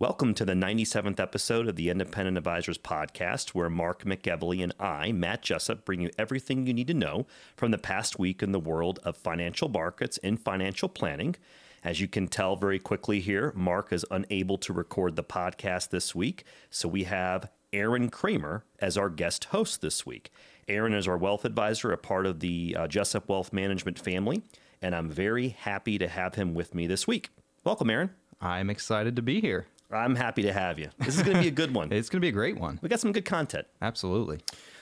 Welcome 0.00 0.34
to 0.34 0.44
the 0.44 0.54
97th 0.54 1.20
episode 1.20 1.68
of 1.68 1.76
the 1.76 1.88
Independent 1.88 2.36
Advisors 2.36 2.76
Podcast, 2.76 3.50
where 3.50 3.70
Mark 3.70 4.02
McEvily 4.02 4.60
and 4.60 4.74
I, 4.80 5.12
Matt 5.12 5.42
Jessup, 5.42 5.84
bring 5.84 6.00
you 6.00 6.10
everything 6.18 6.66
you 6.66 6.74
need 6.74 6.88
to 6.88 6.94
know 6.94 7.26
from 7.56 7.70
the 7.70 7.78
past 7.78 8.18
week 8.18 8.42
in 8.42 8.50
the 8.50 8.58
world 8.58 8.98
of 9.04 9.16
financial 9.16 9.68
markets 9.68 10.18
and 10.24 10.40
financial 10.40 10.88
planning. 10.88 11.36
As 11.84 12.00
you 12.00 12.08
can 12.08 12.26
tell 12.26 12.56
very 12.56 12.80
quickly 12.80 13.20
here, 13.20 13.52
Mark 13.54 13.92
is 13.92 14.04
unable 14.10 14.58
to 14.58 14.72
record 14.72 15.14
the 15.14 15.22
podcast 15.22 15.90
this 15.90 16.12
week, 16.12 16.44
so 16.70 16.88
we 16.88 17.04
have 17.04 17.48
Aaron 17.72 18.10
Kramer 18.10 18.64
as 18.80 18.98
our 18.98 19.08
guest 19.08 19.44
host 19.46 19.80
this 19.80 20.04
week. 20.04 20.32
Aaron 20.66 20.92
is 20.92 21.06
our 21.06 21.16
wealth 21.16 21.44
advisor, 21.44 21.92
a 21.92 21.98
part 21.98 22.26
of 22.26 22.40
the 22.40 22.74
uh, 22.76 22.88
Jessup 22.88 23.28
Wealth 23.28 23.52
Management 23.52 24.00
family, 24.00 24.42
and 24.82 24.94
I'm 24.94 25.08
very 25.08 25.50
happy 25.50 25.98
to 25.98 26.08
have 26.08 26.34
him 26.34 26.52
with 26.52 26.74
me 26.74 26.88
this 26.88 27.06
week. 27.06 27.30
Welcome, 27.62 27.90
Aaron. 27.90 28.10
I'm 28.40 28.70
excited 28.70 29.14
to 29.16 29.22
be 29.22 29.40
here. 29.40 29.66
I'm 29.94 30.14
happy 30.14 30.42
to 30.42 30.52
have 30.52 30.78
you. 30.78 30.90
This 30.98 31.16
is 31.16 31.22
going 31.22 31.36
to 31.36 31.42
be 31.42 31.48
a 31.48 31.52
good 31.52 31.74
one. 31.74 31.92
It's 31.92 32.08
going 32.08 32.20
to 32.20 32.24
be 32.24 32.28
a 32.28 32.32
great 32.32 32.58
one. 32.58 32.78
We 32.82 32.88
got 32.88 33.00
some 33.00 33.12
good 33.12 33.24
content. 33.24 33.66
Absolutely. 33.80 34.40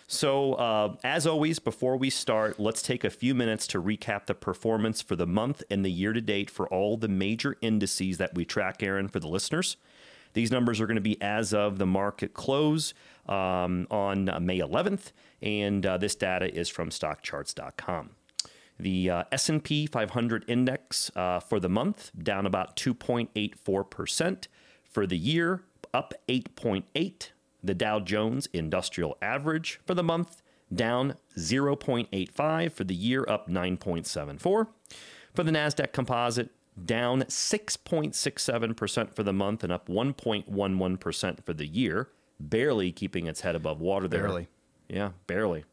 So, 0.08 0.54
uh, 0.54 0.96
as 1.04 1.26
always, 1.26 1.58
before 1.58 1.96
we 1.96 2.10
start, 2.10 2.58
let's 2.58 2.82
take 2.82 3.04
a 3.04 3.10
few 3.10 3.34
minutes 3.34 3.66
to 3.68 3.82
recap 3.82 4.26
the 4.26 4.34
performance 4.34 5.00
for 5.00 5.16
the 5.16 5.26
month 5.26 5.62
and 5.70 5.84
the 5.84 5.90
year 5.90 6.12
to 6.12 6.20
date 6.20 6.50
for 6.50 6.68
all 6.68 6.96
the 6.96 7.08
major 7.08 7.56
indices 7.62 8.19
that 8.19 8.34
we 8.34 8.44
track, 8.44 8.82
Aaron, 8.82 9.08
for 9.08 9.20
the 9.20 9.28
listeners. 9.28 9.77
These 10.34 10.50
numbers 10.50 10.80
are 10.80 10.86
going 10.86 10.96
to 10.96 11.00
be 11.00 11.20
as 11.22 11.52
of 11.54 11.78
the 11.78 11.86
market 11.86 12.34
close 12.34 12.94
um, 13.26 13.86
on 13.91 14.24
May 14.41 14.58
11th, 14.58 15.12
and 15.41 15.84
uh, 15.84 15.98
this 15.98 16.14
data 16.14 16.52
is 16.52 16.69
from 16.69 16.91
StockCharts.com. 16.91 18.10
The 18.78 19.10
uh, 19.10 19.24
S&P 19.30 19.86
500 19.86 20.44
index 20.48 21.10
uh, 21.14 21.41
for 21.41 21.60
the 21.60 21.69
month 21.69 22.10
down 22.20 22.47
about 22.47 22.76
2.84 22.76 23.88
percent. 23.91 24.48
For 24.92 25.06
the 25.06 25.16
year, 25.16 25.62
up 25.92 26.14
8.8. 26.28 27.30
The 27.64 27.74
Dow 27.74 28.00
Jones 28.00 28.48
Industrial 28.52 29.16
Average 29.22 29.80
for 29.86 29.94
the 29.94 30.02
month 30.02 30.42
down 30.74 31.14
0.85. 31.36 32.72
For 32.72 32.84
the 32.84 32.94
year, 32.94 33.24
up 33.28 33.48
9.74. 33.48 34.36
For 34.42 34.66
the 35.36 35.50
Nasdaq 35.50 35.92
Composite, 35.92 36.50
down 36.84 37.22
6.67% 37.22 39.14
for 39.14 39.22
the 39.22 39.32
month 39.32 39.62
and 39.62 39.72
up 39.72 39.88
1.11% 39.88 41.44
for 41.44 41.52
the 41.52 41.66
year, 41.66 42.08
barely 42.40 42.92
keeping 42.92 43.26
its 43.26 43.42
head 43.42 43.54
above 43.54 43.80
water 43.80 44.08
there. 44.08 44.22
Barely. 44.22 44.48
Yeah, 44.88 45.10
barely. 45.26 45.64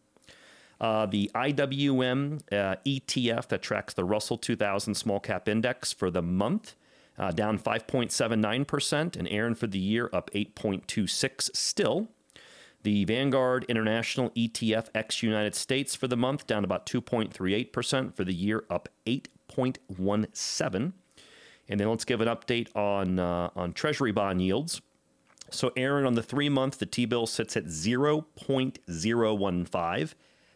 Uh, 0.80 1.06
the 1.06 1.30
IWM 1.36 2.42
uh, 2.54 2.76
ETF 2.86 3.48
that 3.50 3.62
tracks 3.62 3.94
the 3.94 4.06
Russell 4.06 4.38
2000 4.38 4.96
Small 4.96 5.20
Cap 5.20 5.50
Index 5.50 5.92
for 5.92 6.10
the 6.10 6.22
month 6.22 6.76
uh, 7.20 7.32
down 7.32 7.60
5.79%, 7.60 9.18
and 9.18 9.28
Aaron 9.28 9.54
for 9.54 9.68
the 9.68 9.78
year 9.78 10.10
up 10.14 10.32
8.26 10.32 11.56
still. 11.56 12.08
The 12.84 13.04
Vanguard 13.04 13.66
International 13.68 14.30
ETF 14.32 14.88
ex 14.96 15.22
United 15.22 15.54
States 15.54 15.96
for 15.96 16.08
the 16.08 16.16
month 16.16 16.48
down 16.48 16.64
about 16.64 16.86
2.38%, 16.86 18.16
for 18.16 18.24
the 18.24 18.34
year 18.34 18.64
up 18.70 18.88
8.17. 19.06 20.94
And 21.68 21.80
then 21.80 21.90
let's 21.90 22.06
give 22.06 22.22
an 22.22 22.30
update 22.30 22.74
on 22.76 23.20
uh, 23.20 23.50
on 23.56 23.74
Treasury 23.74 24.12
bond 24.12 24.42
yields. 24.42 24.82
So, 25.52 25.72
Aaron, 25.76 26.06
on 26.06 26.14
the 26.16 26.24
three 26.24 26.50
month, 26.50 26.80
the 26.80 26.86
T 26.86 27.06
bill 27.06 27.28
sits 27.28 27.58
at 27.58 27.66
0.015, 27.66 30.14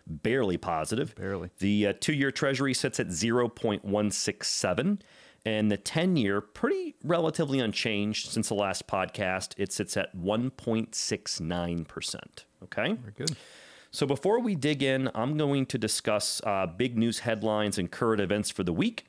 barely 0.07 0.57
positive. 0.57 1.16
Barely. 1.16 1.50
The 1.59 1.88
uh, 1.88 1.94
two 2.00 2.13
year 2.13 2.31
Treasury 2.31 2.73
sits 2.73 3.00
at 3.00 3.07
0.167. 3.07 5.02
And 5.46 5.72
the 5.72 5.78
10 5.78 6.16
year, 6.16 6.40
pretty 6.42 6.96
relatively 7.04 7.59
unchanged 7.59 8.31
since 8.31 8.48
the 8.48 8.54
last 8.56 8.88
podcast. 8.88 9.54
It 9.58 9.74
sits 9.74 9.98
at 9.98 10.16
1.69%. 10.16 12.16
Okay. 12.64 12.94
Very 12.94 13.14
good. 13.16 13.36
So 13.92 14.08
before 14.08 14.40
we 14.40 14.56
dig 14.56 14.82
in, 14.82 15.12
I'm 15.14 15.38
going 15.38 15.66
to 15.68 15.78
discuss 15.78 16.42
uh, 16.46 16.66
big 16.66 16.98
news 16.98 17.20
headlines 17.20 17.78
and 17.78 17.92
current 17.92 18.22
events 18.22 18.50
for 18.50 18.64
the 18.64 18.74
week. 18.74 19.06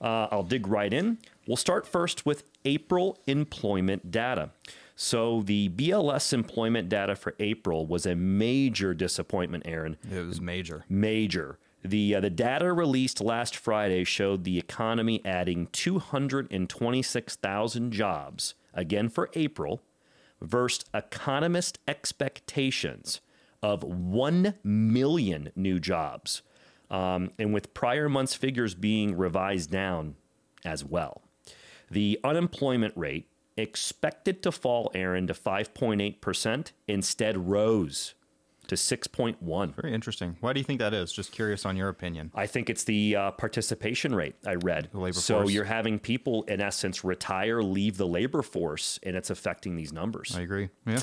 Uh, 0.00 0.28
I'll 0.30 0.44
dig 0.44 0.68
right 0.68 0.92
in. 0.92 1.18
We'll 1.46 1.56
start 1.56 1.86
first 1.86 2.24
with 2.24 2.44
April 2.64 3.18
employment 3.26 4.10
data. 4.10 4.50
So 4.94 5.42
the 5.42 5.68
BLS 5.70 6.32
employment 6.32 6.88
data 6.88 7.16
for 7.16 7.34
April 7.40 7.86
was 7.86 8.06
a 8.06 8.14
major 8.14 8.94
disappointment, 8.94 9.64
Aaron. 9.66 9.96
It 10.10 10.24
was 10.26 10.40
major. 10.40 10.84
Major. 10.88 11.58
The, 11.82 12.14
uh, 12.14 12.20
the 12.20 12.30
data 12.30 12.72
released 12.72 13.20
last 13.20 13.56
Friday 13.56 14.04
showed 14.04 14.44
the 14.44 14.58
economy 14.58 15.20
adding 15.24 15.66
226,000 15.72 17.92
jobs, 17.92 18.54
again 18.74 19.08
for 19.08 19.30
April, 19.34 19.80
versus 20.40 20.84
economist 20.92 21.78
expectations 21.88 23.20
of 23.62 23.82
1 23.82 24.54
million 24.62 25.50
new 25.54 25.78
jobs, 25.78 26.42
um, 26.90 27.30
and 27.38 27.54
with 27.54 27.74
prior 27.74 28.08
months' 28.08 28.34
figures 28.34 28.74
being 28.74 29.16
revised 29.16 29.70
down 29.70 30.16
as 30.64 30.84
well. 30.84 31.22
The 31.90 32.20
unemployment 32.22 32.96
rate 32.96 33.28
expected 33.56 34.42
to 34.42 34.52
fall, 34.52 34.90
Aaron, 34.94 35.26
to 35.26 35.34
5.8%, 35.34 36.72
instead 36.86 37.48
rose 37.48 38.14
to 38.70 38.76
6.1. 38.76 39.74
Very 39.74 39.92
interesting. 39.92 40.36
Why 40.38 40.52
do 40.52 40.60
you 40.60 40.64
think 40.64 40.78
that 40.78 40.94
is? 40.94 41.12
Just 41.12 41.32
curious 41.32 41.66
on 41.66 41.76
your 41.76 41.88
opinion. 41.88 42.30
I 42.36 42.46
think 42.46 42.70
it's 42.70 42.84
the 42.84 43.16
uh, 43.16 43.30
participation 43.32 44.14
rate 44.14 44.36
I 44.46 44.54
read. 44.54 44.90
The 44.92 45.00
labor 45.00 45.14
so 45.14 45.40
force. 45.40 45.50
you're 45.50 45.64
having 45.64 45.98
people, 45.98 46.44
in 46.44 46.60
essence, 46.60 47.02
retire, 47.02 47.64
leave 47.64 47.96
the 47.96 48.06
labor 48.06 48.42
force, 48.42 49.00
and 49.02 49.16
it's 49.16 49.28
affecting 49.28 49.74
these 49.74 49.92
numbers. 49.92 50.36
I 50.36 50.42
agree. 50.42 50.68
Yeah. 50.86 51.02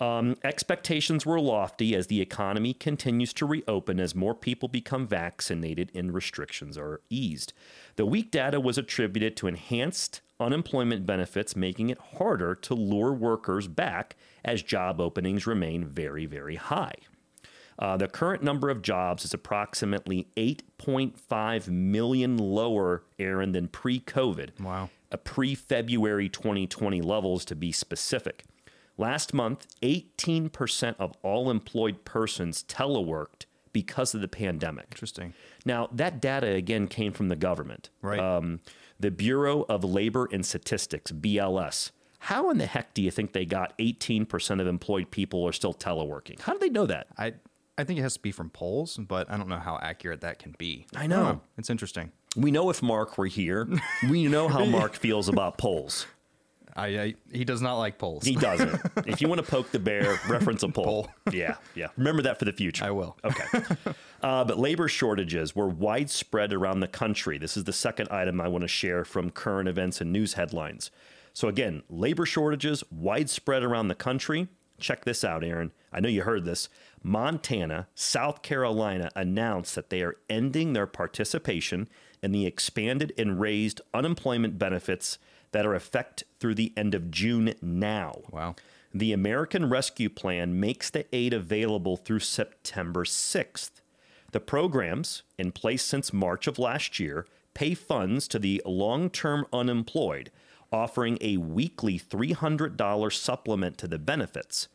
Um, 0.00 0.36
expectations 0.44 1.24
were 1.24 1.40
lofty 1.40 1.96
as 1.96 2.08
the 2.08 2.20
economy 2.20 2.74
continues 2.74 3.32
to 3.34 3.46
reopen 3.46 3.98
as 3.98 4.14
more 4.14 4.34
people 4.34 4.68
become 4.68 5.06
vaccinated 5.06 5.90
and 5.94 6.12
restrictions 6.12 6.76
are 6.76 7.00
eased. 7.08 7.54
The 7.96 8.04
weak 8.04 8.30
data 8.30 8.60
was 8.60 8.76
attributed 8.76 9.34
to 9.38 9.46
enhanced 9.46 10.20
unemployment 10.38 11.06
benefits, 11.06 11.56
making 11.56 11.88
it 11.88 11.98
harder 12.18 12.54
to 12.54 12.74
lure 12.74 13.14
workers 13.14 13.66
back 13.66 14.16
as 14.44 14.62
job 14.62 15.00
openings 15.00 15.46
remain 15.46 15.84
very, 15.84 16.26
very 16.26 16.56
high. 16.56 16.94
Uh, 17.78 17.96
the 17.96 18.08
current 18.08 18.42
number 18.42 18.70
of 18.70 18.82
jobs 18.82 19.24
is 19.24 19.34
approximately 19.34 20.28
8.5 20.36 21.68
million 21.68 22.36
lower, 22.36 23.04
Aaron, 23.18 23.52
than 23.52 23.68
pre 23.68 23.98
COVID. 23.98 24.60
Wow. 24.60 24.90
A 25.10 25.18
pre 25.18 25.54
February 25.54 26.28
2020 26.28 27.00
levels 27.00 27.44
to 27.46 27.56
be 27.56 27.72
specific. 27.72 28.44
Last 28.98 29.32
month, 29.32 29.66
18% 29.82 30.96
of 30.98 31.12
all 31.22 31.50
employed 31.50 32.04
persons 32.04 32.62
teleworked 32.62 33.46
because 33.72 34.14
of 34.14 34.20
the 34.20 34.28
pandemic. 34.28 34.86
Interesting. 34.92 35.32
Now, 35.64 35.88
that 35.92 36.20
data 36.20 36.48
again 36.48 36.86
came 36.88 37.12
from 37.12 37.28
the 37.28 37.36
government. 37.36 37.88
Right. 38.02 38.20
Um, 38.20 38.60
the 39.00 39.10
Bureau 39.10 39.62
of 39.62 39.82
Labor 39.82 40.28
and 40.30 40.44
Statistics, 40.44 41.10
BLS. 41.10 41.90
How 42.22 42.50
in 42.50 42.58
the 42.58 42.66
heck 42.66 42.94
do 42.94 43.02
you 43.02 43.10
think 43.10 43.32
they 43.32 43.44
got 43.44 43.76
18% 43.78 44.60
of 44.60 44.66
employed 44.68 45.10
people 45.10 45.44
are 45.44 45.52
still 45.52 45.74
teleworking? 45.74 46.38
How 46.38 46.52
do 46.52 46.60
they 46.60 46.68
know 46.68 46.86
that? 46.86 47.08
I 47.18 47.34
I 47.76 47.82
think 47.82 47.98
it 47.98 48.02
has 48.02 48.14
to 48.14 48.20
be 48.20 48.30
from 48.30 48.48
polls, 48.48 48.96
but 48.96 49.28
I 49.28 49.36
don't 49.36 49.48
know 49.48 49.58
how 49.58 49.76
accurate 49.82 50.20
that 50.20 50.38
can 50.38 50.54
be. 50.56 50.86
I 50.94 51.08
know. 51.08 51.40
It's 51.58 51.68
interesting. 51.68 52.12
We 52.36 52.52
know 52.52 52.70
if 52.70 52.80
Mark 52.80 53.18
were 53.18 53.26
here, 53.26 53.68
we 54.08 54.28
know 54.28 54.46
how 54.46 54.64
Mark 54.78 54.94
feels 54.94 55.28
about 55.28 55.58
polls. 55.58 56.06
I, 56.76 56.86
I 56.86 57.14
he 57.32 57.44
does 57.44 57.60
not 57.60 57.78
like 57.78 57.98
polls. 57.98 58.24
He 58.24 58.36
doesn't. 58.36 58.80
if 59.04 59.20
you 59.20 59.26
want 59.26 59.44
to 59.44 59.50
poke 59.50 59.72
the 59.72 59.80
bear, 59.80 60.20
reference 60.28 60.62
a 60.62 60.68
poll. 60.68 60.84
Poll. 60.84 61.08
Yeah, 61.32 61.56
yeah. 61.74 61.88
Remember 61.96 62.22
that 62.22 62.38
for 62.38 62.44
the 62.44 62.52
future. 62.52 62.84
I 62.84 62.92
will. 62.92 63.18
Okay. 63.24 63.64
Uh, 64.22 64.44
but 64.44 64.60
labor 64.60 64.86
shortages 64.86 65.56
were 65.56 65.68
widespread 65.68 66.52
around 66.52 66.78
the 66.78 66.88
country. 66.88 67.36
This 67.36 67.56
is 67.56 67.64
the 67.64 67.72
second 67.72 68.10
item 68.10 68.40
I 68.40 68.46
want 68.46 68.62
to 68.62 68.68
share 68.68 69.04
from 69.04 69.30
current 69.30 69.68
events 69.68 70.00
and 70.00 70.12
news 70.12 70.34
headlines. 70.34 70.92
So, 71.32 71.48
again, 71.48 71.82
labor 71.88 72.26
shortages 72.26 72.84
widespread 72.90 73.62
around 73.62 73.88
the 73.88 73.94
country. 73.94 74.48
Check 74.78 75.04
this 75.04 75.24
out, 75.24 75.44
Aaron. 75.44 75.72
I 75.92 76.00
know 76.00 76.08
you 76.08 76.22
heard 76.22 76.44
this. 76.44 76.68
Montana, 77.02 77.88
South 77.94 78.42
Carolina 78.42 79.10
announced 79.14 79.74
that 79.74 79.90
they 79.90 80.02
are 80.02 80.16
ending 80.28 80.72
their 80.72 80.86
participation 80.86 81.88
in 82.22 82.32
the 82.32 82.46
expanded 82.46 83.12
and 83.16 83.40
raised 83.40 83.80
unemployment 83.94 84.58
benefits 84.58 85.18
that 85.52 85.66
are 85.66 85.74
effect 85.74 86.24
through 86.40 86.54
the 86.54 86.72
end 86.76 86.94
of 86.94 87.10
June 87.10 87.54
now. 87.60 88.22
Wow. 88.30 88.56
The 88.94 89.12
American 89.12 89.70
Rescue 89.70 90.10
Plan 90.10 90.58
makes 90.60 90.90
the 90.90 91.06
aid 91.14 91.32
available 91.32 91.96
through 91.96 92.20
September 92.20 93.04
6th. 93.04 93.70
The 94.32 94.40
programs, 94.40 95.22
in 95.38 95.52
place 95.52 95.82
since 95.84 96.12
March 96.12 96.46
of 96.46 96.58
last 96.58 96.98
year, 96.98 97.26
pay 97.54 97.74
funds 97.74 98.28
to 98.28 98.38
the 98.38 98.62
long 98.64 99.10
term 99.10 99.46
unemployed, 99.52 100.30
offering 100.72 101.18
a 101.20 101.36
weekly 101.36 101.98
$300 101.98 103.12
supplement 103.12 103.78
to 103.78 103.86
the 103.88 103.98
benefits. 103.98 104.68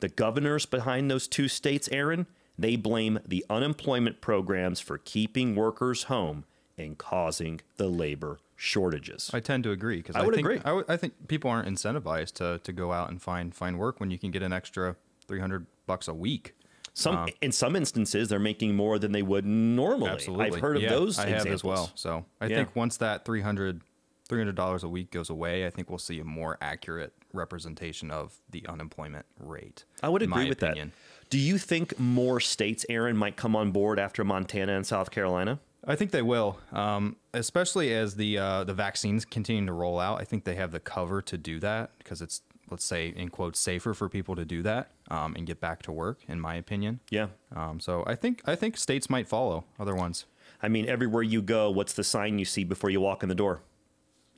The 0.00 0.08
governors 0.08 0.66
behind 0.66 1.10
those 1.10 1.26
two 1.28 1.48
states, 1.48 1.88
Aaron, 1.90 2.26
they 2.58 2.76
blame 2.76 3.18
the 3.26 3.44
unemployment 3.48 4.20
programs 4.20 4.80
for 4.80 4.98
keeping 4.98 5.54
workers 5.54 6.04
home 6.04 6.44
and 6.76 6.98
causing 6.98 7.60
the 7.76 7.88
labor 7.88 8.38
shortages. 8.56 9.30
I 9.32 9.40
tend 9.40 9.64
to 9.64 9.70
agree 9.70 9.98
because 9.98 10.16
I 10.16 10.20
I, 10.20 10.24
would 10.24 10.34
think, 10.34 10.46
agree. 10.46 10.60
I, 10.88 10.96
think 10.96 11.28
people 11.28 11.50
aren't 11.50 11.68
incentivized 11.68 12.34
to, 12.34 12.60
to 12.62 12.72
go 12.72 12.92
out 12.92 13.10
and 13.10 13.20
find 13.22 13.54
find 13.54 13.78
work 13.78 14.00
when 14.00 14.10
you 14.10 14.18
can 14.18 14.30
get 14.30 14.42
an 14.42 14.52
extra 14.52 14.96
three 15.26 15.40
hundred 15.40 15.66
bucks 15.86 16.08
a 16.08 16.14
week. 16.14 16.54
Some 16.94 17.16
um, 17.16 17.28
in 17.42 17.52
some 17.52 17.76
instances 17.76 18.28
they're 18.30 18.38
making 18.38 18.74
more 18.74 18.98
than 18.98 19.12
they 19.12 19.22
would 19.22 19.44
normally. 19.44 20.10
Absolutely, 20.10 20.46
I've 20.46 20.60
heard 20.60 20.76
of 20.76 20.82
Yeah, 20.82 20.90
those 20.90 21.18
I 21.18 21.24
examples. 21.24 21.44
have 21.44 21.54
as 21.54 21.64
well. 21.64 21.90
So 21.94 22.24
I 22.40 22.46
Yeah. 22.46 22.56
think 22.56 22.74
once 22.76 22.96
that 22.98 23.24
300 23.26 23.82
dollars 24.28 24.82
a 24.84 24.88
week 24.88 25.10
goes 25.10 25.30
away, 25.30 25.66
I 25.66 25.70
think 25.70 25.88
we'll 25.90 25.98
see 25.98 26.20
a 26.20 26.24
more 26.24 26.58
accurate 26.60 27.12
representation 27.32 28.10
of 28.10 28.34
the 28.50 28.66
unemployment 28.68 29.26
rate. 29.38 29.84
I 30.02 30.08
would 30.08 30.22
agree 30.22 30.48
with 30.48 30.62
opinion. 30.62 30.88
that. 30.88 31.30
Do 31.30 31.38
you 31.38 31.58
think 31.58 31.98
more 31.98 32.40
states, 32.40 32.84
Aaron, 32.88 33.16
might 33.16 33.36
come 33.36 33.56
on 33.56 33.70
board 33.72 33.98
after 33.98 34.24
Montana 34.24 34.76
and 34.76 34.86
South 34.86 35.10
Carolina? 35.10 35.58
I 35.88 35.94
think 35.94 36.10
they 36.10 36.22
will, 36.22 36.58
um, 36.72 37.16
especially 37.32 37.94
as 37.94 38.16
the 38.16 38.38
uh, 38.38 38.64
the 38.64 38.74
vaccines 38.74 39.24
continue 39.24 39.64
to 39.66 39.72
roll 39.72 40.00
out. 40.00 40.20
I 40.20 40.24
think 40.24 40.44
they 40.44 40.56
have 40.56 40.72
the 40.72 40.80
cover 40.80 41.22
to 41.22 41.38
do 41.38 41.60
that 41.60 41.90
because 41.98 42.20
it's 42.20 42.42
let's 42.70 42.84
say 42.84 43.08
in 43.16 43.28
quotes 43.28 43.60
safer 43.60 43.94
for 43.94 44.08
people 44.08 44.34
to 44.34 44.44
do 44.44 44.60
that 44.64 44.90
um, 45.08 45.36
and 45.36 45.46
get 45.46 45.60
back 45.60 45.82
to 45.82 45.92
work. 45.92 46.18
In 46.26 46.40
my 46.40 46.56
opinion, 46.56 46.98
Yeah. 47.10 47.28
um, 47.54 47.78
so 47.78 48.02
I 48.06 48.16
think 48.16 48.42
I 48.44 48.56
think 48.56 48.76
states 48.76 49.08
might 49.08 49.28
follow 49.28 49.64
other 49.78 49.94
ones. 49.94 50.24
I 50.60 50.66
mean, 50.68 50.88
everywhere 50.88 51.22
you 51.22 51.42
go, 51.42 51.70
what's 51.70 51.92
the 51.92 52.02
sign 52.02 52.38
you 52.40 52.44
see 52.44 52.64
before 52.64 52.90
you 52.90 53.00
walk 53.00 53.22
in 53.22 53.28
the 53.28 53.34
door? 53.36 53.60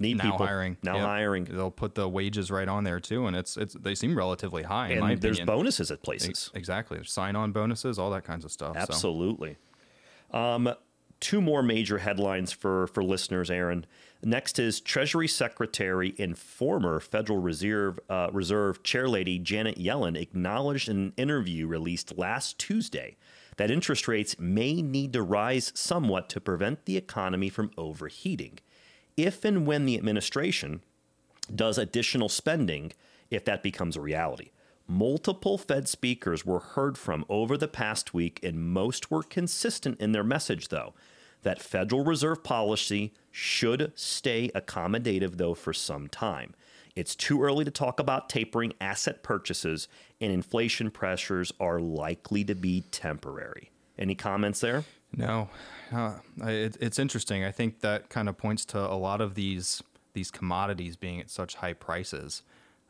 Need 0.00 0.18
Now 0.18 0.30
people. 0.32 0.46
hiring, 0.46 0.76
Now 0.82 0.94
Yep. 0.96 1.04
hiring. 1.04 1.44
They'll 1.44 1.70
put 1.70 1.94
the 1.94 2.08
wages 2.08 2.50
right 2.50 2.68
on 2.68 2.84
there 2.84 3.00
too, 3.00 3.26
and 3.26 3.34
it's 3.36 3.56
it's 3.56 3.74
they 3.74 3.94
seem 3.94 4.16
relatively 4.16 4.62
high 4.62 4.88
in 4.90 5.00
my 5.00 5.12
And 5.12 5.20
there's 5.20 5.38
opinion. 5.38 5.56
bonuses 5.58 5.90
at 5.90 6.02
places. 6.02 6.28
Ex- 6.28 6.50
Exactly, 6.54 7.00
sign 7.04 7.34
on 7.36 7.52
bonuses, 7.52 7.98
all 7.98 8.10
that 8.10 8.24
kinds 8.24 8.44
of 8.44 8.52
stuff. 8.52 8.74
so. 8.76 8.80
Absolutely. 8.80 9.56
Um, 10.30 10.72
two 11.20 11.40
more 11.40 11.62
major 11.62 11.98
headlines 11.98 12.52
for 12.52 12.86
for 12.88 13.02
listeners, 13.02 13.50
Aaron. 13.50 13.86
Next 14.22 14.58
is 14.58 14.80
Treasury 14.80 15.28
Secretary 15.28 16.14
and 16.18 16.36
former 16.36 16.98
Federal 17.00 17.38
Reserve 17.40 17.98
uh, 18.10 18.28
Reserve 18.32 18.82
Chairlady 18.82 19.40
Janet 19.42 19.78
Yellen 19.78 20.20
acknowledged 20.20 20.88
in 20.88 20.96
an 20.96 21.12
interview 21.16 21.66
released 21.66 22.16
last 22.18 22.58
Tuesday 22.58 23.16
that 23.56 23.70
interest 23.70 24.06
rates 24.08 24.36
may 24.38 24.82
need 24.82 25.12
to 25.12 25.22
rise 25.22 25.72
somewhat 25.74 26.28
to 26.30 26.40
prevent 26.40 26.84
the 26.84 26.96
economy 26.96 27.48
from 27.48 27.70
overheating, 27.76 28.58
if 29.18 29.44
and 29.44 29.66
when 29.66 29.84
the 29.84 29.98
administration 29.98 30.80
does 31.54 31.76
additional 31.76 32.28
spending 32.28 32.92
if 33.30 33.44
that 33.44 33.62
becomes 33.62 33.96
a 33.96 34.00
reality. 34.00 34.50
Multiple 34.86 35.58
Fed 35.58 35.86
speakers 35.86 36.46
were 36.46 36.60
heard 36.60 36.96
from 36.96 37.26
over 37.28 37.58
the 37.58 37.68
past 37.68 38.14
week, 38.14 38.40
and 38.42 38.70
most 38.72 39.10
were 39.10 39.22
consistent 39.22 40.00
in 40.00 40.12
their 40.12 40.24
message, 40.24 40.68
though, 40.68 40.94
that 41.42 41.60
Federal 41.60 42.04
Reserve 42.04 42.42
policy 42.42 43.12
should 43.30 43.92
stay 43.94 44.50
accommodative, 44.54 45.36
though, 45.36 45.52
for 45.52 45.74
some 45.74 46.08
time. 46.08 46.54
It's 46.96 47.14
too 47.14 47.42
early 47.42 47.64
to 47.66 47.70
talk 47.70 48.00
about 48.00 48.30
tapering 48.30 48.72
asset 48.80 49.22
purchases, 49.22 49.88
and 50.22 50.32
inflation 50.32 50.90
pressures 50.90 51.52
are 51.60 51.80
likely 51.80 52.42
to 52.44 52.54
be 52.54 52.84
temporary. 52.90 53.70
Any 53.98 54.14
comments 54.14 54.60
there? 54.60 54.84
No, 55.14 55.50
uh, 55.92 56.14
it, 56.42 56.76
it's 56.80 56.98
interesting. 56.98 57.44
I 57.44 57.50
think 57.50 57.80
that 57.80 58.08
kind 58.08 58.28
of 58.28 58.36
points 58.36 58.64
to 58.66 58.78
a 58.78 58.94
lot 58.96 59.20
of 59.20 59.34
these 59.34 59.82
these 60.14 60.30
commodities 60.30 60.96
being 60.96 61.20
at 61.20 61.30
such 61.30 61.56
high 61.56 61.74
prices, 61.74 62.42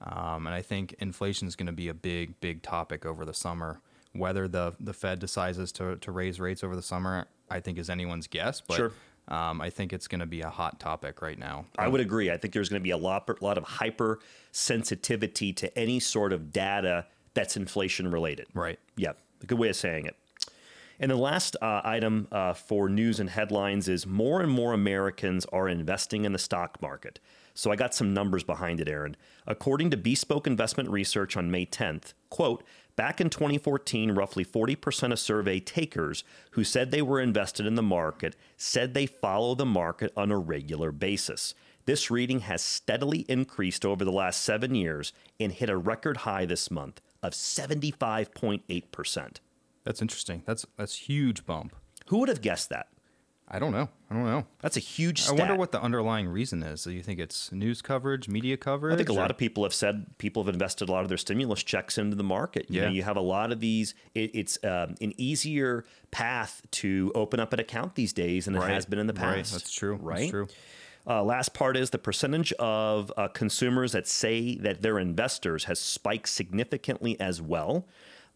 um, 0.03 0.47
and 0.47 0.55
I 0.55 0.63
think 0.63 0.95
inflation 0.99 1.47
is 1.49 1.57
going 1.57 1.67
to 1.67 1.73
be 1.73 1.89
a 1.89 1.95
big 1.95 2.39
big 2.41 2.63
topic 2.63 3.05
over 3.05 3.25
the 3.25 3.35
summer. 3.35 3.81
Whether 4.13 4.49
the 4.49 4.75
the 4.81 4.93
Fed 4.95 5.19
decides 5.19 5.71
to 5.73 5.97
to 5.97 6.13
raise 6.13 6.41
rates 6.41 6.65
over 6.65 6.75
the 6.75 6.83
summer, 6.83 7.27
I 7.51 7.61
think 7.61 7.79
is 7.79 7.91
anyone's 7.91 8.27
guess. 8.27 8.61
But 8.61 8.77
Sure. 8.77 8.93
um, 9.29 9.61
I 9.61 9.71
think 9.71 9.93
it's 9.93 10.09
going 10.09 10.21
to 10.21 10.27
be 10.27 10.41
a 10.41 10.51
hot 10.51 10.81
topic 10.81 11.21
right 11.21 11.39
now. 11.39 11.67
I 11.79 11.89
would 11.89 12.01
agree. 12.01 12.31
I 12.31 12.37
think 12.37 12.55
there's 12.55 12.69
going 12.69 12.81
to 12.81 12.85
be 12.85 12.91
a 12.91 12.97
lot, 12.97 13.41
lot 13.43 13.59
of 13.59 13.65
hyper 13.65 14.21
sensitivity 14.51 15.53
to 15.53 15.79
any 15.79 16.01
sort 16.01 16.33
of 16.33 16.53
data 16.53 17.07
that's 17.35 17.57
inflation 17.57 18.11
related. 18.11 18.47
Right. 18.55 18.79
Yeah, 18.97 19.13
a 19.43 19.47
good 19.47 19.59
way 19.59 19.69
of 19.69 19.77
saying 19.77 20.07
it. 20.07 20.17
And 21.01 21.11
the 21.11 21.17
last 21.17 21.57
uh, 21.63 21.81
item 21.85 22.27
uh, 22.33 22.55
for 22.55 22.89
news 22.89 23.21
and 23.21 23.31
headlines 23.31 23.89
is 23.89 24.07
more 24.07 24.41
and 24.41 24.51
more 24.51 24.73
Americans 24.73 25.47
are 25.53 25.69
investing 25.69 26.25
in 26.25 26.33
the 26.33 26.39
stock 26.39 26.83
market. 26.83 27.21
So 27.55 27.71
I 27.71 27.77
got 27.77 27.95
some 27.95 28.15
numbers 28.15 28.45
behind 28.45 28.81
it, 28.81 28.89
Aaron. 28.89 29.17
According 29.47 29.91
to 29.91 29.97
Bespoke 29.97 30.47
Investment 30.47 30.91
Research 30.91 31.37
on 31.37 31.51
May 31.51 31.67
10th, 31.67 32.15
quote, 32.31 32.65
back 32.97 33.21
in 33.21 33.31
2014, 33.31 34.13
roughly 34.13 34.45
40% 34.45 35.13
of 35.13 35.19
survey 35.19 35.61
takers 35.61 36.25
who 36.53 36.65
said 36.65 36.91
they 36.91 37.03
were 37.03 37.21
invested 37.21 37.67
in 37.67 37.75
the 37.77 37.83
market 37.83 38.37
said 38.57 38.95
they 38.95 39.07
follow 39.07 39.55
the 39.55 39.67
market 39.67 40.13
on 40.17 40.33
a 40.33 40.39
regular 40.39 40.93
basis. 40.93 41.55
This 41.85 42.11
reading 42.11 42.41
has 42.41 42.61
steadily 42.61 43.21
increased 43.29 43.85
over 43.85 44.05
the 44.05 44.13
last 44.13 44.43
seven 44.43 44.75
years 44.75 45.13
and 45.41 45.53
hit 45.53 45.71
a 45.71 45.77
record 45.77 46.19
high 46.19 46.45
this 46.45 46.71
month 46.71 47.01
of 47.23 47.33
75.8%. 47.33 49.37
That's 49.85 50.03
interesting. 50.03 50.43
That's 50.47 50.67
that's 50.77 50.95
huge 50.97 51.47
bump. 51.47 51.75
Who 52.09 52.19
would 52.19 52.29
have 52.29 52.41
guessed 52.41 52.69
that? 52.71 52.89
I 53.51 53.59
don't 53.59 53.73
know. 53.73 53.89
I 54.11 54.15
don't 54.15 54.27
know. 54.27 54.45
That's 54.61 54.77
a 54.77 54.81
huge 54.81 55.27
I 55.27 55.33
wonder 55.33 55.55
what 55.55 55.73
the 55.73 55.81
underlying 55.81 56.29
reason 56.29 56.63
is. 56.63 56.85
Do 56.85 56.91
you 56.91 57.03
think 57.03 57.19
it's 57.19 57.51
news 57.51 57.81
coverage, 57.81 58.29
media 58.29 58.59
coverage? 58.59 58.93
I 58.93 58.97
think 58.99 59.09
a 59.09 59.15
lot 59.15 59.31
of 59.31 59.39
people 59.39 59.63
have 59.63 59.73
said 59.73 60.05
people 60.19 60.45
have 60.45 60.53
invested 60.53 60.91
a 60.91 60.93
lot 60.93 61.03
of 61.03 61.09
their 61.09 61.17
stimulus 61.17 61.63
checks 61.63 61.97
into 61.97 62.15
the 62.15 62.23
market. 62.25 62.67
You 62.69 62.83
know, 62.83 62.87
Yeah. 62.89 62.93
you 62.93 63.03
have 63.05 63.17
a 63.17 63.23
lot 63.23 63.51
of 63.51 63.61
these. 63.61 63.95
It, 64.15 64.33
it's 64.35 64.59
um, 64.65 64.97
an 65.01 65.15
easier 65.17 65.87
path 66.11 66.61
to 66.73 67.11
open 67.15 67.41
up 67.41 67.55
an 67.55 67.61
account 67.61 67.95
these 67.95 68.13
days 68.13 68.45
than 68.45 68.55
it 68.55 68.63
has 68.63 68.85
been 68.85 68.99
in 68.99 69.07
the 69.07 69.15
right, 69.15 69.37
past. 69.37 69.53
that's 69.53 69.73
true, 69.73 69.93
that's 69.95 70.05
Right. 70.05 70.31
true. 70.31 70.49
Uh, 71.07 71.23
last 71.23 71.55
part 71.55 71.75
is 71.79 71.89
the 71.89 71.99
percentage 71.99 72.53
of 72.55 73.11
uh, 73.17 73.29
consumers 73.29 73.93
that 73.93 74.07
say 74.07 74.57
that 74.57 74.83
they're 74.83 74.99
investors 74.99 75.65
has 75.65 75.79
spiked 75.81 76.29
significantly 76.29 77.19
as 77.19 77.41
well, 77.41 77.87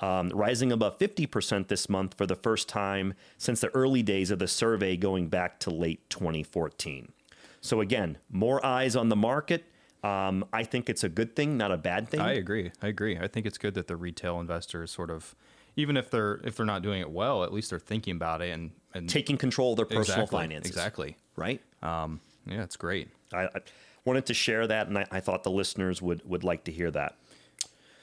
um, 0.02 0.30
rising 0.34 0.72
above 0.72 0.98
50% 0.98 1.68
this 1.68 1.88
month 1.88 2.14
for 2.18 2.26
the 2.26 2.34
first 2.34 2.68
time 2.68 3.14
since 3.38 3.60
the 3.60 3.68
early 3.68 4.02
days 4.02 4.30
of 4.30 4.40
the 4.40 4.48
survey 4.48 4.96
going 4.96 5.28
back 5.28 5.60
to 5.60 5.70
late 5.70 6.10
2014. 6.10 7.12
So, 7.60 7.80
again, 7.80 8.18
more 8.28 8.64
eyes 8.66 8.96
on 8.96 9.08
the 9.08 9.16
market. 9.16 9.64
Um, 10.02 10.44
I 10.52 10.64
think 10.64 10.90
it's 10.90 11.04
a 11.04 11.08
good 11.08 11.36
thing, 11.36 11.56
not 11.56 11.70
a 11.70 11.76
bad 11.76 12.08
thing. 12.08 12.18
I 12.20 12.32
agree. 12.32 12.72
I 12.82 12.88
agree. 12.88 13.16
I 13.16 13.28
think 13.28 13.46
it's 13.46 13.56
good 13.56 13.74
that 13.74 13.86
the 13.86 13.94
retail 13.94 14.40
investors 14.40 14.90
sort 14.90 15.10
of, 15.10 15.36
even 15.76 15.96
if 15.96 16.10
they're 16.10 16.40
if 16.42 16.56
they're 16.56 16.66
not 16.66 16.82
doing 16.82 17.00
it 17.00 17.08
well, 17.08 17.44
at 17.44 17.52
least 17.52 17.70
they're 17.70 17.78
thinking 17.78 18.16
about 18.16 18.42
it 18.42 18.50
and 18.50 18.72
and 18.94 19.08
Taking 19.08 19.36
control 19.38 19.72
of 19.72 19.76
their 19.76 19.86
personal 19.86 20.24
exactly, 20.24 20.38
finances. 20.38 20.70
Exactly. 20.72 21.16
Right? 21.36 21.62
Um, 21.82 22.20
yeah, 22.46 22.64
it's 22.64 22.76
great. 22.76 23.08
I, 23.32 23.44
I 23.44 23.60
wanted 24.04 24.26
to 24.26 24.34
share 24.34 24.66
that, 24.66 24.88
and 24.88 24.98
I, 24.98 25.06
I 25.12 25.20
thought 25.20 25.44
the 25.44 25.52
listeners 25.52 26.02
would 26.02 26.28
would 26.28 26.42
like 26.42 26.64
to 26.64 26.72
hear 26.72 26.90
that. 26.90 27.16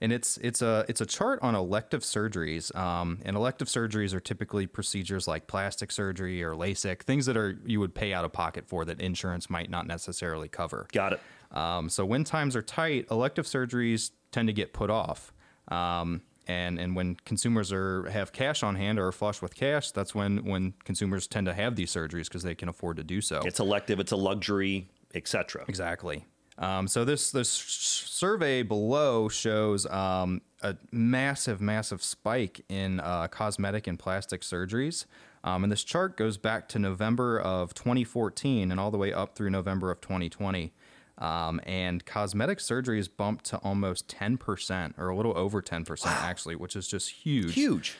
and 0.00 0.12
it's 0.12 0.38
it's 0.38 0.62
a 0.62 0.84
it's 0.88 1.00
a 1.00 1.06
chart 1.06 1.40
on 1.42 1.54
elective 1.54 2.02
surgeries. 2.02 2.74
Um, 2.74 3.18
and 3.24 3.36
elective 3.36 3.68
surgeries 3.68 4.14
are 4.14 4.20
typically 4.20 4.66
procedures 4.66 5.28
like 5.28 5.46
plastic 5.46 5.92
surgery 5.92 6.42
or 6.42 6.54
LASIK, 6.54 7.02
things 7.02 7.26
that 7.26 7.36
are 7.36 7.58
you 7.66 7.80
would 7.80 7.94
pay 7.94 8.12
out 8.12 8.24
of 8.24 8.32
pocket 8.32 8.66
for 8.66 8.84
that 8.86 9.00
insurance 9.00 9.50
might 9.50 9.70
not 9.70 9.86
necessarily 9.86 10.48
cover. 10.48 10.86
Got 10.92 11.14
it. 11.14 11.20
Um, 11.52 11.88
so 11.88 12.04
when 12.04 12.24
times 12.24 12.54
are 12.56 12.62
tight, 12.62 13.06
elective 13.10 13.46
surgeries 13.46 14.10
tend 14.30 14.48
to 14.48 14.52
get 14.52 14.72
put 14.72 14.90
off. 14.90 15.32
Um, 15.68 16.22
and 16.46 16.80
and 16.80 16.96
when 16.96 17.14
consumers 17.24 17.72
are 17.72 18.08
have 18.10 18.32
cash 18.32 18.62
on 18.62 18.74
hand 18.74 18.98
or 18.98 19.08
are 19.08 19.12
flush 19.12 19.40
with 19.40 19.54
cash, 19.54 19.92
that's 19.92 20.14
when 20.14 20.44
when 20.44 20.74
consumers 20.84 21.26
tend 21.26 21.46
to 21.46 21.54
have 21.54 21.76
these 21.76 21.92
surgeries 21.92 22.24
because 22.24 22.42
they 22.42 22.54
can 22.54 22.68
afford 22.68 22.96
to 22.96 23.04
do 23.04 23.20
so. 23.20 23.40
It's 23.44 23.60
elective, 23.60 24.00
it's 24.00 24.12
a 24.12 24.16
luxury, 24.16 24.88
etc. 25.14 25.64
Exactly. 25.68 26.24
Um, 26.58 26.88
so 26.88 27.04
this 27.04 27.30
this 27.30 27.48
survey 27.48 28.62
below 28.62 29.28
shows 29.28 29.86
um, 29.86 30.42
a 30.62 30.76
massive, 30.92 31.60
massive 31.60 32.02
spike 32.02 32.62
in 32.68 33.00
uh, 33.00 33.28
cosmetic 33.28 33.86
and 33.86 33.98
plastic 33.98 34.42
surgeries. 34.42 35.06
Um, 35.42 35.64
and 35.64 35.72
this 35.72 35.84
chart 35.84 36.18
goes 36.18 36.36
back 36.36 36.68
to 36.70 36.78
November 36.78 37.40
of 37.40 37.72
2014 37.72 38.70
and 38.70 38.78
all 38.78 38.90
the 38.90 38.98
way 38.98 39.10
up 39.10 39.34
through 39.34 39.48
November 39.48 39.90
of 39.90 40.02
2020. 40.02 40.72
Um, 41.20 41.60
and 41.66 42.04
cosmetic 42.04 42.60
surgery 42.60 42.80
surgeries 42.80 43.08
bumped 43.14 43.44
to 43.46 43.58
almost 43.58 44.08
10%, 44.08 44.98
or 44.98 45.08
a 45.08 45.16
little 45.16 45.36
over 45.36 45.62
10% 45.62 46.06
actually, 46.06 46.56
which 46.56 46.76
is 46.76 46.88
just 46.88 47.10
huge. 47.10 47.54
Huge. 47.54 47.96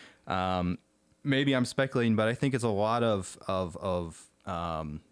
Maybe 1.23 1.55
I'm 1.55 1.67
speculating, 1.67 2.17
but 2.17 2.29
I 2.29 2.35
think 2.35 2.55
it's 2.55 2.65
a 2.65 2.69
lot 2.69 3.03
of 3.03 3.37
of 3.47 3.77
of 3.77 4.27
um, 4.47 5.03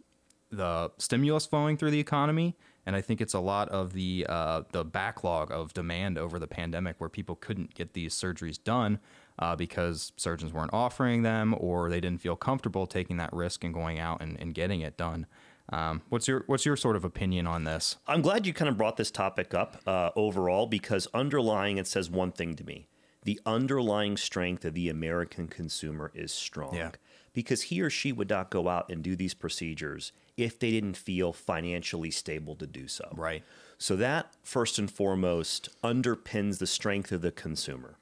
the 0.51 0.91
stimulus 0.97 1.45
flowing 1.45 1.77
through 1.77 1.91
the 1.91 2.01
economy, 2.01 2.57
and 2.87 2.97
I 2.97 3.03
think 3.03 3.21
it's 3.21 3.35
a 3.35 3.41
lot 3.41 3.69
of 3.69 3.93
the 3.93 4.25
uh, 4.27 4.63
the 4.73 4.85
backlog 4.85 5.53
of 5.53 5.75
demand 5.75 6.17
over 6.17 6.39
the 6.39 6.47
pandemic, 6.47 6.99
where 6.99 7.11
people 7.11 7.37
couldn't 7.37 7.75
get 7.75 7.93
these 7.93 8.15
surgeries 8.15 8.63
done 8.63 9.01
uh, 9.39 9.55
because 9.55 10.13
surgeons 10.17 10.53
weren't 10.53 10.73
offering 10.73 11.23
them, 11.23 11.55
or 11.59 11.91
they 11.91 12.01
didn't 12.01 12.23
feel 12.23 12.37
comfortable 12.37 12.87
taking 12.87 13.19
that 13.19 13.33
risk 13.35 13.63
and 13.63 13.75
going 13.75 13.99
out 13.99 14.23
and, 14.23 14.41
and 14.41 14.55
getting 14.55 14.81
it 14.81 14.97
done. 14.97 15.27
Um, 15.71 16.03
what's 16.09 16.27
your 16.27 16.45
what's 16.47 16.65
your 16.65 16.77
sort 16.77 16.97
of 16.97 17.05
opinion 17.05 17.47
on 17.47 17.65
this? 17.65 17.97
I'm 18.07 18.23
glad 18.23 18.47
you 18.47 18.55
kind 18.55 18.69
of 18.69 18.79
brought 18.79 18.97
this 18.97 19.11
topic 19.11 19.55
up 19.55 19.83
uh, 19.87 20.11
overall 20.17 20.67
because 20.67 21.07
underlying 21.13 21.79
it 21.79 21.87
says 21.87 22.09
one 22.11 22.33
thing 22.33 22.55
to 22.57 22.65
me. 22.65 22.89
The 23.25 23.41
underlying 23.45 24.17
strength 24.17 24.65
of 24.65 24.75
the 24.75 24.89
American 24.89 25.49
consumer 25.49 26.11
is 26.15 26.33
strong. 26.33 26.75
Yeah. 26.75 26.93
Because 27.35 27.63
he 27.63 27.83
or 27.83 27.91
she 27.91 28.11
would 28.11 28.31
not 28.31 28.51
go 28.51 28.69
out 28.69 28.91
and 28.91 29.03
do 29.03 29.15
these 29.15 29.35
procedures 29.35 30.13
if 30.37 30.59
they 30.59 30.71
didn't 30.71 30.97
feel 30.97 31.33
financially 31.33 32.11
stable 32.11 32.57
to 32.57 32.67
do 32.67 32.89
so. 32.89 33.13
Right. 33.15 33.45
So 33.77 33.97
that 33.97 34.35
first 34.43 34.79
and 34.79 34.91
foremost 34.91 35.69
underpins 35.85 36.59
the 36.59 36.67
strength 36.67 37.13
of 37.13 37.21
the 37.21 37.31
consumer. 37.31 37.99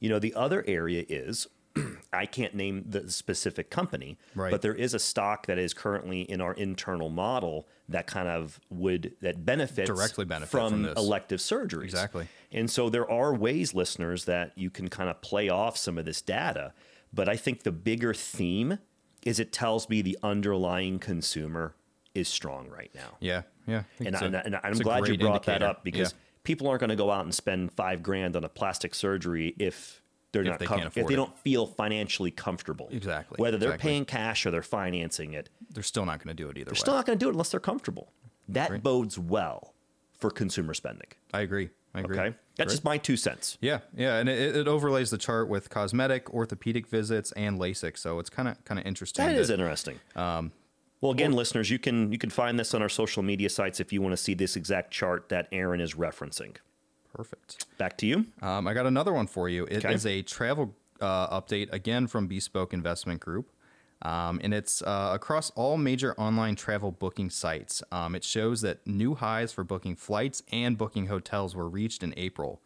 You 0.00 0.08
know, 0.08 0.18
the 0.18 0.34
other 0.34 0.64
area 0.66 1.04
is 1.08 1.48
I 2.12 2.26
can't 2.26 2.54
name 2.54 2.84
the 2.88 3.10
specific 3.10 3.70
company, 3.70 4.18
Right. 4.34 4.50
but 4.50 4.62
there 4.62 4.74
is 4.74 4.94
a 4.94 4.98
stock 4.98 5.46
that 5.46 5.58
is 5.58 5.72
currently 5.74 6.22
in 6.22 6.40
our 6.40 6.52
internal 6.54 7.08
model 7.08 7.66
that 7.88 8.06
kind 8.06 8.28
of 8.28 8.60
would 8.70 9.14
that 9.20 9.44
benefits 9.44 9.88
Directly 9.88 10.24
benefit 10.24 10.50
from, 10.50 10.70
from 10.72 10.82
this. 10.82 10.96
elective 10.98 11.40
surgeries. 11.40 11.84
Exactly. 11.84 12.28
And 12.50 12.70
so 12.70 12.88
there 12.90 13.10
are 13.10 13.34
ways, 13.34 13.74
listeners, 13.74 14.24
that 14.26 14.52
you 14.56 14.70
can 14.70 14.88
kind 14.88 15.08
of 15.10 15.20
play 15.22 15.48
off 15.48 15.76
some 15.76 15.98
of 15.98 16.04
this 16.04 16.20
data. 16.22 16.72
But 17.12 17.28
I 17.28 17.36
think 17.36 17.62
the 17.62 17.72
bigger 17.72 18.14
theme 18.14 18.78
is 19.24 19.38
it 19.38 19.52
tells 19.52 19.88
me 19.88 20.02
the 20.02 20.18
underlying 20.22 20.98
consumer 20.98 21.74
is 22.14 22.28
strong 22.28 22.68
right 22.68 22.90
now. 22.94 23.16
Yeah, 23.20 23.42
yeah. 23.66 23.84
And, 23.98 24.16
I, 24.16 24.20
a- 24.26 24.42
and 24.44 24.58
I'm 24.62 24.74
glad 24.78 25.06
you 25.08 25.16
brought 25.16 25.44
that 25.44 25.62
up 25.62 25.84
because 25.84 26.12
Yeah. 26.12 26.18
people 26.44 26.68
aren't 26.68 26.80
going 26.80 26.90
to 26.90 26.96
go 26.96 27.10
out 27.10 27.24
and 27.24 27.34
spend 27.34 27.72
five 27.72 28.02
grand 28.02 28.36
on 28.36 28.44
a 28.44 28.48
plastic 28.48 28.94
surgery 28.94 29.54
if 29.58 30.01
they're 30.32 30.42
If 30.42 30.48
not 30.48 30.58
they 30.58 30.66
com- 30.66 30.80
if 30.80 30.94
they 30.94 31.02
it. 31.02 31.16
don't 31.16 31.38
feel 31.38 31.66
financially 31.66 32.30
comfortable. 32.30 32.88
Exactly, 32.90 33.36
Whether 33.38 33.58
they're 33.58 33.70
exactly. 33.70 33.90
paying 33.90 34.04
cash 34.04 34.44
or 34.46 34.50
they're 34.50 34.62
financing 34.62 35.34
it, 35.34 35.50
they're 35.70 35.82
still 35.82 36.06
not 36.06 36.22
going 36.22 36.34
to 36.34 36.42
do 36.42 36.48
it 36.48 36.56
either 36.56 36.64
they're 36.66 36.72
way. 36.72 36.78
still 36.78 36.94
not 36.94 37.06
going 37.06 37.18
to 37.18 37.22
do 37.24 37.28
it 37.28 37.32
unless 37.32 37.50
they're 37.50 37.60
comfortable. 37.60 38.12
That 38.48 38.82
bodes 38.82 39.18
well 39.18 39.74
for 40.18 40.30
consumer 40.30 40.74
spending. 40.74 41.06
I 41.32 41.40
agree. 41.42 41.70
I 41.94 42.00
agree. 42.00 42.18
Okay, 42.18 42.36
that's 42.56 42.72
just 42.72 42.84
my 42.84 42.96
two 42.96 43.18
cents. 43.18 43.58
Yeah, 43.60 43.80
yeah, 43.94 44.16
and 44.16 44.28
it, 44.28 44.56
it 44.56 44.66
overlays 44.68 45.10
the 45.10 45.18
chart 45.18 45.48
with 45.48 45.68
cosmetic, 45.68 46.32
orthopedic 46.32 46.86
visits, 46.86 47.32
and 47.32 47.58
LASIK. 47.60 47.98
So 47.98 48.18
it's 48.18 48.30
kind 48.30 48.48
of 48.48 48.64
kind 48.64 48.80
of 48.80 48.86
interesting. 48.86 49.26
That 49.26 49.36
is 49.36 49.50
interesting. 49.50 50.00
Um, 50.16 50.52
well, 51.02 51.12
again, 51.12 51.32
listeners, 51.32 51.68
you 51.68 51.78
can 51.78 52.10
you 52.10 52.16
can 52.16 52.30
find 52.30 52.58
this 52.58 52.72
on 52.74 52.80
our 52.80 52.88
social 52.88 53.22
media 53.22 53.50
sites 53.50 53.78
if 53.80 53.92
you 53.92 54.00
want 54.00 54.12
to 54.12 54.16
see 54.16 54.32
this 54.34 54.56
exact 54.56 54.90
chart 54.90 55.28
that 55.28 55.48
Aaron 55.52 55.80
is 55.82 55.94
referencing. 55.94 56.56
Perfect. 57.12 57.66
Back 57.78 57.96
to 57.98 58.06
you. 58.06 58.26
Um, 58.40 58.66
I 58.66 58.74
got 58.74 58.86
another 58.86 59.12
one 59.12 59.26
for 59.26 59.48
you. 59.48 59.64
It 59.64 59.84
is 59.84 60.06
Okay. 60.06 60.18
a 60.20 60.22
travel 60.22 60.74
uh, 61.00 61.40
update 61.40 61.72
again 61.72 62.06
from 62.06 62.26
Bespoke 62.28 62.72
Investment 62.72 63.20
Group. 63.20 63.50
Um, 64.02 64.40
and 64.42 64.52
it's 64.52 64.82
uh, 64.82 65.10
across 65.14 65.50
all 65.50 65.76
major 65.76 66.12
online 66.18 66.56
travel 66.56 66.90
booking 66.90 67.30
sites. 67.30 67.84
Um, 67.92 68.16
it 68.16 68.24
shows 68.24 68.60
that 68.62 68.84
new 68.86 69.14
highs 69.14 69.52
for 69.52 69.62
booking 69.62 69.94
flights 69.94 70.42
and 70.50 70.76
booking 70.76 71.06
hotels 71.06 71.54
were 71.54 71.68
reached 71.68 72.02
in 72.02 72.12
April. 72.16 72.60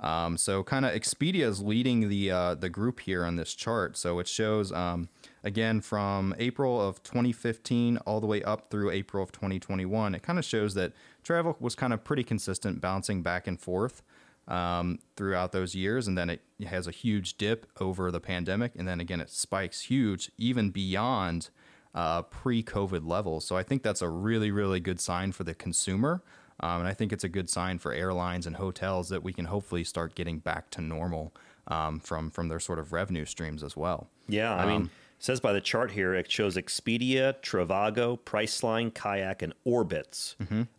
Um, 0.00 0.36
so 0.36 0.64
kind 0.64 0.84
of 0.84 0.92
Expedia 0.92 1.44
is 1.46 1.62
leading 1.62 2.08
the 2.08 2.32
uh, 2.32 2.54
the 2.56 2.68
group 2.68 2.98
here 2.98 3.24
on 3.24 3.36
this 3.36 3.54
chart. 3.54 3.96
So 3.96 4.18
it 4.18 4.26
shows 4.26 4.72
um, 4.72 5.08
again 5.44 5.80
from 5.80 6.34
April 6.40 6.80
of 6.80 7.00
2015 7.04 7.98
all 7.98 8.20
the 8.20 8.26
way 8.26 8.42
up 8.42 8.68
through 8.68 8.90
April 8.90 9.22
of 9.22 9.30
2021. 9.30 10.16
It 10.16 10.22
kind 10.24 10.40
of 10.40 10.44
shows 10.44 10.74
that 10.74 10.92
travel 11.22 11.56
was 11.60 11.74
kind 11.74 11.92
of 11.92 12.04
pretty 12.04 12.24
consistent, 12.24 12.80
bouncing 12.80 13.22
back 13.22 13.46
and 13.46 13.60
forth 13.60 14.02
um, 14.48 14.98
throughout 15.16 15.52
those 15.52 15.74
years, 15.74 16.08
and 16.08 16.16
then 16.18 16.28
it 16.30 16.40
has 16.66 16.86
a 16.86 16.90
huge 16.90 17.36
dip 17.38 17.66
over 17.80 18.10
the 18.10 18.20
pandemic, 18.20 18.72
and 18.76 18.86
then 18.86 19.00
again 19.00 19.20
it 19.20 19.30
spikes 19.30 19.82
huge, 19.82 20.30
even 20.36 20.70
beyond 20.70 21.50
uh, 21.94 22.22
pre-COVID 22.22 23.06
levels. 23.06 23.44
So 23.44 23.56
I 23.56 23.62
think 23.62 23.82
that's 23.82 24.02
a 24.02 24.08
really, 24.08 24.50
really 24.50 24.80
good 24.80 25.00
sign 25.00 25.32
for 25.32 25.44
the 25.44 25.54
consumer, 25.54 26.22
um, 26.60 26.80
and 26.80 26.88
I 26.88 26.94
think 26.94 27.12
it's 27.12 27.24
a 27.24 27.28
good 27.28 27.48
sign 27.48 27.78
for 27.78 27.92
airlines 27.92 28.46
and 28.46 28.56
hotels 28.56 29.08
that 29.10 29.22
we 29.22 29.32
can 29.32 29.46
hopefully 29.46 29.84
start 29.84 30.14
getting 30.14 30.38
back 30.38 30.70
to 30.70 30.80
normal 30.80 31.32
um, 31.68 32.00
from 32.00 32.30
from 32.30 32.48
their 32.48 32.60
sort 32.60 32.78
of 32.78 32.92
revenue 32.92 33.24
streams 33.24 33.62
as 33.62 33.76
well. 33.76 34.08
Yeah, 34.28 34.54
I 34.54 34.66
mean, 34.66 34.82
it 34.84 34.90
says 35.22 35.38
by 35.38 35.52
the 35.52 35.60
chart 35.60 35.92
here, 35.92 36.14
it 36.14 36.30
shows 36.30 36.56
Expedia, 36.56 37.34
Trivago, 37.42 38.18
Priceline, 38.18 38.92
Kayak, 38.92 39.42
and 39.42 39.54
Orbitz 39.64 40.34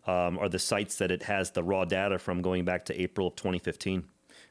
um, 0.06 0.38
are 0.38 0.50
the 0.50 0.58
sites 0.58 0.96
that 0.96 1.10
it 1.10 1.22
has 1.22 1.50
the 1.52 1.62
raw 1.62 1.86
data 1.86 2.18
from 2.18 2.42
going 2.42 2.64
back 2.64 2.84
to 2.84 3.00
April 3.00 3.28
of 3.28 3.36
2015. 3.36 4.04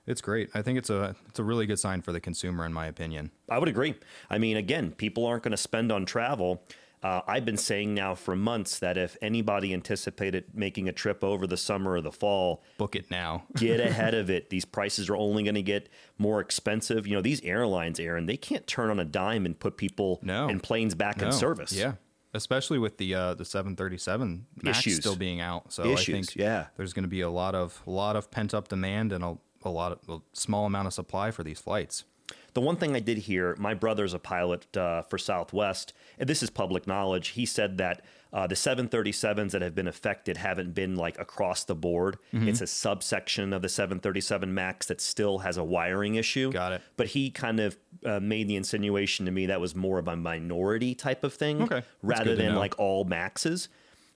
It's 0.07 0.19
great. 0.19 0.49
I 0.55 0.63
think 0.63 0.79
it's 0.79 0.89
a 0.89 1.15
it's 1.29 1.39
a 1.39 1.43
really 1.43 1.65
good 1.67 1.79
sign 1.79 2.01
for 2.01 2.11
the 2.11 2.19
consumer, 2.19 2.65
in 2.65 2.73
my 2.73 2.87
opinion. 2.87 3.31
I 3.49 3.59
would 3.59 3.69
agree. 3.69 3.93
I 4.29 4.37
mean, 4.39 4.57
again, 4.57 4.91
people 4.91 5.25
aren't 5.25 5.43
going 5.43 5.51
to 5.51 5.57
spend 5.57 5.91
on 5.91 6.05
travel. 6.05 6.63
Uh, 7.03 7.21
I've 7.27 7.43
been 7.43 7.57
saying 7.57 7.93
now 7.93 8.15
for 8.15 8.33
months 8.35 8.79
that 8.79 8.97
if 8.97 9.17
anybody 9.21 9.73
anticipated 9.73 10.45
making 10.53 10.87
a 10.87 10.93
trip 10.93 11.21
over 11.23 11.45
the 11.45 11.57
summer 11.57 11.91
or 11.91 12.01
the 12.01 12.13
fall, 12.13 12.63
Book 12.77 12.95
it 12.95 13.11
now. 13.11 13.43
get 13.57 13.81
ahead 13.81 14.13
of 14.13 14.29
it. 14.29 14.49
These 14.49 14.63
prices 14.63 15.09
are 15.09 15.15
only 15.17 15.43
going 15.43 15.55
to 15.55 15.61
get 15.61 15.89
more 16.17 16.39
expensive. 16.39 17.05
You 17.05 17.15
know, 17.15 17.21
these 17.21 17.41
airlines, 17.41 17.99
Aaron, 17.99 18.25
they 18.25 18.37
can't 18.37 18.65
turn 18.65 18.89
on 18.89 18.99
a 18.99 19.05
dime 19.05 19.45
and 19.45 19.59
put 19.59 19.75
people 19.75 20.19
No. 20.23 20.47
and 20.47 20.63
planes 20.63 20.95
back 20.95 21.21
in 21.21 21.31
service. 21.33 21.73
Yeah. 21.73 21.93
Especially 22.35 22.79
with 22.79 22.97
the 22.97 23.13
uh, 23.13 23.33
the 23.35 23.45
737 23.45 24.47
Max 24.63 24.79
Issues. 24.79 24.95
still 24.97 25.15
being 25.15 25.39
out, 25.39 25.71
so 25.71 25.85
Issues, 25.85 26.09
I 26.09 26.11
think 26.13 26.35
yeah. 26.35 26.65
there's 26.77 26.91
going 26.93 27.03
to 27.03 27.09
be 27.09 27.21
a 27.21 27.29
lot 27.29 27.53
of 27.53 27.79
a 27.85 27.91
lot 27.91 28.15
of 28.15 28.31
pent 28.31 28.55
up 28.55 28.69
demand 28.69 29.11
and 29.13 29.23
a, 29.23 29.37
a 29.63 29.69
lot 29.69 29.91
of 29.91 29.99
a 30.09 30.19
small 30.35 30.65
amount 30.65 30.87
of 30.87 30.93
supply 30.93 31.29
for 31.29 31.43
these 31.43 31.59
flights. 31.59 32.05
The 32.53 32.61
one 32.61 32.75
thing 32.75 32.95
I 32.95 32.99
did 32.99 33.19
hear, 33.19 33.55
my 33.57 33.73
brother's 33.73 34.13
a 34.13 34.19
pilot 34.19 34.75
uh, 34.77 35.01
for 35.03 35.17
Southwest, 35.17 35.93
and 36.19 36.29
this 36.29 36.43
is 36.43 36.49
public 36.49 36.85
knowledge. 36.85 37.29
He 37.29 37.45
said 37.45 37.77
that 37.79 38.03
uh, 38.31 38.47
the 38.47 38.55
737s 38.55 39.51
that 39.51 39.61
have 39.61 39.75
been 39.75 39.87
affected 39.87 40.37
haven't 40.37 40.73
been 40.73 40.95
like 40.95 41.19
across 41.19 41.63
the 41.63 41.75
board. 41.75 42.17
Mm-hmm. 42.33 42.47
It's 42.47 42.61
a 42.61 42.67
subsection 42.67 43.53
of 43.53 43.61
the 43.61 43.69
737 43.69 44.53
MAX 44.53 44.87
that 44.87 45.01
still 45.01 45.39
has 45.39 45.57
a 45.57 45.63
wiring 45.63 46.15
issue. 46.15 46.51
Got 46.51 46.73
it. 46.73 46.81
But 46.97 47.07
he 47.07 47.29
kind 47.29 47.59
of 47.59 47.77
uh, 48.03 48.19
made 48.19 48.47
the 48.47 48.55
insinuation 48.55 49.27
to 49.27 49.31
me 49.31 49.45
that 49.45 49.61
was 49.61 49.75
more 49.75 49.99
of 49.99 50.07
a 50.07 50.15
minority 50.15 50.95
type 50.95 51.23
of 51.23 51.33
thing 51.33 51.61
Okay. 51.61 51.83
Rather 52.01 52.35
than 52.35 52.53
know. 52.53 52.59
like 52.59 52.77
all 52.79 53.05
MAXs. 53.05 53.67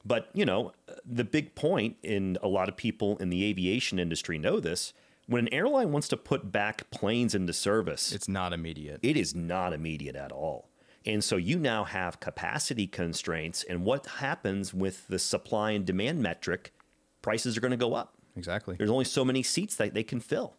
But, 0.03 0.29
you 0.33 0.45
know, 0.45 0.71
the 1.05 1.23
big 1.23 1.53
point, 1.53 1.97
and 2.03 2.37
a 2.41 2.47
lot 2.47 2.69
of 2.69 2.77
people 2.77 3.17
in 3.17 3.29
the 3.29 3.43
aviation 3.45 3.99
industry 3.99 4.39
know 4.39 4.59
this, 4.59 4.93
when 5.27 5.47
an 5.47 5.53
airline 5.53 5.91
wants 5.91 6.07
to 6.09 6.17
put 6.17 6.51
back 6.51 6.89
planes 6.89 7.35
into 7.35 7.53
service, 7.53 8.11
It's 8.13 8.27
not 8.27 8.53
immediate. 8.53 8.99
it 9.03 9.15
is 9.17 9.35
not 9.35 9.73
immediate 9.73 10.15
at 10.15 10.31
all. 10.31 10.69
And 11.05 11.23
so 11.23 11.37
you 11.37 11.57
now 11.59 11.83
have 11.85 12.19
capacity 12.19 12.85
constraints. 12.87 13.63
And 13.63 13.85
what 13.85 14.05
happens 14.05 14.73
with 14.73 15.07
the 15.07 15.19
supply 15.19 15.71
and 15.71 15.85
demand 15.85 16.21
metric? 16.21 16.73
Prices 17.21 17.55
are 17.57 17.61
going 17.61 17.71
to 17.71 17.77
go 17.77 17.93
up. 17.93 18.15
exactly. 18.35 18.75
There's 18.77 18.89
only 18.89 19.05
so 19.05 19.23
many 19.23 19.41
seats 19.43 19.75
that 19.77 19.93
they 19.93 20.03
can 20.03 20.19
fill. 20.19 20.55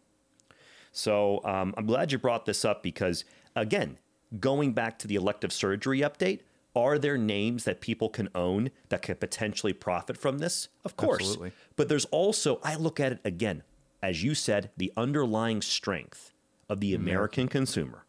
So 0.91 1.43
um, 1.45 1.73
I'm 1.77 1.85
glad 1.85 2.11
you 2.11 2.17
brought 2.17 2.45
this 2.45 2.65
up 2.65 2.81
because, 2.81 3.25
again, 3.55 3.97
going 4.39 4.73
back 4.73 4.97
to 4.99 5.07
the 5.07 5.15
elective 5.15 5.51
surgery 5.53 5.99
update, 5.99 6.39
are 6.75 6.97
there 6.97 7.17
names 7.17 7.63
that 7.65 7.81
people 7.81 8.09
can 8.09 8.29
own 8.35 8.69
that 8.89 9.01
could 9.01 9.19
potentially 9.19 9.73
profit 9.73 10.17
from 10.17 10.37
this? 10.39 10.67
Of 10.83 10.95
course. 10.97 11.21
Absolutely. 11.21 11.51
But 11.75 11.89
there's 11.89 12.05
also, 12.05 12.59
I 12.63 12.75
look 12.75 12.99
at 12.99 13.11
it 13.13 13.19
again, 13.23 13.63
as 14.01 14.23
you 14.23 14.35
said, 14.35 14.71
the 14.77 14.91
underlying 14.95 15.61
strength 15.61 16.31
of 16.69 16.79
the 16.79 16.93
American 16.93 17.47
consumer 17.47 18.05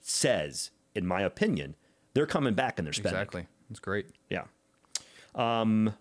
says, 0.00 0.70
in 0.94 1.06
my 1.06 1.22
opinion, 1.22 1.76
they're 2.14 2.26
coming 2.26 2.54
back 2.54 2.78
and 2.78 2.86
they're 2.86 2.92
spending. 2.92 3.20
Exactly. 3.20 3.46
It's 3.70 3.80
great. 3.80 4.06
Yeah. 4.30 4.44
Um, 5.34 5.94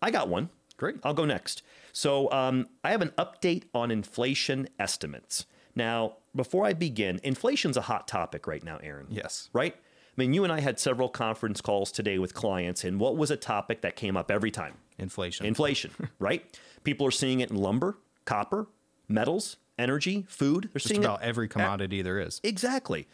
I 0.00 0.10
got 0.10 0.28
one. 0.28 0.50
Great. 0.76 0.96
I'll 1.04 1.14
go 1.14 1.24
next. 1.24 1.62
So 1.92 2.30
um, 2.32 2.66
I 2.84 2.90
have 2.90 3.02
an 3.02 3.12
update 3.18 3.64
on 3.74 3.90
inflation 3.90 4.68
estimates. 4.78 5.46
Now, 5.74 6.16
before 6.34 6.64
I 6.64 6.72
begin, 6.72 7.20
inflation's 7.22 7.76
a 7.76 7.82
hot 7.82 8.08
topic 8.08 8.46
right 8.46 8.62
now, 8.62 8.78
Aaron. 8.82 9.06
Yes. 9.10 9.48
Right? 9.52 9.74
I 9.74 10.14
mean, 10.16 10.32
you 10.32 10.44
and 10.44 10.52
I 10.52 10.60
had 10.60 10.80
several 10.80 11.08
conference 11.08 11.60
calls 11.60 11.92
today 11.92 12.18
with 12.18 12.32
clients, 12.32 12.84
and 12.84 12.98
what 12.98 13.16
was 13.16 13.30
a 13.30 13.36
topic 13.36 13.82
that 13.82 13.96
came 13.96 14.16
up 14.16 14.30
every 14.30 14.50
time? 14.50 14.74
Inflation. 14.98 15.44
Inflation, 15.44 15.90
right? 16.18 16.58
People 16.84 17.06
are 17.06 17.10
seeing 17.10 17.40
it 17.40 17.50
in 17.50 17.56
lumber, 17.56 17.98
copper, 18.26 18.68
metals, 19.08 19.56
energy, 19.78 20.26
food. 20.28 20.64
They're 20.64 20.78
Just 20.78 20.88
seeing 20.88 21.04
about 21.04 21.22
every 21.22 21.48
commodity 21.48 22.02
there 22.02 22.20
is. 22.20 22.40
Exactly. 22.44 23.08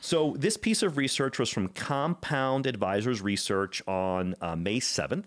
So 0.00 0.34
this 0.36 0.56
piece 0.56 0.82
of 0.82 0.96
research 0.96 1.38
was 1.38 1.50
from 1.50 1.68
Compound 1.68 2.66
Advisors 2.66 3.22
Research 3.22 3.82
on 3.86 4.34
uh, 4.40 4.56
May 4.56 4.80
7th. 4.80 5.26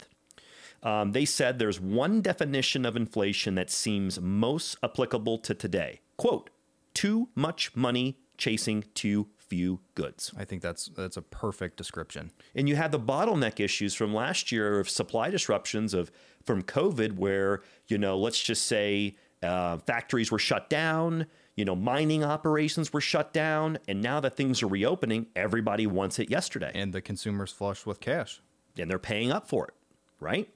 Um, 0.83 1.11
they 1.13 1.25
said 1.25 1.57
there's 1.57 1.79
one 1.79 2.21
definition 2.21 2.85
of 2.85 2.95
inflation 2.95 3.55
that 3.55 3.71
seems 3.71 4.19
most 4.19 4.77
applicable 4.83 5.39
to 5.39 5.53
today. 5.53 6.01
Quote, 6.17 6.49
too 6.93 7.29
much 7.35 7.75
money 7.75 8.17
chasing 8.37 8.83
too 8.93 9.27
few 9.37 9.79
goods. 9.95 10.33
I 10.37 10.45
think 10.45 10.61
that's 10.61 10.87
that's 10.89 11.17
a 11.17 11.21
perfect 11.21 11.77
description. 11.77 12.31
And 12.53 12.67
you 12.67 12.75
had 12.75 12.91
the 12.91 12.99
bottleneck 12.99 13.59
issues 13.59 13.93
from 13.93 14.13
last 14.13 14.51
year 14.51 14.79
of 14.79 14.89
supply 14.89 15.29
disruptions 15.29 15.93
of 15.93 16.11
from 16.43 16.63
COVID, 16.63 17.13
where 17.13 17.61
you 17.87 17.97
know, 17.97 18.17
let's 18.17 18.41
just 18.41 18.65
say 18.65 19.15
uh, 19.43 19.77
factories 19.79 20.31
were 20.31 20.39
shut 20.39 20.69
down, 20.69 21.27
you 21.55 21.65
know, 21.65 21.75
mining 21.75 22.23
operations 22.23 22.93
were 22.93 23.01
shut 23.01 23.33
down, 23.33 23.77
and 23.87 24.01
now 24.01 24.19
that 24.19 24.35
things 24.35 24.61
are 24.63 24.67
reopening, 24.67 25.27
everybody 25.35 25.87
wants 25.87 26.19
it 26.19 26.29
yesterday, 26.29 26.71
And 26.73 26.93
the 26.93 27.01
consumer's 27.01 27.51
flush 27.51 27.85
with 27.85 27.99
cash. 27.99 28.41
and 28.77 28.89
they're 28.89 28.99
paying 28.99 29.31
up 29.31 29.47
for 29.47 29.67
it, 29.67 29.73
right? 30.19 30.49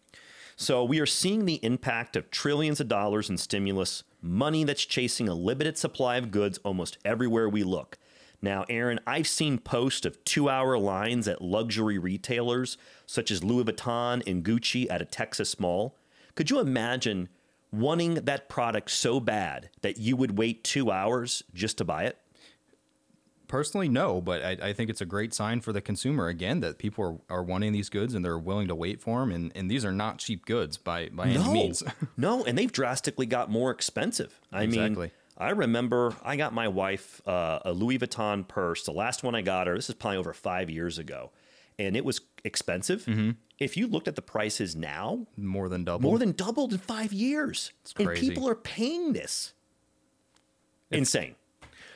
So 0.56 0.84
we 0.84 1.00
are 1.00 1.08
seeing 1.08 1.46
the 1.46 1.60
impact 1.64 2.16
of 2.16 2.30
trillions 2.30 2.80
of 2.80 2.88
dollars 2.88 3.30
in 3.32 3.38
stimulus, 3.38 4.04
money 4.22 4.64
that's 4.64 4.86
chasing 4.86 5.28
a 5.28 5.34
limited 5.34 5.78
supply 5.78 6.18
of 6.18 6.30
goods 6.30 6.60
almost 6.60 7.00
everywhere 7.04 7.50
we 7.50 7.64
look. 7.64 7.98
Now, 8.44 8.66
Aaron, 8.70 9.00
I've 9.08 9.28
seen 9.28 9.58
posts 9.60 10.06
of 10.06 10.24
two 10.24 10.50
hour 10.50 10.78
lines 10.78 11.28
at 11.28 11.42
luxury 11.42 11.98
retailers 11.98 12.78
such 13.08 13.32
as 13.32 13.44
Louis 13.44 13.64
Vuitton 13.64 14.22
and 14.28 14.44
Gucci 14.44 14.90
at 14.90 15.02
a 15.02 15.06
Texas 15.06 15.60
mall. 15.60 15.96
Could 16.36 16.50
you 16.50 16.60
imagine 16.60 17.30
wanting 17.72 18.16
that 18.16 18.50
product 18.50 18.92
so 18.92 19.20
bad 19.20 19.70
that 19.82 19.98
you 19.98 20.16
would 20.16 20.38
wait 20.38 20.64
two 20.64 20.92
hours 20.92 21.44
just 21.54 21.78
to 21.78 21.86
buy 21.86 22.04
it? 22.04 22.18
Personally, 23.48 23.90
no, 23.90 24.22
but 24.22 24.42
I, 24.44 24.70
I 24.70 24.74
think 24.74 24.90
it's 24.90 25.02
a 25.02 25.06
great 25.06 25.34
sign 25.34 25.60
for 25.60 25.74
the 25.74 25.82
consumer 25.82 26.28
again 26.28 26.62
that 26.62 26.78
people 26.78 27.22
are, 27.30 27.40
are 27.40 27.44
wanting 27.44 27.74
these 27.74 27.90
goods 27.90 28.14
and 28.14 28.24
they're 28.24 28.38
willing 28.38 28.70
to 28.70 28.76
wait 28.76 29.02
for 29.02 29.20
them. 29.20 29.32
And, 29.32 29.52
and 29.56 29.70
these 29.70 29.84
are 29.84 29.92
not 29.92 30.20
cheap 30.20 30.46
goods 30.46 30.78
by, 30.78 31.10
by 31.10 31.28
any 31.28 31.52
means. 31.52 31.84
no, 32.18 32.46
and 32.46 32.58
they've 32.58 32.72
drastically 32.72 33.26
got 33.26 33.52
more 33.52 33.72
expensive. 33.72 34.40
I 34.54 34.68
mean, 34.68 35.12
I 35.38 35.50
remember 35.50 36.16
I 36.24 36.38
got 36.38 36.54
my 36.54 36.68
wife 36.70 37.20
uh, 37.28 37.60
a 37.66 37.74
Louis 37.74 38.00
Vuitton 38.00 38.48
purse. 38.48 38.86
The 38.86 38.94
last 38.94 39.24
one 39.24 39.36
I 39.36 39.42
got 39.42 39.68
her, 39.68 39.76
this 39.76 39.90
is 39.90 39.96
probably 39.96 40.18
over 40.18 40.34
five 40.34 40.70
years 40.70 40.98
ago, 40.98 41.32
and 41.78 41.98
it 41.98 42.06
was 42.06 42.22
expensive. 42.46 43.04
Mm-hmm. 43.06 43.32
If 43.62 43.78
you 43.78 43.86
looked 43.86 44.08
at 44.08 44.16
the 44.16 44.24
prices 44.24 44.76
now, 44.76 45.28
More 45.38 45.70
than 45.70 45.84
double. 45.84 46.10
more 46.10 46.18
than 46.18 46.32
doubled 46.32 46.74
in 46.74 46.80
five 46.80 47.14
years. 47.14 47.72
And 47.96 48.08
crazy. 48.08 48.30
people 48.30 48.50
are 48.50 48.56
paying 48.56 49.14
this. 49.14 49.54
Insane. 50.90 51.36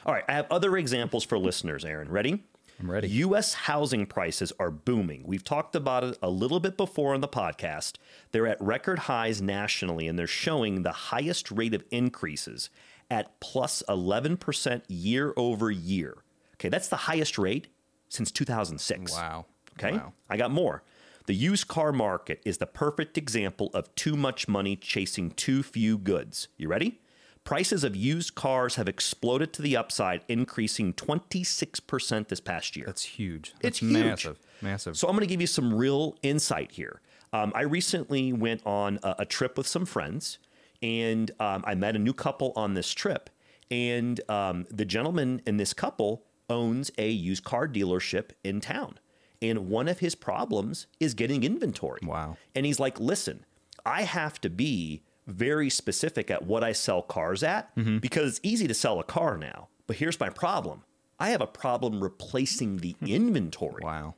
All 0.06 0.14
right, 0.14 0.24
I 0.30 0.34
have 0.34 0.46
other 0.52 0.78
examples 0.78 1.24
for 1.24 1.40
listeners, 1.40 1.84
Aaron. 1.84 2.10
Ready? 2.10 2.44
I'm 2.80 2.92
ready. 2.92 3.08
U.S. 3.08 3.56
housing 3.56 4.06
prices 4.06 4.54
are 4.60 4.70
booming. 4.70 5.24
We've 5.26 5.44
talked 5.44 5.76
about 5.76 6.04
it 6.04 6.20
a 6.22 6.30
little 6.30 6.60
bit 6.60 6.78
before 6.78 7.16
on 7.16 7.22
the 7.22 7.28
podcast. 7.28 7.94
They're 8.32 8.46
at 8.46 8.62
record 8.62 9.00
highs 9.00 9.42
nationally, 9.42 10.08
and 10.08 10.20
they're 10.20 10.28
showing 10.28 10.84
the 10.84 10.92
highest 10.92 11.50
rate 11.50 11.74
of 11.74 11.84
increases 11.90 12.70
at 13.10 13.40
plus 13.40 13.82
11% 13.90 14.84
year 14.88 15.34
over 15.36 15.72
year. 15.72 16.18
Okay, 16.56 16.70
that's 16.70 16.90
the 16.90 16.96
highest 16.96 17.40
rate 17.40 17.68
since 18.08 18.32
2006. 18.32 19.14
Wow. 19.14 19.46
Okay. 19.80 19.98
Wow. 19.98 20.14
I 20.30 20.38
got 20.38 20.52
more. 20.52 20.84
The 21.26 21.34
used 21.34 21.68
car 21.68 21.92
market 21.92 22.42
is 22.46 22.60
the 22.60 22.68
perfect 22.68 23.18
example 23.18 23.72
of 23.74 23.94
too 23.96 24.16
much 24.16 24.48
money 24.48 24.76
chasing 24.76 25.32
too 25.32 25.64
few 25.64 25.98
goods. 25.98 26.50
You 26.58 26.68
ready? 26.68 27.02
Prices 27.44 27.84
of 27.84 27.96
used 27.96 28.36
cars 28.36 28.76
have 28.76 28.88
exploded 28.88 29.54
to 29.54 29.62
the 29.62 29.78
upside, 29.78 30.22
increasing 30.28 30.94
26% 30.94 32.28
this 32.28 32.40
past 32.40 32.76
year. 32.76 32.86
That's 32.86 33.04
huge. 33.04 33.54
It's 33.62 33.80
huge. 33.80 33.92
massive. 33.92 34.40
Massive. 34.62 34.98
So 34.98 35.08
I'm 35.08 35.14
going 35.14 35.28
to 35.28 35.32
give 35.32 35.42
you 35.42 35.48
some 35.48 35.74
real 35.74 36.18
insight 36.24 36.72
here. 36.72 37.02
Um, 37.34 37.52
I 37.56 37.62
recently 37.62 38.32
went 38.34 38.62
on 38.66 39.00
a, 39.04 39.16
a 39.20 39.26
trip 39.26 39.58
with 39.58 39.68
some 39.68 39.86
friends, 39.86 40.40
and 40.82 41.30
um, 41.40 41.64
I 41.68 41.76
met 41.76 41.96
a 41.96 42.00
new 42.00 42.14
couple 42.14 42.54
on 42.56 42.74
this 42.74 42.92
trip. 42.92 43.30
And 43.70 44.22
um, 44.30 44.66
the 44.70 44.86
gentleman 44.86 45.42
in 45.46 45.58
this 45.58 45.74
couple 45.74 46.24
owns 46.50 46.92
a 46.98 47.10
used 47.10 47.44
car 47.44 47.68
dealership 47.68 48.32
in 48.44 48.62
town. 48.62 49.00
And 49.42 49.70
one 49.70 49.88
of 49.88 50.00
his 50.00 50.16
problems 50.16 50.88
is 51.00 51.14
getting 51.14 51.44
inventory. 51.44 52.00
Wow. 52.04 52.38
And 52.54 52.66
he's 52.66 52.80
like, 52.80 53.00
listen, 53.00 53.46
I 53.86 54.04
have 54.04 54.40
to 54.42 54.50
be 54.50 55.04
very 55.28 55.70
specific 55.70 56.30
at 56.32 56.46
what 56.46 56.64
I 56.64 56.72
sell 56.72 57.02
cars 57.02 57.44
at 57.44 57.76
Mm-hmm. 57.76 57.98
because 58.00 58.30
it's 58.38 58.40
easy 58.44 58.68
to 58.68 58.74
sell 58.74 59.00
a 59.00 59.04
car 59.04 59.38
now. 59.38 59.68
But 59.88 59.98
here's 59.98 60.20
my 60.20 60.30
problem 60.30 60.84
I 61.20 61.30
have 61.30 61.42
a 61.42 61.48
problem 61.48 62.02
replacing 62.04 62.78
the 62.78 62.96
inventory. 63.06 63.84
wow. 63.84 64.16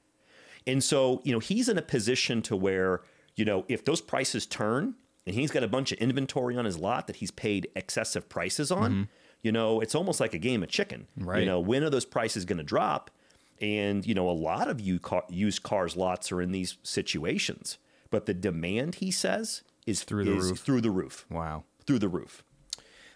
And 0.66 0.84
so, 0.84 1.22
you 1.24 1.32
know, 1.32 1.40
he's 1.40 1.70
in 1.70 1.78
a 1.78 1.82
position 1.82 2.42
to 2.44 2.56
where, 2.56 3.02
you 3.38 3.46
know, 3.46 3.64
if 3.70 3.86
those 3.86 4.02
prices 4.02 4.46
turn 4.46 4.96
and 5.26 5.34
he's 5.34 5.50
got 5.52 5.64
a 5.64 5.68
bunch 5.68 5.92
of 5.94 5.98
inventory 6.00 6.58
on 6.58 6.66
his 6.66 6.78
lot 6.78 7.08
that 7.08 7.18
he's 7.18 7.32
paid 7.32 7.70
excessive 7.76 8.28
prices 8.28 8.70
on, 8.72 9.08
you 9.44 9.52
know, 9.52 9.80
it's 9.80 9.96
almost 9.96 10.20
like 10.20 10.34
a 10.34 10.38
game 10.40 10.64
of 10.64 10.70
chicken. 10.70 11.08
Right. 11.16 11.40
You 11.42 11.46
know, 11.46 11.60
when 11.62 11.84
are 11.84 11.90
those 11.90 12.04
prices 12.06 12.44
going 12.44 12.58
to 12.58 12.64
drop? 12.66 13.12
And, 13.60 14.06
you 14.06 14.14
know, 14.14 14.30
a 14.30 14.32
lot 14.32 14.68
of 14.68 14.80
you 14.80 15.00
car, 15.00 15.24
used 15.30 15.64
cars 15.64 15.96
lots 15.96 16.32
are 16.32 16.42
in 16.42 16.52
these 16.52 16.78
situations. 16.84 17.78
But 18.10 18.26
the 18.26 18.34
demand, 18.34 18.96
he 18.96 19.12
says, 19.12 19.64
is 19.86 20.04
Through 20.04 20.26
the 20.26 20.38
is 20.38 20.50
roof. 20.50 20.60
Through 20.60 20.82
the 20.82 20.92
roof. 20.92 21.26
Wow. 21.30 21.64
Through 21.86 22.00
the 22.00 22.08
roof. 22.08 22.44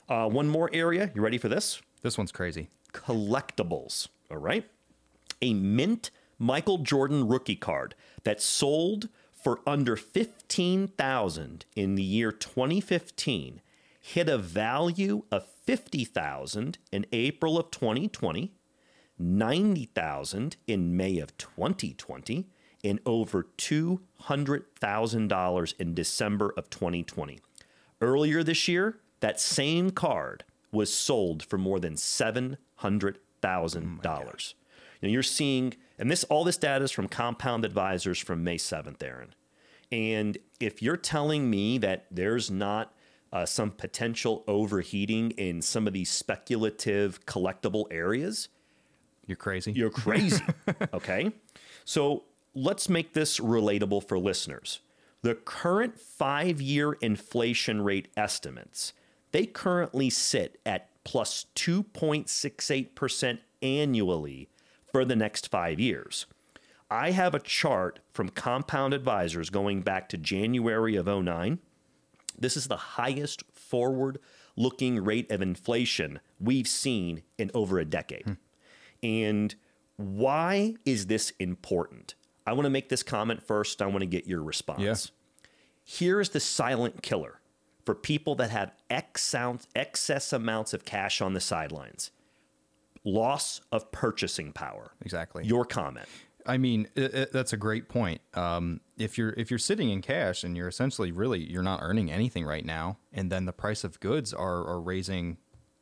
Uh, 0.10 0.28
one 0.28 0.48
more 0.48 0.70
area. 0.74 1.12
You 1.14 1.22
ready 1.22 1.38
for 1.38 1.50
this? 1.50 1.82
This 2.02 2.18
one's 2.18 2.32
crazy. 2.32 2.70
collectibles. 2.94 4.08
All 4.30 4.38
right. 4.38 4.70
A 5.42 5.54
mint 5.54 6.12
Michael 6.38 6.80
Jordan 6.80 7.28
rookie 7.28 7.56
card 7.56 7.96
that 8.24 8.42
sold 8.42 9.10
for 9.32 9.60
under 9.66 9.96
15,000 9.96 11.66
in 11.76 11.96
the 11.96 12.04
year 12.04 12.32
2015 12.32 13.62
hit 14.02 14.28
a 14.28 14.38
value 14.38 15.24
of 15.32 15.48
50,000 15.66 16.78
in 16.92 17.06
April 17.12 17.58
of 17.58 17.70
2020, 17.72 18.52
90,000 19.22 20.58
in 20.68 20.98
May 20.98 21.20
of 21.20 21.38
2020, 21.38 22.48
and 22.84 23.00
over 23.06 23.48
$200,000 23.58 25.74
in 25.80 25.94
December 25.94 26.54
of 26.58 26.70
2020. 26.70 27.40
Earlier 28.02 28.44
this 28.44 28.68
year, 28.68 29.00
that 29.20 29.40
same 29.40 29.92
card 29.92 30.44
was 30.72 30.94
sold 30.94 31.44
for 31.44 31.58
more 31.58 31.80
than 31.80 31.98
seven 31.98 32.58
hundred 32.76 33.20
thousand 33.42 34.02
dollars. 34.02 34.56
You 35.00 35.08
know, 35.08 35.14
you're 35.14 35.24
seeing, 35.24 35.74
and 35.98 36.10
this 36.10 36.24
all 36.26 36.44
this 36.44 36.58
data 36.58 36.86
is 36.86 36.92
from 36.92 37.08
Compound 37.08 37.66
Advisors 37.66 38.20
from 38.20 38.44
May 38.44 38.58
seventh, 38.58 39.04
Aaron. 39.04 39.34
And 39.92 40.38
if 40.60 40.82
you're 40.82 40.98
telling 40.98 41.50
me 41.50 41.78
that 41.80 42.06
there's 42.10 42.50
not 42.50 42.94
uh, 43.34 43.46
some 43.46 43.72
potential 43.72 44.44
overheating 44.48 45.32
in 45.32 45.62
some 45.62 45.88
of 45.88 45.94
these 45.94 46.10
speculative 46.10 47.26
collectible 47.26 47.86
areas, 47.92 48.50
You're 49.26 49.38
crazy. 49.38 49.72
you're 49.72 49.90
crazy. 49.90 50.44
okay. 50.94 51.32
So 51.86 52.24
let's 52.54 52.90
make 52.90 53.14
this 53.14 53.40
relatable 53.40 54.08
for 54.08 54.20
listeners. 54.20 54.82
The 55.22 55.36
current 55.36 56.00
five 56.00 56.60
year 56.60 56.94
inflation 56.94 57.82
rate 57.82 58.08
estimates, 58.18 58.94
they 59.32 59.46
currently 59.46 60.10
sit 60.10 60.60
at 60.66 60.90
plus 61.04 61.46
2.68% 61.56 63.40
annually 63.62 64.50
for 64.92 65.06
the 65.06 65.16
next 65.16 65.50
five 65.50 65.80
years. 65.80 66.26
I 66.90 67.12
have 67.12 67.34
a 67.34 67.40
chart 67.40 68.00
from 68.12 68.30
Compound 68.30 68.94
Advisors 68.94 69.50
going 69.50 69.82
back 69.82 70.10
to 70.10 70.18
January 70.18 70.96
of 70.96 71.06
09. 71.06 71.60
This 72.38 72.58
is 72.58 72.68
the 72.68 72.76
highest 72.76 73.44
forward 73.54 74.20
looking 74.58 75.04
rate 75.04 75.32
of 75.32 75.42
inflation 75.42 76.20
we've 76.40 76.68
seen 76.68 77.24
in 77.38 77.50
over 77.54 77.80
a 77.80 77.86
decade. 77.86 78.26
Hmm. 78.26 78.34
And 79.04 79.54
why 79.98 80.76
is 80.86 81.08
this 81.08 81.32
important? 81.40 82.16
I 82.46 82.54
want 82.54 82.66
to 82.66 82.70
make 82.70 82.90
this 82.90 83.04
comment 83.04 83.42
first. 83.42 83.82
I 83.82 83.88
want 83.88 84.00
to 84.00 84.08
get 84.08 84.28
your 84.28 84.44
response. 84.44 84.82
Yeah. 84.82 84.96
Here's 85.84 86.30
the 86.30 86.40
silent 86.40 87.02
killer 87.02 87.40
for 87.86 87.96
people 87.96 88.36
that 88.36 88.52
have 88.52 88.74
excess 88.90 90.34
amounts 90.34 90.74
of 90.74 90.86
cash 90.86 91.22
on 91.22 91.34
the 91.34 91.40
sidelines 91.40 92.12
loss 93.04 93.62
of 93.72 93.92
purchasing 93.92 94.52
power. 94.52 94.94
Exactly. 95.02 95.46
Your 95.46 95.66
comment. 95.66 96.08
I 96.46 96.58
mean, 96.58 96.88
it, 96.96 97.14
it, 97.14 97.32
that's 97.32 97.54
a 97.54 97.58
great 97.58 97.88
point. 97.88 98.22
Um, 98.34 98.82
if 98.98 99.18
you're 99.18 99.34
if 99.38 99.52
you're 99.52 99.60
sitting 99.60 99.90
in 99.90 100.02
cash 100.02 100.44
and 100.44 100.58
you're 100.58 100.68
essentially 100.68 101.12
really 101.12 101.40
you're 101.40 101.64
not 101.64 101.80
earning 101.82 102.12
anything 102.12 102.46
right 102.46 102.66
now, 102.66 102.98
and 103.14 103.32
then 103.32 103.46
the 103.46 103.54
price 103.54 103.84
of 103.84 104.00
goods 104.00 104.34
are 104.34 104.66
are 104.68 104.82
raising 104.82 105.38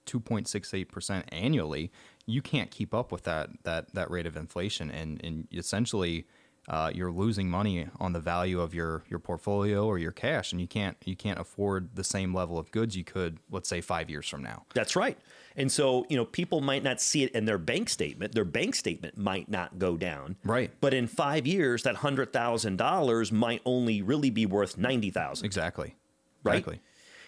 2.68% 0.09 1.23
annually, 1.29 1.91
you 2.25 2.41
can't 2.41 2.71
keep 2.71 2.93
up 2.93 3.11
with 3.11 3.23
that 3.23 3.49
that 3.63 3.93
that 3.93 4.09
rate 4.09 4.25
of 4.25 4.35
inflation, 4.35 4.89
and 4.91 5.23
and 5.23 5.47
essentially. 5.51 6.25
Uh, 6.67 6.91
you're 6.93 7.11
losing 7.11 7.49
money 7.49 7.87
on 7.99 8.13
the 8.13 8.19
value 8.19 8.61
of 8.61 8.75
your 8.75 9.01
your 9.09 9.17
portfolio 9.17 9.87
or 9.87 9.97
your 9.97 10.11
cash, 10.11 10.51
and 10.51 10.61
you 10.61 10.67
can't 10.67 10.95
you 11.03 11.15
can't 11.15 11.39
afford 11.39 11.95
the 11.95 12.03
same 12.03 12.31
level 12.31 12.59
of 12.59 12.69
goods 12.69 12.95
you 12.95 13.03
could, 13.03 13.39
let's 13.49 13.67
say, 13.67 13.81
five 13.81 14.07
years 14.07 14.27
from 14.27 14.43
now. 14.43 14.65
That's 14.75 14.95
right. 14.95 15.17
And 15.55 15.71
so, 15.71 16.05
you 16.09 16.15
know, 16.15 16.25
people 16.25 16.61
might 16.61 16.83
not 16.83 17.01
see 17.01 17.23
it 17.23 17.31
in 17.31 17.45
their 17.45 17.57
bank 17.57 17.89
statement. 17.89 18.35
Their 18.35 18.45
bank 18.45 18.75
statement 18.75 19.17
might 19.17 19.49
not 19.49 19.79
go 19.79 19.97
down. 19.97 20.35
Right. 20.43 20.69
But 20.79 20.93
in 20.93 21.07
five 21.07 21.47
years, 21.47 21.83
that 21.83 21.95
hundred 21.95 22.31
thousand 22.31 22.77
dollars 22.77 23.31
might 23.31 23.61
only 23.65 24.03
really 24.03 24.29
be 24.29 24.45
worth 24.45 24.77
ninety 24.77 25.09
thousand. 25.09 25.45
Exactly. 25.45 25.95
Right. 26.43 26.59
Exactly. 26.59 26.81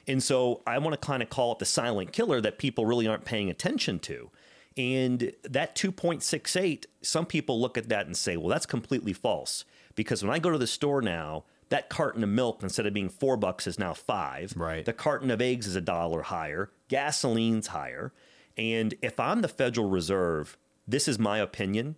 And 0.08 0.22
so 0.22 0.62
I 0.66 0.78
want 0.80 1.00
to 1.00 1.06
kind 1.06 1.22
of 1.24 1.30
call 1.30 1.54
it 1.54 1.60
the 1.60 1.66
silent 1.66 2.12
killer 2.12 2.42
that 2.42 2.58
people 2.58 2.86
really 2.86 3.08
aren't 3.08 3.26
paying 3.26 3.50
attention 3.50 4.00
to. 4.00 4.30
And 4.78 5.34
that 5.44 5.76
2.68, 5.76 6.86
some 7.02 7.26
people 7.26 7.60
look 7.60 7.78
at 7.78 7.90
that 7.90 8.06
and 8.06 8.16
say, 8.16 8.38
well, 8.38 8.48
that's 8.48 8.66
completely 8.66 9.14
false. 9.14 9.66
Because 9.96 10.24
when 10.24 10.34
I 10.34 10.40
go 10.40 10.50
to 10.50 10.58
the 10.58 10.68
store 10.68 11.02
now, 11.02 11.44
that 11.70 11.90
carton 11.90 12.24
of 12.24 12.30
milk, 12.30 12.64
instead 12.64 12.86
of 12.86 12.94
being 12.94 13.10
four 13.10 13.38
bucks, 13.38 13.68
is 13.68 13.78
now 13.78 13.94
five. 13.94 14.54
Right. 14.56 14.84
The 14.86 14.94
carton 14.94 15.30
of 15.32 15.42
eggs 15.42 15.68
is 15.68 15.76
a 15.76 15.82
dollar 15.82 16.24
higher. 16.24 16.70
Gasoline's 16.90 17.68
higher. 17.68 18.14
And 18.58 18.94
if 19.02 19.20
I'm 19.20 19.42
the 19.42 19.48
Federal 19.48 19.90
Reserve, 19.90 20.58
this 20.88 21.08
is 21.08 21.18
my 21.20 21.38
opinion, 21.40 21.96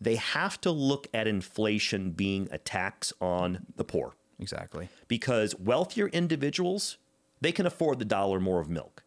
they 0.00 0.16
have 0.16 0.60
to 0.62 0.70
look 0.70 1.06
at 1.14 1.26
inflation 1.26 2.10
being 2.10 2.48
a 2.50 2.58
tax 2.58 3.12
on 3.20 3.66
the 3.76 3.84
poor 3.84 4.14
Exactly. 4.38 4.88
because 5.08 5.54
wealthier 5.58 6.08
individuals 6.08 6.98
they 7.40 7.52
can 7.52 7.66
afford 7.66 7.98
the 7.98 8.04
dollar 8.04 8.40
more 8.40 8.60
of 8.60 8.68
milk 8.68 9.02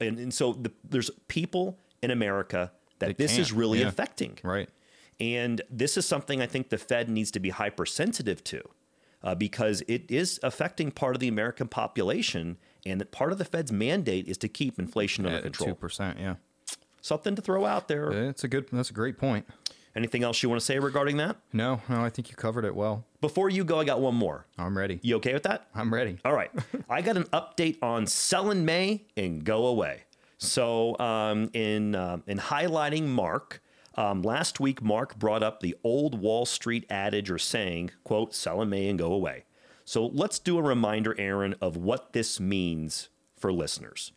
and, 0.00 0.18
and 0.18 0.32
so 0.32 0.52
the, 0.54 0.72
there's 0.88 1.10
people 1.28 1.78
in 2.02 2.10
america 2.10 2.72
that 2.98 3.06
They 3.18 3.24
this 3.24 3.38
is 3.38 3.52
really 3.52 3.80
yeah. 3.80 3.88
affecting 3.88 4.38
Right. 4.42 4.68
and 5.18 5.60
this 5.70 5.96
is 5.96 6.06
something 6.06 6.40
i 6.42 6.46
think 6.46 6.68
the 6.70 6.78
fed 6.78 7.08
needs 7.08 7.30
to 7.32 7.40
be 7.40 7.50
hypersensitive 7.50 8.42
to 8.44 8.62
uh, 9.22 9.34
because 9.34 9.82
it 9.86 10.10
is 10.10 10.40
affecting 10.42 10.90
part 10.90 11.14
of 11.16 11.20
the 11.20 11.28
american 11.28 11.68
population 11.68 12.56
and 12.86 13.00
that 13.00 13.10
part 13.12 13.32
of 13.32 13.38
the 13.38 13.44
fed's 13.44 13.70
mandate 13.72 14.26
is 14.28 14.38
to 14.38 14.48
keep 14.48 14.78
inflation 14.78 15.26
under 15.26 15.38
At 15.38 15.42
control 15.44 15.68
two 15.70 15.74
percent. 15.74 16.18
Yeah. 16.18 16.36
something 17.02 17.34
to 17.36 17.42
throw 17.42 17.66
out 17.66 17.88
there 17.88 18.10
It's 18.28 18.44
a 18.44 18.48
good. 18.48 18.68
That's 18.72 18.90
a 18.90 18.94
great 18.94 19.18
point. 19.18 19.46
Anything 19.96 20.22
else 20.22 20.42
you 20.42 20.48
want 20.48 20.60
to 20.60 20.64
say 20.64 20.78
regarding 20.78 21.16
that 21.18 21.36
No, 21.52 21.80
no, 21.88 22.02
I 22.04 22.10
think 22.10 22.30
you 22.30 22.36
covered 22.36 22.64
it 22.64 22.74
well. 22.74 23.04
before 23.20 23.50
you 23.50 23.64
go 23.64 23.80
i 23.80 23.84
got 23.84 24.00
one 24.00 24.14
more 24.14 24.46
I'm 24.58 24.76
ready. 24.76 25.00
you 25.02 25.16
okay 25.16 25.32
with 25.32 25.42
that 25.44 25.66
I'm 25.74 25.92
ready. 25.92 26.18
All 26.24 26.32
right. 26.34 26.50
I 26.88 27.02
got 27.02 27.16
an 27.16 27.24
update 27.24 27.78
on 27.82 28.06
sell 28.06 28.50
in 28.50 28.64
May 28.64 29.04
and 29.16 29.44
go 29.44 29.66
away. 29.66 30.04
So, 30.38 30.98
um, 30.98 31.50
in, 31.52 31.94
um 31.94 32.22
in 32.26 32.38
highlighting 32.38 33.06
Mark, 33.06 33.62
um, 33.96 34.22
last 34.22 34.58
week 34.60 34.80
Mark 34.82 35.18
brought 35.18 35.42
up 35.42 35.60
the 35.60 35.76
old 35.84 36.18
Wall 36.18 36.46
Street 36.46 36.86
adage 36.88 37.30
or 37.30 37.38
saying, 37.38 37.90
quote, 38.04 38.34
sell 38.34 38.62
in 38.62 38.70
May 38.70 38.88
and 38.88 38.98
go 38.98 39.12
away. 39.12 39.44
So, 39.84 40.06
let's 40.06 40.38
do 40.38 40.56
a 40.58 40.62
reminder, 40.62 41.14
Aaron, 41.18 41.54
of 41.60 41.76
what 41.76 42.12
this 42.12 42.38
means 42.40 43.08
for 43.36 43.52
listeners. 43.52 44.12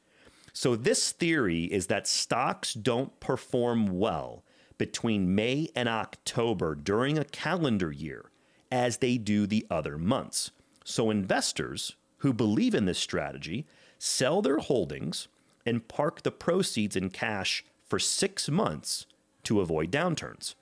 So, 0.54 0.76
this 0.76 1.12
theory 1.12 1.64
is 1.66 1.88
that 1.88 2.08
stocks 2.08 2.74
don't 2.74 3.20
perform 3.20 4.00
well 4.00 4.44
between 4.84 5.34
May 5.34 5.70
and 5.78 5.88
October 5.88 6.76
during 6.76 7.18
a 7.18 7.24
calendar 7.24 7.90
year 7.90 8.30
as 8.70 8.98
they 8.98 9.18
do 9.18 9.48
the 9.48 9.66
other 9.70 9.98
months. 9.98 10.52
So, 10.84 11.10
investors 11.10 11.96
who 12.18 12.34
believe 12.34 12.76
in 12.76 12.84
this 12.84 13.00
strategy 13.00 13.66
sell 13.98 14.42
their 14.42 14.58
holdings 14.58 15.30
and 15.66 15.88
park 15.88 16.24
the 16.24 16.32
proceeds 16.32 16.98
in 16.98 17.12
cash 17.12 17.64
for 17.88 17.98
six 17.98 18.50
months 18.50 19.06
to 19.44 19.62
avoid 19.62 19.90
downturns. 19.90 20.56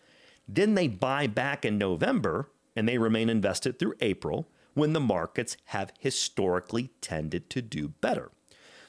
Then 0.48 0.76
they 0.76 0.88
buy 0.88 1.26
back 1.26 1.66
in 1.66 1.80
November 1.80 2.52
and 2.76 2.88
they 2.88 3.00
remain 3.00 3.28
invested 3.28 3.80
through 3.80 3.96
April 4.02 4.48
when 4.76 4.94
the 4.94 5.00
markets 5.00 5.58
have 5.66 5.94
historically 5.98 6.92
tended 7.02 7.50
to 7.50 7.64
do 7.64 7.88
better. 7.88 8.30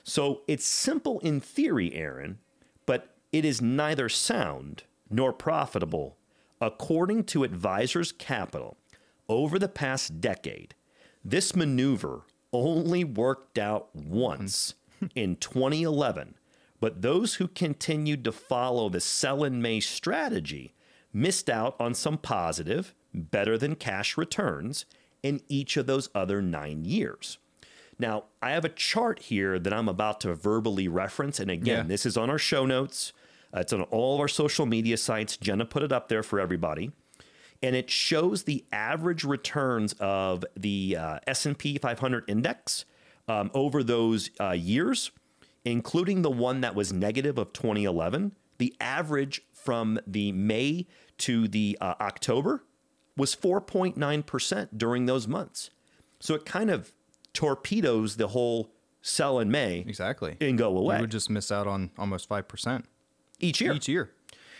So 0.05 0.43
it's 0.47 0.67
simple 0.67 1.21
in 1.21 1.41
theory, 1.41 1.95
Aaron, 1.95 2.39
but 2.85 3.17
it 3.33 3.47
is 3.47 3.63
neither 3.63 4.11
sound 4.11 4.83
nor 5.13 5.33
profitable. 5.33 6.17
According 6.61 7.25
to 7.25 7.45
Advisors 7.45 8.13
Capital, 8.13 8.77
over 9.29 9.59
the 9.59 9.69
past 9.69 10.21
decade, 10.21 10.75
this 11.25 11.55
maneuver 11.55 12.23
only 12.53 13.05
worked 13.05 13.59
out 13.59 13.95
once 13.95 14.75
in 15.15 15.37
2011. 15.37 16.35
But 16.81 17.03
those 17.03 17.35
who 17.37 17.47
continued 17.47 18.25
to 18.25 18.33
follow 18.33 18.89
the 18.89 19.01
sell 19.01 19.45
in 19.45 19.63
May 19.63 19.79
strategy 19.81 20.75
missed 21.13 21.49
out 21.49 21.77
on 21.79 21.95
some 21.95 22.19
positive, 22.19 22.95
better 23.15 23.57
than 23.59 23.77
cash 23.77 24.17
returns 24.17 24.85
in 25.23 25.41
each 25.49 25.77
of 25.77 25.87
those 25.87 26.09
other 26.15 26.43
nine 26.43 26.85
years. 26.85 27.39
Now, 27.99 28.25
I 28.41 28.51
have 28.53 28.65
a 28.65 28.69
chart 28.71 29.21
here 29.21 29.59
that 29.59 29.73
I'm 29.73 29.89
about 29.89 30.21
to 30.23 30.35
verbally 30.35 30.89
reference. 30.89 31.39
And 31.39 31.51
again, 31.51 31.77
Yeah. 31.77 31.83
this 31.83 32.05
is 32.07 32.17
on 32.17 32.31
our 32.31 32.39
show 32.39 32.67
notes. 32.67 33.13
Uh, 33.55 33.61
it's 33.61 33.73
on 33.73 33.83
all 33.83 34.15
of 34.15 34.21
our 34.21 34.29
social 34.29 34.67
media 34.67 34.97
sites. 34.97 35.37
Jenna 35.37 35.65
put 35.65 35.83
it 35.83 35.93
up 35.93 36.09
there 36.09 36.23
for 36.23 36.41
everybody. 36.41 36.93
And 37.63 37.77
it 37.77 37.91
shows 37.91 38.43
the 38.45 38.65
average 38.73 39.23
returns 39.25 39.93
of 40.01 40.45
the 40.57 40.97
uh, 40.99 41.19
S&P 41.27 41.79
500 41.79 42.25
index 42.29 42.85
um, 43.29 43.51
over 43.55 43.85
those 43.85 44.31
uh, 44.41 44.51
years, 44.51 45.13
including 45.65 46.23
the 46.23 46.31
one 46.31 46.61
that 46.63 46.75
was 46.75 46.93
negative 46.93 47.39
of 47.39 47.53
2011. 47.53 48.33
The 48.59 48.75
average 48.81 49.43
from 49.53 50.01
the 50.07 50.33
May 50.33 50.87
to 51.19 51.47
the 51.47 51.79
uh, 51.81 51.95
October 52.01 52.65
was 53.17 53.37
4.9% 53.37 54.69
during 54.77 55.07
those 55.07 55.29
months. 55.29 55.71
So 56.19 56.35
it 56.35 56.45
kind 56.45 56.71
of 56.71 56.93
torpedoes 57.33 58.17
the 58.17 58.29
whole 58.29 58.73
sell 59.03 59.39
in 59.39 59.51
May 59.51 59.79
Exactly. 59.87 60.37
and 60.41 60.57
go 60.57 60.77
away 60.77 60.97
You 60.97 61.01
would 61.03 61.11
just 61.11 61.31
miss 61.31 61.51
out 61.53 61.67
on 61.67 61.91
almost 61.99 62.29
five 62.29 62.47
percent 62.47 62.87
each 63.43 63.61
year. 63.61 63.73
each 63.75 63.89
year. 63.89 64.11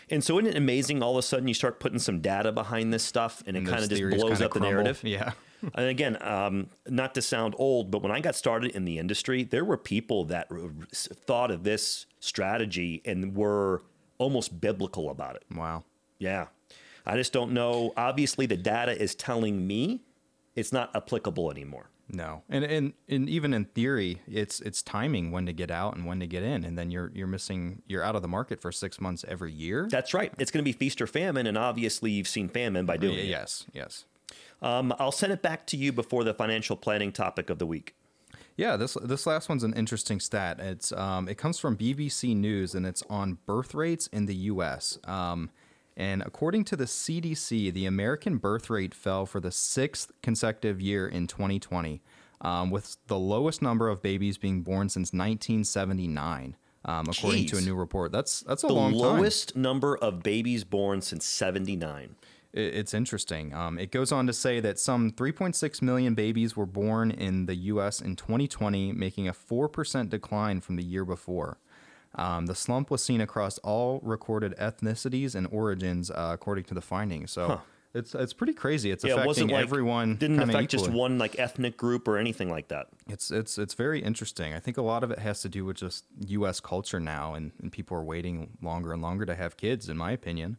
And 0.09 0.23
so 0.23 0.37
isn't 0.37 0.51
it 0.51 0.57
amazing 0.57 1.01
all 1.01 1.11
of 1.11 1.17
a 1.17 1.21
sudden 1.21 1.47
you 1.47 1.53
start 1.53 1.79
putting 1.79 1.99
some 1.99 2.19
data 2.19 2.51
behind 2.51 2.93
this 2.93 3.03
stuff 3.03 3.41
and 3.47 3.55
it 3.57 3.65
kind 3.65 3.83
of 3.83 3.89
just 3.89 4.01
blows 4.01 4.41
up 4.41 4.53
the 4.53 4.59
narrative? 4.59 5.01
Yeah. 5.03 5.31
and 5.75 5.87
again, 5.87 6.17
um, 6.21 6.67
not 6.89 7.15
to 7.15 7.21
sound 7.21 7.55
old, 7.57 7.89
but 7.89 8.01
when 8.01 8.11
I 8.11 8.19
got 8.19 8.35
started 8.35 8.71
in 8.71 8.83
the 8.83 8.99
industry, 8.99 9.43
there 9.43 9.63
were 9.63 9.77
people 9.77 10.25
that 10.25 10.49
thought 10.91 11.51
of 11.51 11.63
this 11.63 12.05
strategy 12.19 13.01
and 13.05 13.33
were 13.33 13.81
almost 14.17 14.59
biblical 14.59 15.09
about 15.09 15.37
it. 15.37 15.43
Wow. 15.55 15.85
Yeah. 16.19 16.47
I 17.05 17.15
just 17.15 17.31
don't 17.31 17.53
know. 17.53 17.93
Obviously, 17.95 18.45
the 18.45 18.57
data 18.57 18.99
is 19.01 19.15
telling 19.15 19.65
me 19.65 20.01
it's 20.55 20.73
not 20.73 20.93
applicable 20.95 21.49
anymore. 21.49 21.89
No, 22.15 22.43
and, 22.47 22.63
and 22.63 22.93
and 23.09 23.27
even 23.27 23.55
in 23.55 23.65
theory, 23.65 24.21
it's 24.27 24.59
it's 24.61 24.83
timing 24.83 25.31
when 25.31 25.47
to 25.47 25.51
get 25.53 25.71
out 25.71 25.95
and 25.95 26.05
when 26.05 26.19
to 26.19 26.27
get 26.27 26.43
in, 26.43 26.63
and 26.63 26.77
then 26.77 26.91
you're 26.91 27.11
you're 27.15 27.25
missing 27.27 27.81
you're 27.87 28.03
out 28.03 28.15
of 28.15 28.21
the 28.21 28.27
market 28.27 28.61
for 28.61 28.71
six 28.71 29.01
months 29.01 29.25
every 29.27 29.51
year. 29.51 29.87
That's 29.89 30.13
right. 30.13 30.31
It's 30.37 30.51
going 30.51 30.63
to 30.63 30.67
be 30.67 30.73
feast 30.77 31.01
or 31.01 31.07
famine, 31.07 31.47
and 31.47 31.57
obviously, 31.57 32.11
you've 32.11 32.27
seen 32.27 32.49
famine 32.49 32.85
by 32.85 32.97
doing 32.97 33.17
it. 33.17 33.25
yes, 33.25 33.65
yes, 33.73 34.05
Um, 34.61 34.93
I'll 34.99 35.11
send 35.11 35.33
it 35.33 35.41
back 35.41 35.65
to 35.67 35.77
you 35.77 35.91
before 35.91 36.23
the 36.23 36.35
financial 36.35 36.75
planning 36.75 37.11
topic 37.11 37.49
of 37.49 37.57
the 37.57 37.65
week. 37.65 37.95
yeah. 38.57 38.77
This 38.77 38.95
this 39.03 39.25
last 39.25 39.49
one's 39.49 39.63
an 39.63 39.73
interesting 39.73 40.19
stat. 40.19 40.59
It's 40.59 40.91
um 40.91 41.27
it 41.27 41.39
comes 41.39 41.57
from 41.57 41.75
BBC 41.75 42.35
News 42.35 42.75
and 42.75 42.85
it's 42.85 43.01
on 43.09 43.39
birth 43.47 43.73
rates 43.73 44.05
in 44.07 44.27
the 44.27 44.35
U.S. 44.53 44.99
Um, 45.05 45.49
and 45.95 46.21
according 46.23 46.65
to 46.65 46.75
the 46.75 46.85
CDC, 46.85 47.73
the 47.73 47.85
American 47.85 48.37
birth 48.37 48.69
rate 48.69 48.93
fell 48.93 49.25
for 49.25 49.39
the 49.39 49.51
sixth 49.51 50.11
consecutive 50.21 50.81
year 50.81 51.07
in 51.07 51.27
2020, 51.27 52.01
um, 52.41 52.71
with 52.71 52.97
the 53.07 53.19
lowest 53.19 53.61
number 53.61 53.89
of 53.89 54.01
babies 54.01 54.37
being 54.37 54.61
born 54.61 54.89
since 54.89 55.13
1979. 55.13 56.55
Um, 56.85 57.05
according 57.07 57.45
to 57.45 57.57
a 57.57 57.61
new 57.61 57.75
report, 57.75 58.11
that's 58.11 58.41
that's 58.41 58.63
a 58.63 58.67
The 58.67 58.73
long 58.73 58.91
time. 58.91 58.99
The 58.99 59.07
lowest 59.07 59.55
number 59.55 59.97
of 59.97 60.21
babies 60.21 60.65
born 60.65 61.01
since 61.01 61.25
79. 61.25 62.15
It's 62.53 62.93
interesting. 62.93 63.51
Um, 63.53 63.79
it 63.79 63.89
goes 63.89 64.11
on 64.11 64.27
to 64.27 64.33
say 64.33 64.59
that 64.59 64.77
some 64.77 65.11
3.6 65.11 65.81
million 65.81 66.13
babies 66.13 66.55
were 66.55 66.67
born 66.67 67.09
in 67.09 67.47
the 67.47 67.55
U.S. 67.55 67.99
in 67.99 68.15
2020, 68.15 68.91
making 68.91 69.27
a 69.27 69.33
4% 69.33 70.09
decline 70.09 70.61
from 70.61 70.75
the 70.75 70.83
year 70.83 71.03
before. 71.03 71.57
Um, 72.15 72.45
the 72.45 72.55
slump 72.55 72.91
was 72.91 73.03
seen 73.03 73.21
across 73.21 73.57
all 73.59 73.99
recorded 74.03 74.55
ethnicities 74.57 75.35
and 75.35 75.47
origins, 75.51 76.11
uh, 76.11 76.31
according 76.33 76.65
to 76.65 76.73
the 76.73 76.81
findings. 76.81 77.31
So 77.31 77.61
it's 77.93 78.13
it's 78.15 78.33
pretty 78.33 78.53
crazy. 78.53 78.91
It's 78.91 79.03
Yeah, 79.03 79.11
affecting 79.13 79.27
wasn't 79.27 79.51
like 79.51 79.61
everyone. 79.63 80.15
didn't 80.17 80.39
affect 80.39 80.71
just 80.71 80.89
one 80.89 81.17
like 81.17 81.39
ethnic 81.39 81.77
group 81.77 82.07
or 82.07 82.17
anything 82.17 82.49
like 82.49 82.67
that. 82.69 82.87
It's 83.07 83.31
it's 83.31 83.57
it's 83.57 83.73
very 83.73 84.01
interesting. 84.01 84.53
I 84.53 84.59
think 84.59 84.77
a 84.77 84.81
lot 84.81 85.03
of 85.03 85.11
it 85.11 85.19
has 85.19 85.41
to 85.41 85.49
do 85.49 85.65
with 85.65 85.77
just 85.77 86.05
U.S. 86.27 86.59
culture 86.59 86.99
now, 86.99 87.33
and, 87.33 87.51
and 87.61 87.71
people 87.71 87.97
are 87.97 88.03
waiting 88.03 88.57
longer 88.61 88.93
and 88.93 89.01
longer 89.01 89.25
to 89.25 89.35
have 89.35 89.57
kids. 89.57 89.89
In 89.89 89.97
my 89.97 90.11
opinion. 90.11 90.57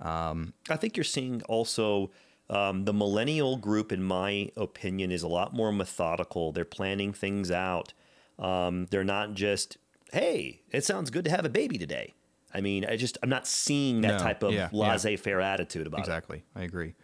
I 0.00 0.76
think 0.76 0.96
you're 0.96 1.04
seeing 1.04 1.42
also 1.48 2.10
um, 2.50 2.84
the 2.84 2.92
millennial 2.92 3.56
group, 3.56 3.92
in 3.92 4.02
my 4.02 4.50
opinion, 4.56 5.10
is 5.10 5.22
a 5.22 5.28
lot 5.28 5.52
more 5.52 5.72
methodical. 5.72 6.52
They're 6.52 6.64
planning 6.64 7.12
things 7.12 7.50
out. 7.50 7.92
Um, 8.38 8.86
they're 8.90 9.04
not 9.04 9.34
just 9.34 9.76
hey, 10.12 10.62
it 10.70 10.84
sounds 10.84 11.10
good 11.10 11.24
to 11.24 11.30
have 11.30 11.44
a 11.44 11.48
baby 11.48 11.78
today. 11.78 12.14
I 12.52 12.60
mean, 12.60 12.84
I 12.86 12.96
just 12.96 13.18
I'm 13.22 13.28
not 13.28 13.46
seeing 13.46 14.00
that 14.02 14.08
No, 14.12 14.18
type 14.18 14.42
of 14.42 14.52
yeah, 14.52 14.68
yeah. 14.72 14.78
laissez-faire 14.92 15.40
attitude 15.40 15.86
about 15.86 15.98
it. 15.98 16.02
Exactly. 16.02 16.44
I 16.56 16.62
agree. 16.62 16.94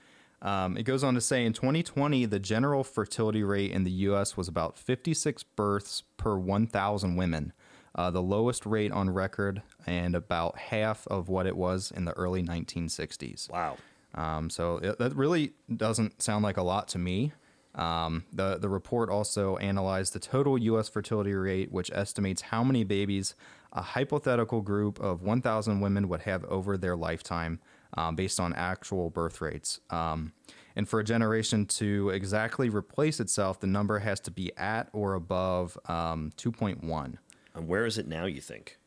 Um, 0.40 0.76
it 0.76 0.82
goes 0.82 1.02
on 1.04 1.14
to 1.14 1.20
say 1.20 1.44
in 1.44 1.52
2020, 1.54 2.26
the 2.26 2.38
general 2.38 2.84
fertility 2.84 3.42
rate 3.42 3.70
in 3.70 3.84
the 3.84 3.90
U.S. 3.90 4.36
was 4.36 4.46
about 4.48 4.78
56 4.78 5.42
births 5.42 6.02
per 6.18 6.36
1,000 6.36 7.16
women, 7.16 7.52
uh, 7.94 8.10
the 8.10 8.20
lowest 8.22 8.66
rate 8.66 8.92
on 8.92 9.08
record, 9.08 9.62
and 9.86 10.14
about 10.14 10.58
half 10.58 11.06
of 11.06 11.28
what 11.30 11.46
it 11.46 11.56
was 11.56 11.90
in 11.94 12.04
the 12.04 12.12
early 12.12 12.42
1960s. 12.42 13.50
Wow. 13.50 13.78
Um, 14.14 14.50
so 14.50 14.76
it, 14.78 14.98
that 14.98 15.14
really 15.16 15.52
doesn't 15.74 16.20
sound 16.22 16.44
like 16.44 16.56
a 16.58 16.62
lot 16.62 16.88
to 16.88 16.98
me. 16.98 17.32
Um, 17.74 18.24
the 18.32 18.58
the 18.58 18.68
report 18.68 19.08
also 19.10 19.56
analyzed 19.56 20.12
the 20.12 20.20
total 20.20 20.56
U.S. 20.58 20.88
fertility 20.88 21.34
rate, 21.34 21.72
which 21.72 21.90
estimates 21.92 22.42
how 22.42 22.62
many 22.64 22.84
babies 22.84 23.34
a 23.72 23.82
hypothetical 23.82 24.60
group 24.60 25.00
of 25.00 25.20
1,000 25.22 25.80
women 25.80 26.08
would 26.08 26.20
have 26.20 26.44
over 26.44 26.76
their 26.78 26.94
lifetime, 26.94 27.58
um, 27.96 28.14
based 28.14 28.38
on 28.38 28.52
actual 28.52 29.10
birth 29.10 29.40
rates. 29.40 29.80
Um, 29.90 30.32
and 30.76 30.88
for 30.88 31.00
a 31.00 31.04
generation 31.04 31.66
to 31.66 32.10
exactly 32.10 32.68
replace 32.68 33.18
itself, 33.18 33.58
the 33.58 33.66
number 33.66 33.98
has 33.98 34.20
to 34.20 34.30
be 34.30 34.52
at 34.56 34.88
or 34.92 35.14
above 35.14 35.76
um, 35.86 36.30
2.1. 36.36 37.16
And 37.56 37.66
where 37.68 37.84
is 37.84 37.98
it 37.98 38.06
now? 38.06 38.26
You 38.26 38.40
think? 38.40 38.78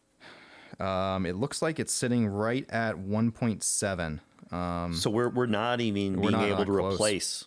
Um, 0.80 1.26
it 1.26 1.36
looks 1.36 1.62
like 1.62 1.80
it's 1.80 1.94
sitting 1.94 2.26
right 2.28 2.66
at 2.70 2.96
1.7. 2.96 4.20
so 4.96 5.10
we're 5.10 5.30
we're 5.30 5.46
not 5.48 5.82
even 5.82 6.16
Um, 6.16 6.22
we're 6.22 6.30
being 6.30 6.42
not- 6.42 6.46
able 6.48 6.58
not 6.60 6.66
to 6.68 6.72
close. 6.78 6.94
replace. 6.96 7.46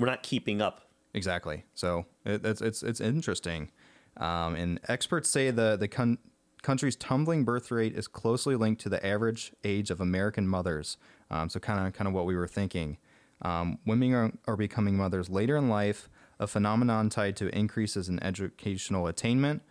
We're 0.00 0.06
not 0.06 0.22
keeping 0.22 0.60
up. 0.60 0.82
Exactly. 1.14 1.64
So 1.74 2.06
it, 2.24 2.44
it's 2.44 2.62
it's 2.62 2.82
it's 2.82 3.00
interesting, 3.00 3.70
um, 4.16 4.54
and 4.54 4.80
experts 4.88 5.28
say 5.28 5.50
the 5.50 5.76
the 5.76 5.88
con- 5.88 6.18
country's 6.62 6.96
tumbling 6.96 7.44
birth 7.44 7.70
rate 7.70 7.94
is 7.94 8.06
closely 8.06 8.56
linked 8.56 8.80
to 8.82 8.88
the 8.88 9.04
average 9.04 9.52
age 9.64 9.90
of 9.90 10.00
American 10.00 10.46
mothers. 10.46 10.96
Um, 11.30 11.48
so 11.48 11.60
kind 11.60 11.86
of 11.86 11.92
kind 11.92 12.08
of 12.08 12.14
what 12.14 12.26
we 12.26 12.36
were 12.36 12.48
thinking. 12.48 12.98
Um, 13.42 13.78
women 13.86 14.12
are, 14.12 14.32
are 14.46 14.56
becoming 14.56 14.96
mothers 14.96 15.30
later 15.30 15.56
in 15.56 15.68
life, 15.68 16.10
a 16.38 16.46
phenomenon 16.46 17.08
tied 17.08 17.36
to 17.36 17.48
increases 17.56 18.08
in 18.08 18.22
educational 18.22 19.06
attainment, 19.06 19.62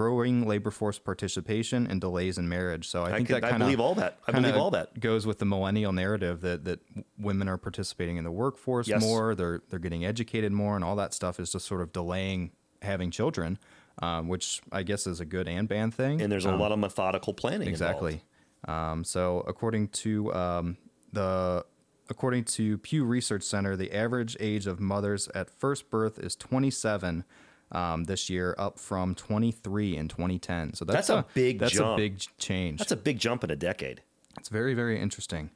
growing 0.00 0.46
labor 0.46 0.70
force 0.70 0.98
participation, 0.98 1.86
and 1.86 2.02
delays 2.02 2.36
in 2.36 2.46
marriage. 2.46 2.86
So 2.86 3.02
I, 3.04 3.08
I 3.08 3.12
think 3.16 3.28
could- 3.28 3.36
that 3.36 3.42
kind 3.50 3.62
of 3.62 3.66
believe 3.66 3.80
all 3.80 3.94
that. 3.94 4.18
I 4.28 4.32
believe 4.32 4.54
all 4.54 4.70
that. 4.72 5.00
goes 5.00 5.26
with 5.26 5.38
the 5.38 5.46
millennial 5.46 5.92
narrative 5.92 6.42
that 6.42 6.64
that 6.64 6.80
women 7.18 7.48
are 7.48 7.56
participating 7.56 8.18
in 8.18 8.24
the 8.24 8.30
workforce 8.30 8.86
Yes. 8.88 9.00
more, 9.02 9.34
they're 9.34 9.62
they're 9.70 9.78
getting 9.78 10.04
educated 10.04 10.52
more, 10.52 10.76
and 10.76 10.84
all 10.84 10.96
that 10.96 11.14
stuff 11.14 11.40
is 11.40 11.50
just 11.50 11.64
sort 11.66 11.80
of 11.80 11.92
delaying 11.94 12.50
having 12.82 13.10
children, 13.10 13.58
um, 14.02 14.28
which 14.28 14.60
I 14.70 14.82
guess 14.82 15.06
is 15.06 15.18
a 15.18 15.24
good 15.24 15.48
and 15.48 15.66
bad 15.66 15.94
thing. 15.94 16.20
And 16.20 16.30
there's 16.30 16.44
a 16.44 16.52
Um, 16.52 16.60
lot 16.60 16.72
of 16.72 16.78
methodical 16.78 17.32
planning. 17.32 17.66
exactly. 17.68 18.22
Um, 18.68 19.02
so 19.02 19.42
according 19.48 19.88
to 20.04 20.32
um, 20.34 20.76
the 21.12 21.64
according 22.10 22.44
to 22.44 22.76
Pew 22.78 23.04
Research 23.04 23.44
Center, 23.44 23.76
the 23.76 23.92
average 23.96 24.36
age 24.40 24.66
of 24.66 24.78
mothers 24.78 25.28
at 25.34 25.48
first 25.50 25.88
birth 25.90 26.18
is 26.18 26.36
27. 26.36 27.24
Um, 27.72 28.04
this 28.04 28.30
year, 28.30 28.54
up 28.58 28.78
from 28.78 29.16
23 29.16 29.96
in 29.96 30.06
2010. 30.06 30.74
So 30.74 30.84
that's, 30.84 31.08
That's 31.08 31.10
a 31.10 31.26
big 31.34 31.58
that's 31.58 31.72
jump. 31.72 31.94
a 31.94 31.96
big 31.96 32.22
change. 32.38 32.78
That's 32.78 32.92
a 32.92 32.96
big 32.96 33.18
jump 33.18 33.42
in 33.42 33.50
a 33.50 33.56
decade. 33.56 34.02
it's 34.38 34.48
very 34.48 34.72
very 34.72 35.00
interesting. 35.00 35.50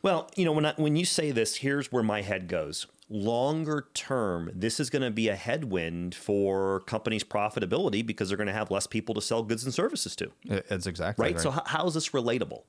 Well, 0.00 0.30
you 0.36 0.44
know, 0.44 0.52
when 0.52 0.66
I, 0.66 0.74
when 0.76 0.96
you 0.96 1.04
say 1.04 1.30
this, 1.32 1.56
here's 1.56 1.90
where 1.90 2.02
my 2.02 2.20
head 2.22 2.46
goes. 2.46 2.86
Longer 3.08 3.88
term, 3.94 4.50
this 4.54 4.78
is 4.78 4.90
going 4.90 5.02
to 5.02 5.10
be 5.10 5.28
a 5.28 5.34
headwind 5.34 6.14
for 6.14 6.80
companies' 6.80 7.24
profitability 7.24 8.06
because 8.06 8.28
they're 8.28 8.36
going 8.36 8.46
to 8.46 8.52
have 8.52 8.70
less 8.70 8.86
people 8.86 9.14
to 9.14 9.20
sell 9.20 9.42
goods 9.42 9.64
and 9.64 9.72
services 9.74 10.14
to. 10.16 10.30
It's 10.44 10.86
exactly 10.86 11.24
right? 11.24 11.34
right. 11.34 11.42
So, 11.42 11.50
how 11.50 11.86
is 11.86 11.94
this 11.94 12.10
relatable? 12.10 12.62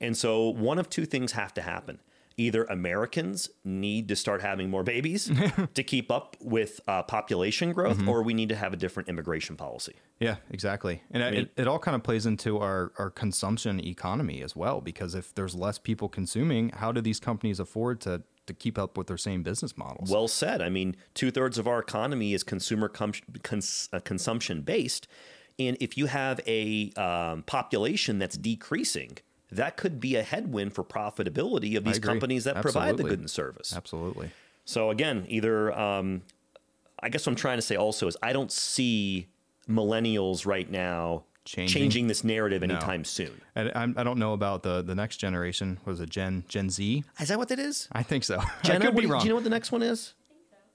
And 0.00 0.16
so, 0.16 0.48
one 0.48 0.78
of 0.78 0.90
two 0.90 1.06
things 1.06 1.32
have 1.32 1.54
to 1.54 1.62
happen. 1.62 2.00
Either 2.36 2.64
Americans 2.64 3.50
need 3.64 4.08
to 4.08 4.16
start 4.16 4.40
having 4.42 4.70
more 4.70 4.82
babies 4.82 5.30
to 5.74 5.82
keep 5.82 6.10
up 6.10 6.36
with 6.40 6.80
uh, 6.88 7.02
population 7.02 7.72
growth, 7.72 7.98
Mm-hmm. 7.98 8.08
or 8.08 8.22
we 8.22 8.34
need 8.34 8.48
to 8.48 8.56
have 8.56 8.72
a 8.72 8.76
different 8.76 9.08
immigration 9.08 9.56
policy. 9.56 9.94
Yeah, 10.18 10.36
exactly. 10.50 11.02
And 11.10 11.22
mean- 11.22 11.42
it, 11.44 11.52
it 11.62 11.68
all 11.68 11.78
kind 11.78 11.94
of 11.94 12.02
plays 12.02 12.26
into 12.26 12.58
our, 12.58 12.92
our 12.98 13.10
consumption 13.10 13.84
economy 13.84 14.42
as 14.42 14.54
well, 14.56 14.80
because 14.80 15.14
if 15.14 15.34
there's 15.34 15.54
less 15.54 15.78
people 15.78 16.08
consuming, 16.08 16.70
how 16.70 16.90
do 16.92 17.00
these 17.00 17.20
companies 17.20 17.60
afford 17.60 18.00
to, 18.02 18.22
to 18.46 18.54
keep 18.54 18.78
up 18.78 18.96
with 18.96 19.06
their 19.08 19.18
same 19.18 19.42
business 19.42 19.76
models? 19.76 20.10
Well 20.10 20.28
said. 20.28 20.62
I 20.62 20.68
mean, 20.68 20.96
two 21.14 21.30
thirds 21.30 21.58
of 21.58 21.66
our 21.68 21.78
economy 21.80 22.32
is 22.34 22.42
consumer 22.42 22.88
com- 22.88 23.12
cons- 23.42 23.88
uh, 23.92 24.00
consumption 24.00 24.62
based. 24.62 25.06
And 25.58 25.76
if 25.80 25.98
you 25.98 26.06
have 26.06 26.40
a 26.46 26.92
um, 26.96 27.42
population 27.42 28.18
that's 28.18 28.36
decreasing, 28.38 29.18
that 29.52 29.76
could 29.76 30.00
be 30.00 30.16
a 30.16 30.22
headwind 30.22 30.74
for 30.74 30.82
profitability 30.84 31.76
of 31.76 31.84
these 31.84 31.98
companies 31.98 32.44
that 32.44 32.60
provide 32.62 32.84
the 32.84 33.04
Absolutely. 33.04 33.10
good 33.10 33.18
and 33.20 33.30
service. 33.30 33.74
Absolutely. 33.76 34.30
So 34.64 34.90
again, 34.90 35.24
either 35.28 35.72
um, 35.78 36.22
I 37.02 37.08
guess 37.08 37.26
what 37.26 37.32
I'm 37.32 37.36
trying 37.36 37.58
to 37.58 37.62
say 37.62 37.76
also 37.76 38.06
is 38.06 38.16
I 38.22 38.32
don't 38.32 38.50
see 38.52 39.28
millennials 39.68 40.46
right 40.46 40.70
now 40.70 41.24
Changing? 41.44 41.82
changing, 41.82 42.06
this 42.06 42.22
narrative 42.22 42.62
anytime 42.62 43.04
soon. 43.04 43.40
I, 43.56 43.62
I'm- 43.70 43.94
I 43.98 44.04
don't 44.04 44.18
know 44.18 44.32
about 44.32 44.62
the, 44.62 44.80
the 44.80 44.94
next 44.94 45.16
generation. 45.16 45.78
Was 45.84 45.98
it 46.00 46.08
Gen 46.08 46.44
Gen 46.48 46.70
Z? 46.70 47.02
Is 47.18 47.28
that 47.28 47.38
what 47.38 47.48
that 47.48 47.58
is? 47.58 47.88
I 47.90 48.04
think 48.04 48.22
so. 48.22 48.40
Jenna, 48.62 48.78
I 48.84 48.86
could 48.86 48.94
do 48.94 49.00
be 49.00 49.06
you, 49.08 49.12
wrong. 49.12 49.22
do 49.22 49.26
you 49.26 49.30
know 49.30 49.34
what 49.34 49.44
the 49.44 49.50
next 49.50 49.72
one 49.72 49.82
is? 49.82 50.14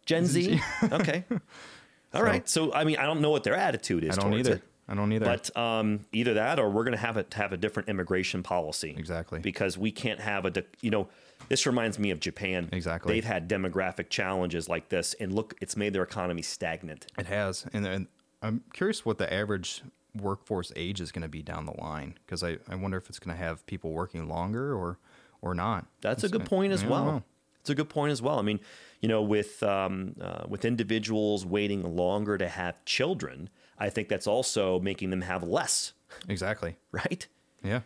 Gen 0.05 0.25
Z. 0.25 0.59
okay. 0.91 1.23
All 2.13 2.21
right. 2.23 2.47
So 2.49 2.73
I 2.73 2.83
mean, 2.83 2.97
I 2.97 3.03
don't 3.05 3.21
know 3.21 3.29
what 3.29 3.45
their 3.45 3.55
attitude 3.55 4.03
is 4.03 4.17
I 4.17 4.21
don't 4.21 4.33
either. 4.33 4.55
it. 4.55 4.63
I 4.89 4.95
don't 4.95 5.11
either. 5.11 5.25
But 5.25 5.55
um, 5.57 6.01
either 6.13 6.33
that, 6.35 6.59
or 6.59 6.69
we're 6.69 6.83
going 6.83 6.93
to 6.93 6.97
have 7.05 7.17
it 7.17 7.33
have 7.33 7.51
a 7.53 7.57
different 7.57 7.89
immigration 7.89 8.41
policy. 8.43 8.95
Exactly. 8.97 9.39
Because 9.39 9.77
we 9.77 9.91
can't 9.91 10.19
have 10.19 10.45
a, 10.45 10.63
you 10.81 10.89
know, 10.91 11.09
this 11.49 11.65
reminds 11.65 11.99
me 11.99 12.11
of 12.11 12.19
Japan. 12.19 12.69
Exactly. 12.71 13.13
They've 13.13 13.25
had 13.25 13.49
demographic 13.49 14.09
challenges 14.09 14.69
like 14.69 14.89
this, 14.89 15.13
and 15.19 15.33
look, 15.33 15.55
it's 15.61 15.75
made 15.75 15.93
their 15.93 16.03
economy 16.03 16.41
stagnant. 16.41 17.07
it 17.17 17.25
has, 17.27 17.65
and, 17.73 17.85
and 17.85 18.07
I'm 18.41 18.63
curious 18.73 19.05
what 19.05 19.17
the 19.17 19.31
average 19.31 19.81
workforce 20.15 20.71
age 20.75 20.99
is 21.01 21.11
going 21.11 21.21
to 21.21 21.27
be 21.27 21.41
down 21.43 21.65
the 21.65 21.79
line, 21.79 22.17
because 22.25 22.43
I, 22.43 22.57
I 22.69 22.75
wonder 22.75 22.97
if 22.97 23.09
it's 23.09 23.19
going 23.19 23.35
to 23.37 23.43
have 23.43 23.65
people 23.67 23.91
working 23.91 24.27
longer 24.27 24.73
or 24.73 24.97
or 25.41 25.53
not. 25.53 25.85
That's 26.01 26.23
a 26.23 26.27
It's- 26.27 26.37
good 26.39 26.47
point 26.49 26.73
as 26.73 26.83
well. 26.83 27.23
It's 27.59 27.69
a 27.69 27.75
good 27.75 27.89
point 27.89 28.13
as 28.13 28.21
well. 28.21 28.39
I 28.39 28.43
mean, 28.43 28.61
you 29.01 29.09
know, 29.09 29.21
with 29.21 29.61
um, 29.61 30.15
uh, 30.21 30.45
with 30.47 30.63
individuals 30.63 31.45
waiting 31.45 31.83
longer 31.97 32.37
to 32.37 32.47
have 32.47 32.83
children, 32.85 33.49
I 33.77 33.89
think 33.89 34.09
that's 34.09 34.27
also 34.27 34.79
making 34.79 35.09
them 35.09 35.21
have 35.21 35.43
less, 35.43 35.93
Exactly. 36.27 36.75
right? 36.91 37.27
Yeah. 37.63 37.81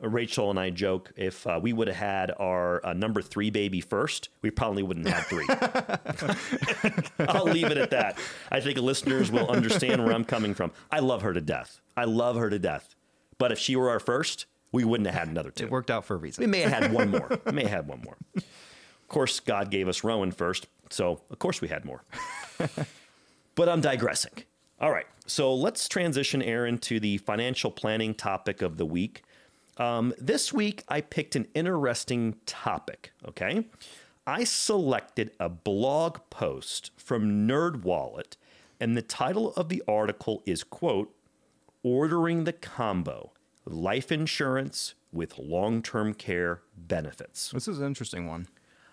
Rachel 0.00 0.50
and 0.50 0.58
I 0.60 0.70
joke 0.70 1.12
if 1.16 1.46
uh, 1.46 1.58
we 1.60 1.72
would 1.72 1.88
have 1.88 1.96
had 1.96 2.30
our 2.38 2.84
uh, 2.86 2.92
number 2.92 3.20
three 3.20 3.50
baby 3.50 3.80
first, 3.80 4.28
we 4.42 4.50
probably 4.50 4.82
wouldn't 4.82 5.08
have 5.08 5.26
three. 5.26 5.46
I'll 7.28 7.44
leave 7.44 7.66
it 7.70 7.78
at 7.78 7.90
that. 7.90 8.18
I 8.50 8.60
think 8.60 8.78
listeners 8.78 9.30
will 9.30 9.48
understand 9.48 10.04
where 10.04 10.14
I'm 10.14 10.24
coming 10.24 10.54
from. 10.54 10.70
I 10.90 11.00
love 11.00 11.22
her 11.22 11.32
to 11.32 11.40
death. 11.40 11.80
I 11.96 12.04
love 12.04 12.36
her 12.36 12.48
to 12.50 12.58
death. 12.58 12.94
But 13.38 13.52
if 13.52 13.58
she 13.58 13.76
were 13.76 13.90
our 13.90 14.00
first, 14.00 14.46
we 14.72 14.84
wouldn't 14.84 15.06
have 15.08 15.18
had 15.18 15.28
another 15.28 15.50
two. 15.50 15.64
It 15.64 15.70
worked 15.70 15.90
out 15.90 16.04
for 16.04 16.14
a 16.14 16.18
reason. 16.18 16.42
We 16.42 16.48
may 16.48 16.60
have 16.60 16.82
had 16.82 16.92
one 16.92 17.10
more. 17.10 17.40
We 17.46 17.52
may 17.52 17.62
have 17.62 17.70
had 17.70 17.88
one 17.88 18.02
more. 18.02 18.16
Of 18.36 19.08
course, 19.08 19.40
God 19.40 19.70
gave 19.70 19.88
us 19.88 20.04
Rowan 20.04 20.32
first, 20.32 20.66
so 20.90 21.22
of 21.30 21.38
course 21.38 21.60
we 21.60 21.68
had 21.68 21.84
more. 21.84 22.04
But 23.58 23.68
I'm 23.68 23.80
digressing. 23.80 24.44
All 24.80 24.92
right, 24.92 25.08
so 25.26 25.52
let's 25.52 25.88
transition, 25.88 26.40
Aaron, 26.40 26.78
to 26.78 27.00
the 27.00 27.18
financial 27.18 27.72
planning 27.72 28.14
topic 28.14 28.62
of 28.62 28.76
the 28.76 28.86
week. 28.86 29.24
Um, 29.78 30.14
this 30.16 30.52
week, 30.52 30.84
I 30.88 31.00
picked 31.00 31.34
an 31.34 31.48
interesting 31.54 32.36
topic. 32.46 33.12
Okay, 33.26 33.66
I 34.28 34.44
selected 34.44 35.32
a 35.40 35.48
blog 35.48 36.18
post 36.30 36.92
from 36.96 37.48
NerdWallet, 37.48 38.36
and 38.78 38.96
the 38.96 39.02
title 39.02 39.52
of 39.54 39.68
the 39.68 39.82
article 39.88 40.40
is 40.46 40.62
"quote 40.62 41.12
Ordering 41.82 42.44
the 42.44 42.52
combo: 42.52 43.32
life 43.64 44.12
insurance 44.12 44.94
with 45.10 45.36
long-term 45.36 46.14
care 46.14 46.62
benefits." 46.76 47.50
This 47.50 47.66
is 47.66 47.80
an 47.80 47.86
interesting 47.86 48.28
one. 48.28 48.46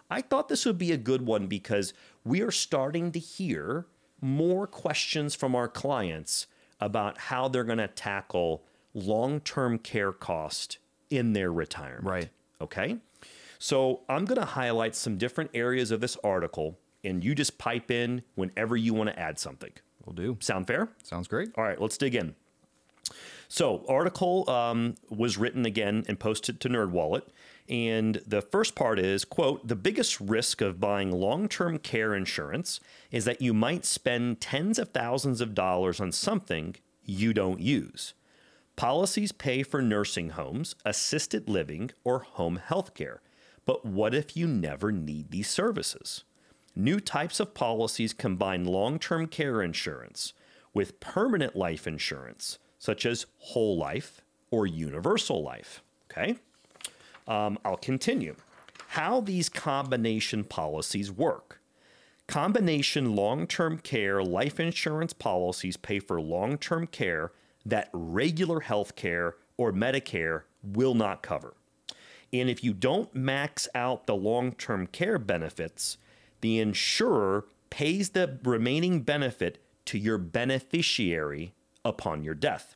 I 0.09 0.21
thought 0.21 0.49
this 0.49 0.65
would 0.65 0.79
be 0.79 0.91
a 0.91 0.97
good 0.97 1.23
one 1.23 1.45
because 1.45 1.93
we 2.23 2.41
are 2.41 2.51
starting 2.51 3.11
to 3.11 3.19
hear 3.19 3.85
more 4.21 4.67
questions 4.67 5.35
from 5.35 5.55
our 5.55 5.67
clients 5.67 6.47
about 6.79 7.17
how 7.17 7.47
they're 7.47 7.63
going 7.63 7.77
to 7.77 7.87
tackle 7.87 8.63
long 8.93 9.39
term 9.39 9.77
care 9.77 10.11
cost 10.11 10.77
in 11.09 11.33
their 11.33 11.51
retirement. 11.51 12.05
Right. 12.05 12.29
Okay. 12.61 12.97
So 13.59 14.01
I'm 14.09 14.25
going 14.25 14.39
to 14.39 14.45
highlight 14.45 14.95
some 14.95 15.17
different 15.17 15.51
areas 15.53 15.91
of 15.91 16.01
this 16.01 16.17
article, 16.23 16.77
and 17.03 17.23
you 17.23 17.35
just 17.35 17.57
pipe 17.57 17.89
in 17.89 18.21
whenever 18.35 18.75
you 18.75 18.93
want 18.93 19.09
to 19.09 19.19
add 19.19 19.39
something. 19.39 19.71
Will 20.05 20.13
do. 20.13 20.37
Sound 20.39 20.67
fair? 20.67 20.89
Sounds 21.03 21.27
great. 21.27 21.49
All 21.55 21.63
right, 21.63 21.79
let's 21.79 21.97
dig 21.97 22.15
in. 22.15 22.35
So, 23.47 23.85
article 23.87 24.49
um, 24.49 24.95
was 25.09 25.37
written 25.37 25.65
again 25.65 26.03
and 26.07 26.19
posted 26.19 26.59
to 26.61 26.69
NerdWallet, 26.69 27.21
and 27.67 28.21
the 28.27 28.41
first 28.41 28.75
part 28.75 28.99
is 28.99 29.25
quote 29.25 29.67
the 29.67 29.75
biggest 29.75 30.19
risk 30.19 30.61
of 30.61 30.79
buying 30.79 31.11
long-term 31.11 31.79
care 31.79 32.13
insurance 32.13 32.79
is 33.11 33.25
that 33.25 33.41
you 33.41 33.53
might 33.53 33.85
spend 33.85 34.39
tens 34.39 34.77
of 34.77 34.89
thousands 34.89 35.41
of 35.41 35.55
dollars 35.55 35.99
on 35.99 36.11
something 36.11 36.75
you 37.03 37.33
don't 37.33 37.59
use. 37.59 38.13
Policies 38.75 39.31
pay 39.31 39.63
for 39.63 39.81
nursing 39.81 40.31
homes, 40.31 40.75
assisted 40.83 41.47
living, 41.47 41.91
or 42.03 42.19
home 42.19 42.57
health 42.57 42.93
care. 42.93 43.21
But 43.65 43.85
what 43.85 44.13
if 44.13 44.35
you 44.35 44.47
never 44.47 44.91
need 44.91 45.31
these 45.31 45.49
services? 45.49 46.23
New 46.75 46.99
types 46.99 47.39
of 47.39 47.53
policies 47.53 48.13
combine 48.13 48.65
long 48.65 48.99
term 48.99 49.27
care 49.27 49.61
insurance 49.61 50.33
with 50.73 50.99
permanent 50.99 51.55
life 51.55 51.87
insurance, 51.87 52.59
such 52.77 53.05
as 53.05 53.27
whole 53.37 53.77
life 53.77 54.21
or 54.51 54.67
universal 54.67 55.41
life. 55.41 55.81
Okay? 56.11 56.37
Um, 57.27 57.57
I'll 57.65 57.77
continue. 57.77 58.35
How 58.89 59.21
these 59.21 59.49
combination 59.49 60.43
policies 60.43 61.11
work. 61.11 61.59
Combination 62.27 63.15
long 63.15 63.45
term 63.45 63.77
care 63.77 64.23
life 64.23 64.59
insurance 64.59 65.13
policies 65.13 65.77
pay 65.77 65.99
for 65.99 66.19
long 66.19 66.57
term 66.57 66.87
care 66.87 67.31
that 67.65 67.89
regular 67.93 68.61
health 68.61 68.95
care 68.95 69.35
or 69.57 69.71
Medicare 69.71 70.43
will 70.63 70.93
not 70.93 71.21
cover. 71.21 71.53
And 72.33 72.49
if 72.49 72.63
you 72.63 72.73
don't 72.73 73.13
max 73.13 73.67
out 73.75 74.07
the 74.07 74.15
long 74.15 74.53
term 74.53 74.87
care 74.87 75.19
benefits, 75.19 75.97
the 76.41 76.59
insurer 76.59 77.45
pays 77.69 78.09
the 78.09 78.39
remaining 78.43 79.01
benefit 79.01 79.59
to 79.85 79.97
your 79.97 80.17
beneficiary 80.17 81.53
upon 81.83 82.23
your 82.23 82.33
death. 82.33 82.75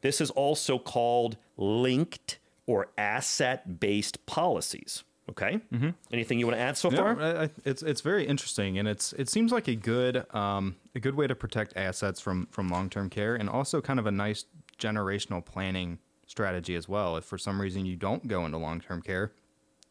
This 0.00 0.20
is 0.20 0.30
also 0.30 0.78
called 0.78 1.36
linked 1.56 2.38
or 2.66 2.88
asset 2.98 3.80
based 3.80 4.24
policies. 4.26 5.04
Okay. 5.28 5.58
Mm-hmm. 5.72 5.90
Anything 6.12 6.38
you 6.38 6.46
want 6.46 6.56
to 6.56 6.60
add 6.62 6.76
so 6.76 6.88
No, 6.88 6.96
far? 6.98 7.20
I- 7.20 7.50
it's 7.64 7.82
it's 7.82 8.00
very 8.00 8.24
interesting, 8.26 8.78
and 8.78 8.86
it's 8.86 9.12
it 9.14 9.28
seems 9.28 9.50
like 9.50 9.66
a 9.66 9.74
good 9.74 10.24
um, 10.34 10.76
a 10.94 11.00
good 11.00 11.16
way 11.16 11.26
to 11.26 11.34
protect 11.34 11.76
assets 11.76 12.20
from 12.20 12.46
from 12.52 12.68
long 12.68 12.88
term 12.90 13.10
care, 13.10 13.34
and 13.34 13.48
also 13.50 13.80
kind 13.80 13.98
of 13.98 14.06
a 14.06 14.12
nice 14.12 14.44
generational 14.78 15.44
planning 15.44 15.98
strategy 16.28 16.74
as 16.76 16.88
well. 16.88 17.16
If 17.16 17.24
for 17.24 17.38
some 17.38 17.60
reason 17.60 17.86
you 17.86 17.96
don't 17.96 18.28
go 18.28 18.46
into 18.46 18.58
long 18.58 18.80
term 18.80 19.02
care, 19.02 19.32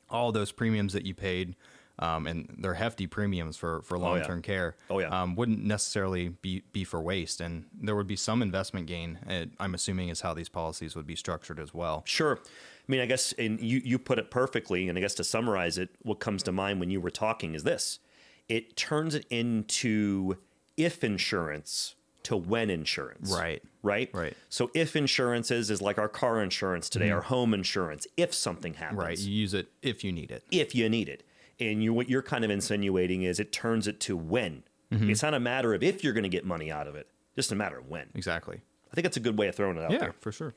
all 0.10 0.32
those 0.32 0.52
premiums 0.54 0.94
that 0.94 1.06
you 1.06 1.14
paid, 1.14 1.56
um, 2.00 2.28
and 2.28 2.54
they're 2.60 2.74
hefty 2.74 3.08
premiums 3.08 3.58
for 3.58 3.82
for 3.84 3.98
long 3.98 4.22
term 4.22 4.42
care, 4.42 4.76
Oh, 4.90 5.00
yeah. 5.00 5.08
um, 5.22 5.36
wouldn't 5.36 5.64
necessarily 5.64 6.30
be 6.30 6.64
be 6.72 6.84
for 6.84 7.02
waste, 7.02 7.42
and 7.42 7.66
there 7.80 7.96
would 7.96 8.08
be 8.08 8.16
some 8.16 8.42
investment 8.42 8.88
gain. 8.88 9.20
I'm 9.60 9.74
assuming 9.74 10.10
is 10.10 10.22
how 10.22 10.34
these 10.34 10.50
policies 10.50 10.96
would 10.96 11.08
be 11.08 11.16
structured 11.16 11.60
as 11.60 11.74
well. 11.74 12.04
Sure. 12.06 12.40
I 12.44 12.92
mean, 12.92 13.02
I 13.02 13.08
guess, 13.08 13.34
and 13.40 13.60
you, 13.60 13.82
you 13.84 13.98
put 13.98 14.20
it 14.20 14.30
perfectly. 14.30 14.88
And 14.88 14.96
I 14.98 15.02
guess 15.02 15.16
to 15.16 15.24
summarize 15.24 15.80
it, 15.80 15.90
what 16.04 16.20
comes 16.20 16.44
to 16.44 16.52
mind 16.52 16.80
when 16.80 16.92
you 16.92 17.02
were 17.02 17.10
talking 17.10 17.56
is 17.56 17.64
this 17.64 18.00
it 18.48 18.76
turns 18.76 19.16
it 19.16 19.26
into 19.32 20.38
if 20.78 21.04
insurance 21.04 21.96
to 22.24 22.36
when 22.36 22.70
insurance. 22.70 23.32
Right. 23.32 23.64
Right. 23.82 24.10
Right. 24.14 24.36
So 24.50 24.70
if 24.74 24.96
insurance 24.96 25.50
is, 25.52 25.70
is 25.72 25.82
like 25.82 25.98
our 25.98 26.08
car 26.10 26.42
insurance 26.42 26.90
today, 26.90 27.10
our 27.12 27.22
home 27.22 27.54
insurance, 27.54 28.06
if 28.18 28.34
something 28.34 28.74
happens. 28.76 29.00
Right, 29.00 29.18
you 29.20 29.32
use 29.32 29.54
it 29.54 29.68
if 29.82 30.04
you 30.04 30.12
need 30.12 30.30
it. 30.32 30.44
if 30.52 30.76
you 30.76 30.90
need 30.90 31.08
it. 31.10 31.24
And 31.60 31.84
you, 31.84 31.94
what 31.94 32.10
you're 32.10 32.22
kind 32.22 32.44
of 32.44 32.52
insinuating 32.52 33.24
is 33.24 33.40
it 33.40 33.52
turns 33.52 33.88
it 33.88 34.00
to 34.02 34.18
when. 34.18 34.64
It's 34.92 35.24
not 35.24 35.34
a 35.34 35.42
matter 35.42 35.74
of 35.74 35.84
if 35.84 36.06
you're 36.06 36.14
going 36.14 36.24
to 36.24 36.30
get 36.30 36.46
money 36.46 36.72
out 36.72 36.88
of 36.88 36.96
it, 36.96 37.10
just 37.36 37.52
a 37.52 37.56
matter 37.56 37.78
of 37.78 37.90
when. 37.90 38.08
Exactly. 38.16 38.62
I 38.90 38.96
think 38.96 39.04
that's 39.04 39.18
a 39.18 39.20
good 39.22 39.38
way 39.38 39.50
of 39.50 39.56
throwing 39.56 39.76
it 39.76 39.84
out 39.84 39.92
Yeah, 39.92 39.98
there. 39.98 40.16
for 40.22 40.32
sure. 40.32 40.54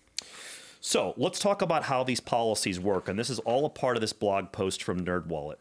So 0.80 1.12
let's 1.16 1.40
talk 1.40 1.60
about 1.60 1.84
how 1.84 2.04
these 2.04 2.20
policies 2.20 2.78
work. 2.78 3.08
And 3.08 3.18
this 3.18 3.30
is 3.30 3.40
all 3.40 3.66
a 3.66 3.70
part 3.70 3.96
of 3.96 4.00
this 4.00 4.12
blog 4.12 4.52
post 4.52 4.80
from 4.80 5.04
NerdWallet. 5.04 5.56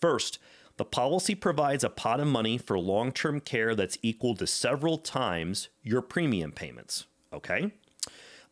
First, 0.00 0.38
the 0.78 0.86
policy 0.86 1.34
provides 1.34 1.84
a 1.84 1.90
pot 1.90 2.18
of 2.18 2.28
money 2.28 2.56
for 2.56 2.78
long 2.78 3.12
term 3.12 3.40
care 3.40 3.74
that's 3.74 3.98
equal 4.00 4.34
to 4.36 4.46
several 4.46 4.96
times 4.96 5.68
your 5.82 6.00
premium 6.00 6.50
payments. 6.52 7.04
Okay? 7.30 7.72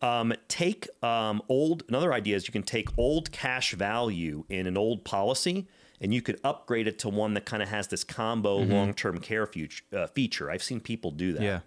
Um, 0.02 0.34
take 0.48 0.86
um, 1.02 1.40
old, 1.48 1.82
another 1.88 2.12
idea 2.12 2.36
is 2.36 2.46
you 2.46 2.52
can 2.52 2.62
take 2.62 2.88
old 2.98 3.32
cash 3.32 3.72
value 3.72 4.44
in 4.50 4.66
an 4.66 4.76
old 4.76 5.04
policy 5.04 5.66
and 6.00 6.14
you 6.14 6.22
could 6.22 6.40
upgrade 6.42 6.88
it 6.88 6.98
to 7.00 7.08
one 7.08 7.34
that 7.34 7.44
kind 7.44 7.62
of 7.62 7.68
has 7.68 7.88
this 7.88 8.04
combo 8.04 8.56
long 8.56 8.94
term 8.94 9.18
care 9.18 9.46
future, 9.46 9.84
uh, 9.94 10.06
feature. 10.06 10.50
I've 10.50 10.62
seen 10.62 10.80
people 10.80 11.10
do 11.10 11.32
that. 11.34 11.42
Yeah. 11.42 11.60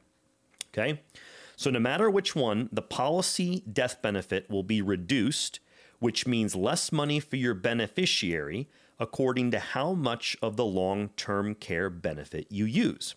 Okay. 0.74 1.02
So 1.56 1.69
no 1.69 1.80
matter 1.80 2.10
which 2.10 2.36
one, 2.36 2.69
the 2.72 2.82
policy 2.82 3.63
death 3.72 4.02
benefit 4.02 4.50
will 4.50 4.63
be 4.63 4.82
reduced, 4.82 5.60
which 6.00 6.26
means 6.26 6.56
less 6.56 6.91
money 6.91 7.19
for 7.19 7.36
your 7.36 7.54
beneficiary 7.54 8.67
according 9.00 9.52
to 9.52 9.60
how 9.60 9.93
much 9.93 10.38
of 10.41 10.56
the 10.56 10.65
long 10.65 11.10
term 11.10 11.56
care 11.56 11.89
benefit 11.89 12.48
you 12.50 12.65
use. 12.65 13.15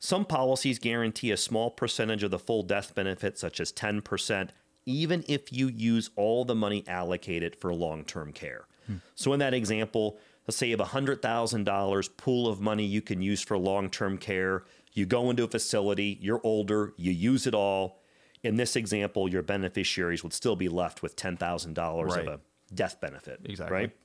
Some 0.00 0.24
policies 0.24 0.78
guarantee 0.78 1.30
a 1.30 1.36
small 1.36 1.70
percentage 1.70 2.22
of 2.22 2.30
the 2.30 2.38
full 2.38 2.62
death 2.62 2.94
benefit, 2.94 3.36
such 3.36 3.58
as 3.58 3.72
10%, 3.72 4.50
even 4.86 5.24
if 5.28 5.52
you 5.52 5.66
use 5.68 6.10
all 6.14 6.44
the 6.44 6.54
money 6.54 6.84
allocated 6.86 7.56
for 7.56 7.74
long 7.74 8.04
term 8.04 8.32
care. 8.32 8.66
So, 9.14 9.34
in 9.34 9.40
that 9.40 9.52
example, 9.52 10.18
let's 10.48 10.56
say 10.56 10.66
you 10.68 10.76
have 10.76 10.80
a 10.80 10.90
$100,000 10.90 12.16
pool 12.16 12.48
of 12.48 12.58
money 12.60 12.84
you 12.84 13.02
can 13.02 13.20
use 13.20 13.42
for 13.42 13.58
long 13.58 13.90
term 13.90 14.16
care. 14.16 14.64
You 14.94 15.04
go 15.04 15.28
into 15.28 15.44
a 15.44 15.48
facility, 15.48 16.18
you're 16.22 16.40
older, 16.42 16.94
you 16.96 17.12
use 17.12 17.46
it 17.46 17.54
all. 17.54 18.00
In 18.42 18.56
this 18.56 18.74
example, 18.74 19.28
your 19.28 19.42
beneficiaries 19.42 20.22
would 20.24 20.32
still 20.32 20.56
be 20.56 20.68
left 20.68 21.02
with 21.02 21.16
$10,000 21.16 22.06
Right. 22.06 22.26
of 22.26 22.26
a 22.26 22.40
death 22.74 22.98
benefit. 23.00 23.40
Exactly. 23.44 23.76
Right? 23.76 23.96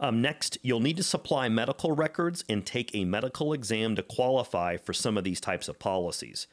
Um, 0.00 0.20
next, 0.20 0.58
you'll 0.62 0.80
need 0.80 0.96
to 0.96 1.04
supply 1.04 1.48
medical 1.48 1.92
records 1.92 2.44
and 2.48 2.66
take 2.66 2.92
a 2.92 3.04
medical 3.04 3.52
exam 3.52 3.94
to 3.94 4.02
qualify 4.02 4.76
for 4.76 4.92
some 4.92 5.16
of 5.16 5.22
these 5.22 5.40
types 5.40 5.68
of 5.68 5.78
policies. 5.78 6.48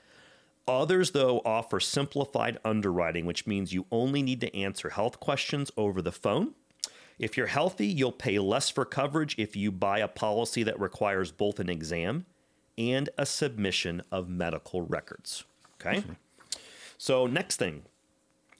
Others, 0.68 1.12
though, 1.12 1.42
offer 1.44 1.80
simplified 1.80 2.60
underwriting, 2.64 3.26
which 3.26 3.48
means 3.48 3.74
you 3.74 3.88
only 3.92 4.22
need 4.22 4.42
to 4.42 4.56
answer 4.56 4.90
health 4.90 5.20
questions 5.20 5.72
over 5.76 6.00
the 6.04 6.12
phone. 6.12 6.54
If 7.20 7.36
you're 7.36 7.48
healthy, 7.48 7.88
you'll 7.88 8.14
pay 8.14 8.40
less 8.40 8.70
for 8.70 8.86
coverage 8.86 9.36
if 9.38 9.56
you 9.56 9.72
buy 9.72 10.00
a 10.00 10.08
policy 10.08 10.64
that 10.64 10.80
requires 10.80 11.32
both 11.32 11.60
an 11.60 11.70
exam 11.70 12.26
and 12.78 13.10
a 13.18 13.26
submission 13.26 14.02
of 14.10 14.30
medical 14.30 14.84
records. 14.84 15.44
Okay? 15.80 16.04
So, 16.98 17.28
next 17.28 17.58
thing 17.58 17.84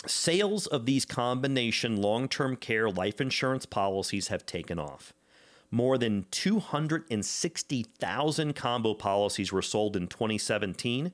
sales 0.06 0.68
of 0.68 0.86
these 0.86 1.06
combination 1.06 2.02
long 2.02 2.28
term 2.28 2.58
care 2.58 2.90
life 2.90 3.22
insurance 3.22 3.66
policies 3.66 4.28
have 4.28 4.46
taken 4.46 4.78
off. 4.78 5.14
More 5.72 5.98
than 5.98 6.26
260,000 6.32 8.56
combo 8.56 8.94
policies 8.94 9.52
were 9.52 9.62
sold 9.62 9.96
in 9.96 10.08
2017, 10.08 11.12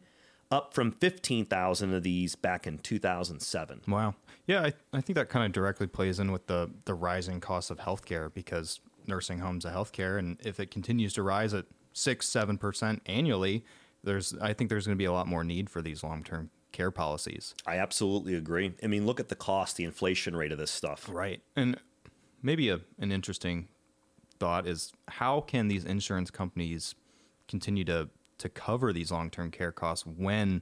up 0.56 0.74
from 0.74 0.92
15,000 0.94 1.94
of 1.94 2.04
these 2.04 2.36
back 2.36 2.66
in 2.66 2.78
2007. 2.80 3.82
Wow. 3.88 4.16
Yeah, 4.48 4.62
I, 4.62 4.74
I 4.94 5.02
think 5.02 5.16
that 5.18 5.28
kind 5.28 5.46
of 5.46 5.52
directly 5.52 5.86
plays 5.86 6.20
in 6.20 6.32
with 6.32 6.48
the, 6.48 6.72
the 6.86 6.94
rising 6.94 7.42
cost 7.42 7.70
of 7.70 7.80
healthcare 7.80 8.34
because 8.34 8.80
nursing 9.06 9.40
homes 9.40 9.66
are 9.66 9.72
healthcare, 9.72 10.18
and 10.18 10.38
if 10.44 10.60
it 10.60 10.72
continues 10.72 11.14
to 11.14 11.24
rise 11.24 11.54
at 11.54 11.66
six, 11.94 12.28
seven 12.28 12.58
percent 12.58 13.02
annually, 13.06 13.66
there's 14.04 14.36
I 14.42 14.54
think 14.54 14.70
there's 14.70 14.86
going 14.86 14.96
to 14.96 15.02
be 15.02 15.06
a 15.06 15.12
lot 15.12 15.28
more 15.28 15.44
need 15.44 15.70
for 15.70 15.82
these 15.82 16.04
long 16.04 16.24
term 16.24 16.50
care 16.72 16.92
policies. 16.92 17.56
I 17.66 17.78
absolutely 17.78 18.36
agree. 18.36 18.74
I 18.84 18.88
mean, 18.88 19.06
look 19.06 19.20
at 19.20 19.30
the 19.30 19.36
cost, 19.36 19.78
the 19.78 19.84
inflation 19.84 20.36
rate 20.36 20.52
of 20.52 20.58
this 20.58 20.72
stuff. 20.72 21.10
Right. 21.12 21.42
And 21.56 21.78
maybe 22.42 22.70
a, 22.70 22.82
an 23.00 23.12
interesting 23.12 23.68
thought 24.40 24.68
is 24.68 24.92
how 25.08 25.42
can 25.42 25.68
these 25.68 25.86
insurance 25.86 26.30
companies 26.30 26.96
continue 27.48 27.86
to 27.86 28.10
to 28.38 28.50
cover 28.50 28.94
these 28.94 29.12
long 29.12 29.30
term 29.30 29.52
care 29.52 29.72
costs 29.72 30.06
when 30.06 30.62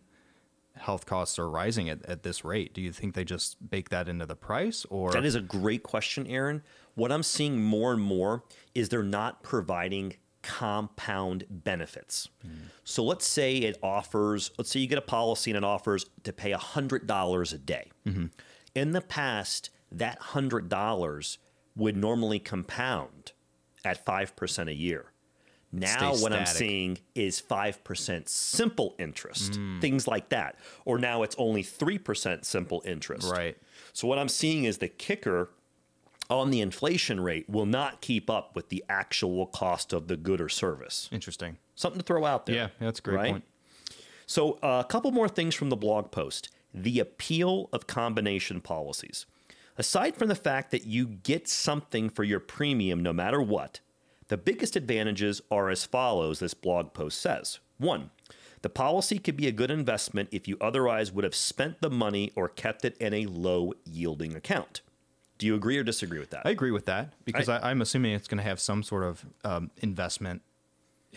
health 0.76 1.06
costs 1.06 1.38
are 1.38 1.50
rising 1.50 1.90
at, 1.90 2.06
at 2.06 2.24
this 2.24 2.44
rate? 2.44 2.74
Do 2.74 2.82
you 2.82 2.92
think 2.92 3.14
they 3.14 3.24
just 3.24 3.70
bake 3.70 3.90
that 3.90 4.08
into 4.08 4.26
the 4.26 4.36
price 4.36 4.86
or 4.90 5.12
That 5.12 5.26
is 5.26 5.36
a 5.36 5.42
great 5.42 5.84
question, 5.84 6.28
Aaron. 6.28 6.64
What 6.96 7.12
I'm 7.12 7.24
seeing 7.24 7.64
more 7.64 7.94
and 7.94 8.02
more 8.02 8.44
is 8.76 8.90
they're 8.90 9.04
not 9.04 9.44
providing 9.44 10.16
compound 10.44 11.46
benefits. 11.50 12.30
Hmm. 12.42 12.68
So 12.84 13.04
let's 13.04 13.26
say 13.26 13.58
it 13.58 13.80
offers, 13.82 14.52
let's 14.58 14.70
say 14.70 14.80
you 14.80 14.88
get 14.88 14.98
a 14.98 15.02
policy 15.02 15.52
and 15.52 15.58
it 15.58 15.64
offers 15.64 16.06
to 16.24 16.34
pay 16.34 16.52
$100 16.52 17.54
a 17.54 17.58
day. 17.58 17.92
Mm-hmm. 18.06 18.26
In 18.76 18.92
the 18.92 19.02
past, 19.02 19.70
that 19.92 20.20
$100 20.20 21.38
would 21.76 21.96
normally 21.96 22.40
compound 22.40 23.32
at 23.86 24.06
5% 24.06 24.68
a 24.68 24.74
year. 24.74 25.13
Now, 25.74 26.14
what 26.16 26.32
I'm 26.32 26.46
seeing 26.46 27.00
is 27.16 27.42
5% 27.42 28.30
simple 28.30 28.96
interest, 29.00 29.60
things 29.82 30.08
like 30.08 30.30
that. 30.30 30.56
Or 30.86 31.00
now 31.00 31.24
it's 31.24 31.36
only 31.40 31.64
3% 31.64 32.46
simple 32.46 32.84
interest. 32.86 33.32
Right. 33.32 33.58
So 33.92 34.08
what 34.08 34.20
I'm 34.20 34.30
seeing 34.30 34.66
is 34.66 34.78
the 34.78 34.88
kicker 34.88 35.50
on 36.30 36.52
the 36.52 36.62
inflation 36.62 37.20
rate 37.20 37.50
will 37.50 37.66
not 37.66 38.02
keep 38.02 38.30
up 38.30 38.56
with 38.56 38.70
the 38.70 38.84
actual 38.88 39.48
cost 39.48 39.94
of 39.94 40.08
the 40.08 40.16
good 40.16 40.40
or 40.40 40.50
service. 40.50 41.10
interesting? 41.12 41.58
Something 41.76 42.00
to 42.00 42.06
throw 42.06 42.24
out 42.24 42.46
there. 42.46 42.56
Yeah, 42.56 42.68
that's 42.80 43.00
a 43.00 43.02
great 43.02 43.16
right? 43.16 43.32
point. 43.32 43.44
So 44.28 44.60
uh, 44.64 44.84
a 44.86 44.88
couple 44.88 45.12
more 45.12 45.28
things 45.28 45.56
from 45.56 45.70
the 45.70 45.76
blog 45.76 46.12
post. 46.12 46.50
The 46.74 47.00
appeal 47.00 47.70
of 47.74 47.88
combination 47.88 48.62
policies. 48.62 49.26
Aside 49.78 50.16
from 50.16 50.28
the 50.28 50.36
fact 50.36 50.72
that 50.72 50.86
you 50.86 51.08
get 51.08 51.48
something 51.48 52.10
for 52.10 52.24
your 52.24 52.40
premium 52.40 53.02
no 53.02 53.12
matter 53.12 53.42
what, 53.42 53.80
the 54.34 54.38
biggest 54.38 54.76
advantages 54.76 55.44
are 55.52 55.70
as 55.70 55.86
follows 55.86 56.40
this 56.40 56.56
blog 56.56 56.92
post 56.92 57.22
says. 57.22 57.60
One, 57.78 58.10
The 58.64 58.70
policy 58.70 59.20
could 59.20 59.38
be 59.38 59.48
a 59.48 59.52
good 59.52 59.70
investment 59.70 60.30
if 60.32 60.48
you 60.48 60.58
otherwise 60.60 61.12
would 61.12 61.24
have 61.26 61.36
spent 61.36 61.82
the 61.82 61.90
money 61.90 62.32
or 62.34 62.48
kept 62.48 62.84
it 62.84 62.98
in 62.98 63.14
a 63.14 63.26
low 63.28 63.74
yielding 63.86 64.36
account. 64.36 64.82
Do 65.38 65.46
you 65.46 65.54
agree 65.54 65.78
or 65.78 65.84
disagree 65.84 66.18
with 66.18 66.30
that? 66.32 66.44
I 66.46 66.50
agree 66.52 66.72
with 66.72 66.86
that 66.86 67.14
because 67.26 67.50
I, 67.50 67.70
I'm 67.70 67.82
assuming 67.82 68.14
it's 68.14 68.28
going 68.28 68.38
to 68.40 68.44
have 68.44 68.60
some 68.60 68.82
sort 68.82 69.04
of 69.04 69.26
um, 69.44 69.70
investment 69.82 70.42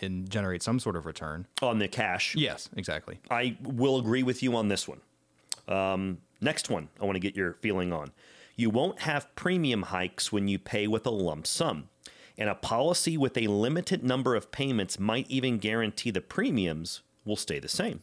and 0.01 0.29
generate 0.29 0.61
some 0.61 0.79
sort 0.79 0.95
of 0.95 1.05
return. 1.05 1.47
On 1.61 1.79
the 1.79 1.87
cash. 1.87 2.35
Yes, 2.35 2.69
exactly. 2.75 3.19
I 3.31 3.57
will 3.63 3.97
agree 3.97 4.23
with 4.23 4.43
you 4.43 4.55
on 4.55 4.67
this 4.67 4.87
one. 4.87 4.99
Um, 5.67 6.17
next 6.41 6.69
one, 6.69 6.89
I 7.01 7.05
want 7.05 7.15
to 7.15 7.19
get 7.21 7.35
your 7.35 7.53
feeling 7.53 7.93
on. 7.93 8.11
You 8.57 8.69
won't 8.69 8.99
have 9.01 9.33
premium 9.35 9.83
hikes 9.83 10.31
when 10.31 10.47
you 10.49 10.59
pay 10.59 10.85
with 10.87 11.07
a 11.07 11.11
lump 11.11 11.47
sum. 11.47 11.89
And 12.37 12.49
a 12.49 12.55
policy 12.55 13.17
with 13.17 13.37
a 13.37 13.47
limited 13.47 14.03
number 14.03 14.35
of 14.35 14.51
payments 14.51 14.99
might 14.99 15.29
even 15.29 15.57
guarantee 15.57 16.11
the 16.11 16.21
premiums 16.21 17.01
will 17.25 17.35
stay 17.35 17.59
the 17.59 17.67
same. 17.67 18.01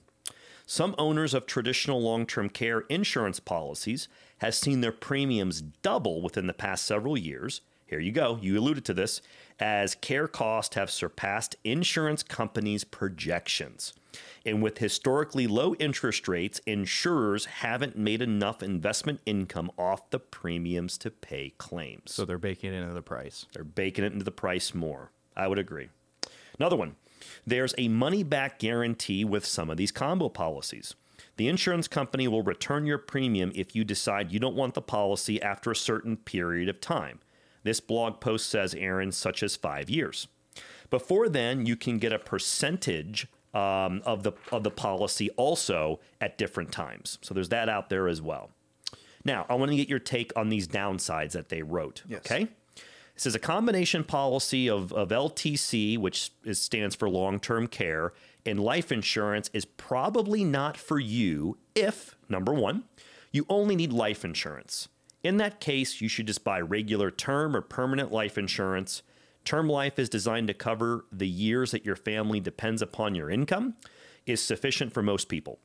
Some 0.67 0.95
owners 0.99 1.35
of 1.35 1.47
traditional 1.47 2.01
long-term 2.03 2.49
care 2.49 2.81
insurance 2.89 3.39
policies 3.39 4.09
have 4.39 4.55
seen 4.55 4.81
their 4.81 4.93
premiums 4.93 5.61
double 5.61 6.23
within 6.23 6.47
the 6.47 6.53
past 6.55 6.85
several 6.85 7.17
years. 7.17 7.61
Here 7.87 8.01
you 8.01 8.13
go, 8.13 8.39
you 8.41 8.59
alluded 8.59 8.85
to 8.87 8.95
this, 8.95 9.21
as 9.61 9.95
care 9.95 10.27
costs 10.27 10.75
have 10.75 10.91
surpassed 10.91 11.55
insurance 11.65 12.23
companies' 12.23 12.83
projections. 12.83 13.93
And 14.47 14.63
with 14.63 14.79
historically 14.79 15.47
low 15.47 15.75
interest 15.77 16.29
rates, 16.29 16.61
insurers 16.67 17.47
haven't 17.47 17.97
made 17.97 18.23
enough 18.23 18.63
investment 18.63 19.21
income 19.27 19.71
off 19.79 20.11
the 20.11 20.19
premiums 20.19 20.99
to 20.99 21.11
pay 21.11 21.55
claims. 21.59 22.13
So 22.13 22.25
they're 22.25 22.39
baking 22.39 22.73
it 22.73 22.83
into 22.83 22.95
the 22.95 23.03
price. 23.03 23.47
They're 23.53 23.65
baking 23.65 24.05
it 24.05 24.13
into 24.13 24.25
the 24.25 24.31
price 24.31 24.75
more. 24.75 25.11
I 25.37 25.49
would 25.49 25.59
agree. 25.59 25.89
Another 26.59 26.77
one 26.77 26.97
there's 27.47 27.75
a 27.79 27.89
money 27.89 28.23
back 28.23 28.59
guarantee 28.59 29.25
with 29.25 29.47
some 29.47 29.71
of 29.71 29.77
these 29.77 29.93
combo 29.93 30.29
policies. 30.29 30.95
The 31.37 31.49
insurance 31.49 31.89
company 31.89 32.29
will 32.29 32.43
return 32.43 32.87
your 32.87 32.99
premium 32.99 33.51
if 33.55 33.75
you 33.75 33.83
decide 33.85 34.31
you 34.31 34.39
don't 34.39 34.55
want 34.55 34.75
the 34.75 34.83
policy 34.83 35.43
after 35.43 35.71
a 35.71 35.77
certain 35.77 36.17
period 36.17 36.69
of 36.69 36.81
time. 36.81 37.21
This 37.65 37.81
blog 37.81 38.21
post 38.21 38.49
says, 38.49 38.75
Aaron, 38.75 39.11
such 39.11 39.43
as 39.43 39.57
five 39.57 39.91
years. 39.91 40.29
Before 40.91 41.29
then, 41.29 41.67
you 41.67 41.77
can 41.77 41.99
get 41.99 42.13
a 42.13 42.19
percentage 42.19 43.27
um, 43.55 44.03
of 44.05 44.23
the 44.23 44.33
of 44.53 44.65
the 44.65 44.71
policy 44.71 45.31
also 45.31 46.01
at 46.21 46.37
different 46.37 46.73
times. 46.73 47.19
So 47.23 47.35
there's 47.35 47.51
that 47.51 47.69
out 47.69 47.89
there 47.89 48.09
as 48.09 48.21
well. 48.21 48.51
Now, 49.25 49.47
I 49.49 49.55
want 49.55 49.71
to 49.71 49.77
get 49.77 49.89
your 49.89 49.99
take 49.99 50.33
on 50.37 50.51
these 50.51 50.69
downsides 50.69 51.33
that 51.33 51.49
they 51.49 51.63
wrote. 51.63 52.03
Yes. 52.07 52.21
Okay. 52.21 52.49
This 53.15 53.27
is 53.27 53.35
a 53.35 53.41
combination 53.41 54.03
policy 54.03 54.69
of, 54.69 54.93
of 54.93 55.11
LTC, 55.11 55.97
which 55.99 56.33
is, 56.43 56.61
stands 56.61 56.97
for 56.97 57.09
long 57.09 57.39
term 57.39 57.69
care, 57.69 58.13
and 58.45 58.59
life 58.59 58.91
insurance 58.91 59.51
is 59.53 59.65
probably 59.65 60.45
not 60.45 60.77
for 60.77 60.99
you 60.99 61.57
if, 61.75 62.17
number 62.29 62.53
one, 62.53 62.85
you 63.31 63.47
only 63.49 63.77
need 63.77 63.93
life 63.93 64.25
insurance. 64.25 64.89
In 65.23 65.39
that 65.39 65.61
case, 65.61 66.01
you 66.01 66.09
should 66.09 66.27
just 66.27 66.45
buy 66.45 66.61
regular 66.61 67.11
term 67.11 67.57
or 67.57 67.61
permanent 67.61 68.13
life 68.13 68.37
insurance. 68.37 69.03
Term 69.45 69.69
life 69.69 69.99
is 69.99 70.09
designed 70.09 70.49
to 70.49 70.55
cover 70.55 71.05
the 71.13 71.29
years 71.29 71.71
that 71.73 71.85
your 71.85 71.97
family 71.97 72.41
depends 72.41 72.81
upon 72.81 73.15
your 73.15 73.31
income, 73.31 73.75
is 74.27 74.43
sufficient 74.43 74.93
for 74.93 75.03
most 75.03 75.29
people. 75.29 75.59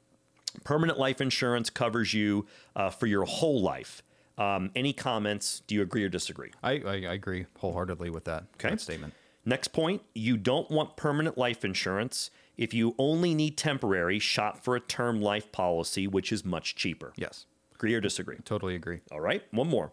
Permanent 0.63 0.99
life 0.99 1.21
insurance 1.21 1.69
covers 1.69 2.13
you 2.13 2.45
uh, 2.75 2.89
for 2.89 3.05
your 3.07 3.25
whole 3.25 3.61
life. 3.61 4.03
Um, 4.37 4.71
any 4.75 4.93
comments? 4.93 5.61
Do 5.67 5.75
you 5.75 5.81
agree 5.81 6.03
or 6.03 6.09
disagree? 6.09 6.51
I, 6.63 6.71
I, 6.73 6.93
I 6.93 7.13
agree 7.13 7.45
wholeheartedly 7.59 8.09
with 8.09 8.25
that, 8.25 8.43
Okay. 8.55 8.69
that 8.69 8.81
statement. 8.81 9.13
Next 9.45 9.69
point 9.69 10.01
you 10.13 10.35
don't 10.37 10.69
want 10.69 10.97
permanent 10.97 11.37
life 11.37 11.63
insurance 11.63 12.29
if 12.57 12.73
you 12.73 12.93
only 12.97 13.33
need 13.33 13.57
temporary, 13.57 14.19
shop 14.19 14.61
for 14.63 14.75
a 14.75 14.81
term 14.81 15.21
life 15.21 15.49
policy, 15.53 16.07
which 16.07 16.31
is 16.33 16.43
much 16.43 16.75
cheaper. 16.75 17.13
Yes, 17.15 17.45
Agree 17.75 17.93
or 17.93 18.01
disagree? 18.01 18.35
totally 18.43 18.75
agree. 18.75 18.99
All 19.11 19.21
right, 19.21 19.41
one 19.51 19.69
more. 19.69 19.91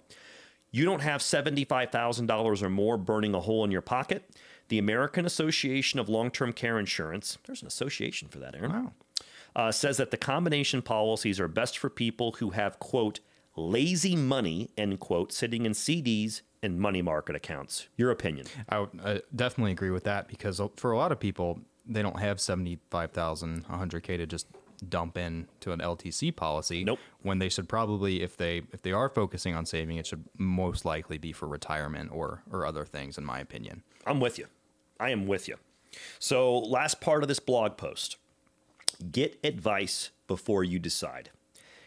You 0.76 0.84
don't 0.84 1.00
have 1.00 1.22
$75,000 1.22 2.62
or 2.62 2.68
more 2.68 2.98
burning 2.98 3.34
a 3.34 3.40
hole 3.40 3.64
in 3.64 3.70
your 3.70 3.80
pocket. 3.80 4.28
The 4.68 4.76
American 4.78 5.24
Association 5.24 5.98
of 5.98 6.10
Long 6.10 6.30
Term 6.30 6.52
Care 6.52 6.78
Insurance, 6.78 7.38
there's 7.46 7.62
an 7.62 7.66
association 7.66 8.28
for 8.28 8.38
that, 8.40 8.54
Aaron, 8.54 8.72
Wow. 8.72 8.92
uh, 9.54 9.72
says 9.72 9.96
that 9.96 10.10
the 10.10 10.18
combination 10.18 10.82
policies 10.82 11.40
are 11.40 11.48
best 11.48 11.78
for 11.78 11.88
people 11.88 12.32
who 12.40 12.50
have, 12.50 12.78
quote, 12.78 13.20
lazy 13.56 14.14
money, 14.16 14.68
end 14.76 15.00
quote, 15.00 15.32
sitting 15.32 15.64
in 15.64 15.72
CDs 15.72 16.42
and 16.62 16.78
money 16.78 17.00
market 17.00 17.34
accounts. 17.34 17.88
Your 17.96 18.10
opinion? 18.10 18.46
I 18.68 18.80
would 18.80 18.90
I 19.02 19.22
definitely 19.34 19.72
agree 19.72 19.90
with 19.90 20.04
that 20.04 20.28
because 20.28 20.60
for 20.76 20.92
a 20.92 20.98
lot 20.98 21.10
of 21.10 21.18
people, 21.18 21.58
they 21.86 22.02
don't 22.02 22.20
have 22.20 22.38
75,000, 22.38 23.64
100K 23.66 24.18
to 24.18 24.26
just 24.26 24.46
dump 24.88 25.16
in 25.16 25.48
to 25.60 25.72
an 25.72 25.80
LTC 25.80 26.34
policy. 26.34 26.84
Nope. 26.84 26.98
When 27.22 27.38
they 27.38 27.48
should 27.48 27.68
probably, 27.68 28.22
if 28.22 28.36
they 28.36 28.62
if 28.72 28.82
they 28.82 28.92
are 28.92 29.08
focusing 29.08 29.54
on 29.54 29.66
saving, 29.66 29.96
it 29.96 30.06
should 30.06 30.24
most 30.36 30.84
likely 30.84 31.18
be 31.18 31.32
for 31.32 31.46
retirement 31.46 32.10
or 32.12 32.42
or 32.50 32.66
other 32.66 32.84
things, 32.84 33.18
in 33.18 33.24
my 33.24 33.38
opinion. 33.38 33.82
I'm 34.06 34.20
with 34.20 34.38
you. 34.38 34.46
I 34.98 35.10
am 35.10 35.26
with 35.26 35.48
you. 35.48 35.56
So, 36.18 36.58
last 36.58 37.00
part 37.00 37.22
of 37.22 37.28
this 37.28 37.40
blog 37.40 37.76
post 37.76 38.16
get 39.10 39.38
advice 39.44 40.10
before 40.26 40.64
you 40.64 40.78
decide. 40.78 41.30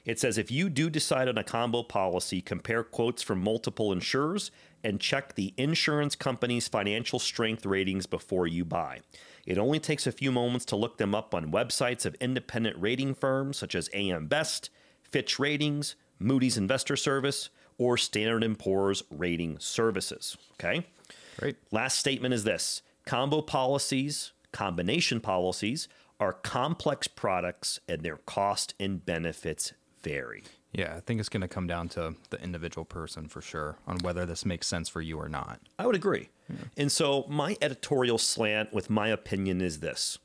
It 0.05 0.19
says 0.19 0.37
if 0.37 0.49
you 0.49 0.69
do 0.69 0.89
decide 0.89 1.27
on 1.27 1.37
a 1.37 1.43
combo 1.43 1.83
policy, 1.83 2.41
compare 2.41 2.83
quotes 2.83 3.21
from 3.21 3.43
multiple 3.43 3.91
insurers 3.91 4.51
and 4.83 4.99
check 4.99 5.35
the 5.35 5.53
insurance 5.57 6.15
company's 6.15 6.67
financial 6.67 7.19
strength 7.19 7.65
ratings 7.65 8.05
before 8.05 8.47
you 8.47 8.63
buy. 8.63 9.01
It 9.49 9.57
only 9.57 9.79
takes 9.79 10.05
a 10.05 10.11
few 10.11 10.31
moments 10.31 10.63
to 10.65 10.75
look 10.75 10.99
them 10.99 11.15
up 11.15 11.33
on 11.33 11.51
websites 11.51 12.05
of 12.05 12.13
independent 12.21 12.77
rating 12.79 13.15
firms 13.15 13.57
such 13.57 13.73
as 13.73 13.89
AM 13.93 14.27
Best, 14.27 14.69
Fitch 15.01 15.39
Ratings, 15.39 15.95
Moody's 16.19 16.55
Investor 16.55 16.95
Service, 16.95 17.49
or 17.79 17.97
Standard 17.97 18.59
& 18.59 18.59
Poor's 18.59 19.01
Rating 19.09 19.57
Services. 19.57 20.37
Okay? 20.53 20.85
Great. 21.39 21.55
Last 21.71 21.97
statement 21.97 22.35
is 22.35 22.43
this 22.43 22.83
combo 23.07 23.41
policies, 23.41 24.33
combination 24.51 25.19
policies 25.19 25.87
are 26.19 26.33
complex 26.33 27.07
products 27.07 27.79
and 27.87 28.03
their 28.03 28.17
cost 28.17 28.75
and 28.79 29.03
benefits 29.03 29.73
vary. 30.03 30.43
Yeah, 30.71 30.95
I 30.95 30.99
think 30.99 31.19
it's 31.19 31.29
going 31.29 31.41
to 31.41 31.47
come 31.47 31.65
down 31.67 31.89
to 31.89 32.15
the 32.29 32.41
individual 32.43 32.85
person 32.85 33.27
for 33.27 33.41
sure 33.41 33.77
on 33.87 33.97
whether 33.99 34.25
this 34.25 34.45
makes 34.45 34.67
sense 34.67 34.87
for 34.87 35.01
you 35.01 35.17
or 35.19 35.27
not. 35.27 35.59
I 35.79 35.87
would 35.87 35.95
agree. 35.95 36.29
And 36.77 36.91
so, 36.91 37.25
my 37.27 37.57
editorial 37.61 38.17
slant 38.17 38.73
with 38.73 38.89
my 38.89 39.07
opinion 39.09 39.61
is 39.61 39.79
this 39.79 40.17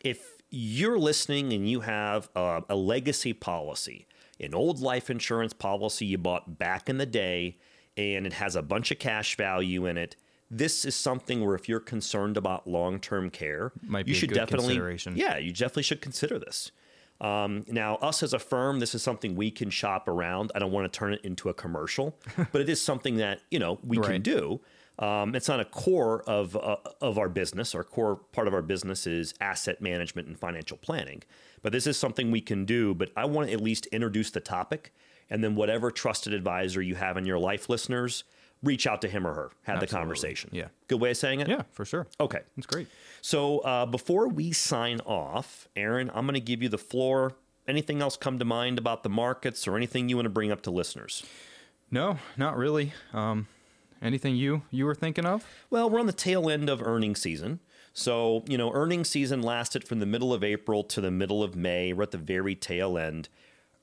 if 0.00 0.42
you're 0.50 0.98
listening 0.98 1.52
and 1.52 1.68
you 1.68 1.80
have 1.80 2.28
a, 2.36 2.62
a 2.68 2.76
legacy 2.76 3.32
policy, 3.32 4.06
an 4.38 4.54
old 4.54 4.80
life 4.80 5.10
insurance 5.10 5.52
policy 5.52 6.06
you 6.06 6.18
bought 6.18 6.58
back 6.58 6.88
in 6.88 6.98
the 6.98 7.06
day, 7.06 7.56
and 7.96 8.26
it 8.26 8.34
has 8.34 8.54
a 8.54 8.62
bunch 8.62 8.90
of 8.92 8.98
cash 8.98 9.36
value 9.36 9.86
in 9.86 9.96
it, 9.96 10.14
this 10.50 10.84
is 10.84 10.94
something 10.94 11.44
where 11.44 11.56
if 11.56 11.68
you're 11.68 11.80
concerned 11.80 12.36
about 12.36 12.68
long 12.68 13.00
term 13.00 13.30
care, 13.30 13.72
Might 13.82 14.06
you 14.06 14.14
should 14.14 14.28
good 14.28 14.36
definitely, 14.36 14.66
consideration. 14.74 15.16
yeah, 15.16 15.38
you 15.38 15.50
definitely 15.52 15.82
should 15.84 16.00
consider 16.02 16.38
this. 16.38 16.70
Um, 17.20 17.64
now, 17.68 17.96
us 17.96 18.22
as 18.22 18.32
a 18.32 18.38
firm, 18.38 18.80
this 18.80 18.94
is 18.94 19.02
something 19.02 19.36
we 19.36 19.50
can 19.50 19.70
shop 19.70 20.08
around. 20.08 20.52
I 20.54 20.58
don't 20.58 20.72
want 20.72 20.92
to 20.92 20.98
turn 20.98 21.12
it 21.14 21.20
into 21.24 21.48
a 21.48 21.54
commercial, 21.54 22.18
but 22.52 22.60
it 22.60 22.68
is 22.68 22.80
something 22.82 23.16
that 23.16 23.40
you 23.50 23.58
know 23.58 23.78
we 23.82 23.98
can 23.98 24.22
do. 24.22 24.60
Um, 24.98 25.34
it's 25.34 25.48
not 25.48 25.58
a 25.58 25.64
core 25.64 26.22
of 26.22 26.56
uh, 26.56 26.76
of 27.00 27.18
our 27.18 27.28
business. 27.28 27.74
Our 27.74 27.84
core 27.84 28.16
part 28.16 28.46
of 28.46 28.54
our 28.54 28.62
business 28.62 29.06
is 29.06 29.34
asset 29.40 29.80
management 29.80 30.28
and 30.28 30.38
financial 30.38 30.76
planning. 30.76 31.22
But 31.62 31.72
this 31.72 31.86
is 31.86 31.96
something 31.96 32.30
we 32.30 32.40
can 32.40 32.64
do. 32.64 32.94
But 32.94 33.10
I 33.16 33.24
want 33.24 33.48
to 33.48 33.52
at 33.54 33.60
least 33.60 33.86
introduce 33.86 34.30
the 34.30 34.40
topic, 34.40 34.92
and 35.30 35.42
then 35.42 35.54
whatever 35.56 35.90
trusted 35.90 36.32
advisor 36.32 36.82
you 36.82 36.94
have 36.96 37.16
in 37.16 37.26
your 37.26 37.38
life, 37.38 37.68
listeners, 37.68 38.24
reach 38.64 38.86
out 38.86 39.02
to 39.02 39.08
him 39.08 39.26
or 39.26 39.34
her, 39.34 39.50
have 39.62 39.80
the 39.80 39.86
conversation. 39.86 40.50
Yeah. 40.52 40.68
good 40.88 41.00
way 41.00 41.10
of 41.10 41.16
saying 41.16 41.40
it. 41.40 41.48
Yeah, 41.48 41.62
for 41.72 41.84
sure. 41.84 42.06
Okay. 42.18 42.40
That's 42.56 42.66
great. 42.66 42.88
So 43.20 43.58
uh, 43.60 43.86
before 43.86 44.28
we 44.28 44.52
sign 44.52 45.00
off, 45.00 45.68
Aaron, 45.76 46.10
I'm 46.14 46.26
going 46.26 46.34
to 46.34 46.40
give 46.40 46.62
you 46.62 46.68
the 46.68 46.78
floor. 46.78 47.34
Anything 47.66 48.02
else 48.02 48.16
come 48.16 48.38
to 48.38 48.44
mind 48.44 48.78
about 48.78 49.02
the 49.02 49.08
markets 49.08 49.66
or 49.66 49.76
anything 49.76 50.08
you 50.08 50.16
want 50.16 50.26
to 50.26 50.30
bring 50.30 50.50
up 50.52 50.62
to 50.62 50.70
listeners? 50.70 51.24
No, 51.90 52.18
not 52.36 52.56
really. 52.56 52.92
Um, 53.12 53.46
anything 54.02 54.36
you 54.36 54.62
you 54.70 54.84
were 54.84 54.94
thinking 54.94 55.24
of? 55.24 55.46
Well, 55.70 55.88
we're 55.88 56.00
on 56.00 56.06
the 56.06 56.12
tail 56.12 56.50
end 56.50 56.68
of 56.68 56.82
earnings 56.82 57.20
season. 57.20 57.60
So, 57.92 58.42
you 58.48 58.58
know, 58.58 58.72
earnings 58.72 59.08
season 59.08 59.40
lasted 59.40 59.86
from 59.86 60.00
the 60.00 60.06
middle 60.06 60.34
of 60.34 60.42
April 60.42 60.82
to 60.84 61.00
the 61.00 61.12
middle 61.12 61.42
of 61.44 61.54
May. 61.54 61.92
We're 61.92 62.02
at 62.02 62.10
the 62.10 62.18
very 62.18 62.56
tail 62.56 62.98
end. 62.98 63.28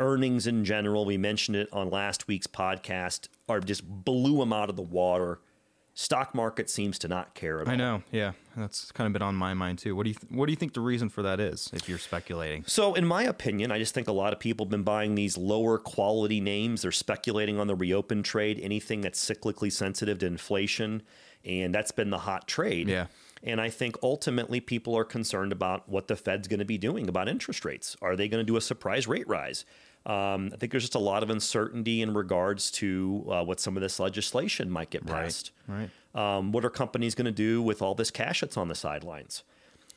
Earnings 0.02 0.48
in 0.48 0.66
general, 0.66 1.06
we 1.06 1.18
mentioned 1.18 1.56
it 1.56 1.70
on 1.72 1.90
last 1.90 2.28
week's 2.28 2.48
podcast, 2.48 3.28
are 3.48 3.60
just 3.60 3.88
blew 3.88 4.40
them 4.40 4.52
out 4.52 4.70
of 4.70 4.76
the 4.76 4.82
water. 4.82 5.40
Stock 5.94 6.34
market 6.34 6.70
seems 6.70 6.98
to 7.00 7.08
not 7.08 7.36
care 7.36 7.60
about. 7.60 7.74
I 7.74 7.76
know. 7.76 8.02
Yeah, 8.12 8.32
that's 8.56 8.92
kind 8.94 9.06
of 9.08 9.14
been 9.14 9.22
on 9.22 9.36
my 9.36 9.54
mind 9.54 9.78
too. 9.78 9.96
What 9.96 10.04
do 10.04 10.10
you 10.10 10.16
th- 10.16 10.32
What 10.32 10.46
do 10.48 10.52
you 10.54 10.56
think 10.56 10.74
the 10.74 10.80
reason 10.80 11.10
for 11.10 11.22
that 11.22 11.40
is? 11.40 11.70
If 11.74 11.88
you're 11.90 11.98
speculating, 12.00 12.64
So, 12.66 12.94
in 12.94 13.06
my 13.06 13.24
opinion, 13.24 13.72
I 13.72 13.78
just 13.78 13.94
think 13.94 14.08
a 14.08 14.14
lot 14.14 14.32
of 14.34 14.40
people 14.40 14.66
have 14.66 14.72
been 14.72 14.84
buying 14.84 15.16
these 15.16 15.38
lower 15.38 15.78
quality 15.78 16.40
names. 16.40 16.82
They're 16.82 16.92
speculating 16.94 17.60
on 17.60 17.68
the 17.68 17.76
reopen 17.76 18.24
trade, 18.24 18.60
anything 18.64 19.02
that's 19.02 19.24
cyclically 19.24 19.72
sensitive 19.72 20.18
to 20.20 20.26
inflation, 20.28 21.04
and 21.46 21.76
that's 21.76 21.92
been 21.92 22.10
the 22.10 22.20
hot 22.20 22.48
trade. 22.48 22.88
Yeah. 22.88 23.08
And 23.44 23.60
I 23.60 23.70
think 23.70 23.98
ultimately 24.02 24.60
people 24.62 24.96
are 24.98 25.04
concerned 25.04 25.52
about 25.52 25.90
what 25.90 26.08
the 26.08 26.16
Fed's 26.16 26.48
going 26.48 26.60
to 26.60 26.66
be 26.66 26.78
doing 26.78 27.10
about 27.10 27.28
interest 27.28 27.66
rates. 27.66 27.98
Are 28.02 28.16
they 28.16 28.28
going 28.30 28.40
to 28.40 28.46
do 28.50 28.56
a 28.56 28.62
surprise 28.62 29.08
rate 29.08 29.28
rise? 29.28 29.66
Um, 30.06 30.50
I 30.54 30.58
think 30.58 30.72
there's 30.72 30.84
just 30.84 30.96
a 30.96 31.00
lot 31.00 31.22
of 31.22 31.30
uncertainty 31.30 32.02
in 32.02 32.14
regards 32.14 32.72
to 32.72 33.26
uh, 33.30 33.44
what 33.44 33.60
some 33.60 33.78
of 33.78 33.82
this 33.82 34.00
legislation 34.00 34.70
might 34.70 34.90
get 34.90 35.06
passed. 35.06 35.52
Right. 35.68 35.90
Um, 36.16 36.52
what 36.52 36.66
are 36.66 36.70
companies 36.70 37.14
going 37.14 37.26
to 37.26 37.32
do 37.32 37.62
with 37.62 37.82
all 37.82 37.94
this 37.94 38.10
cash 38.10 38.42
that's 38.42 38.58
on 38.58 38.68
the 38.68 38.76
sidelines? 38.76 39.44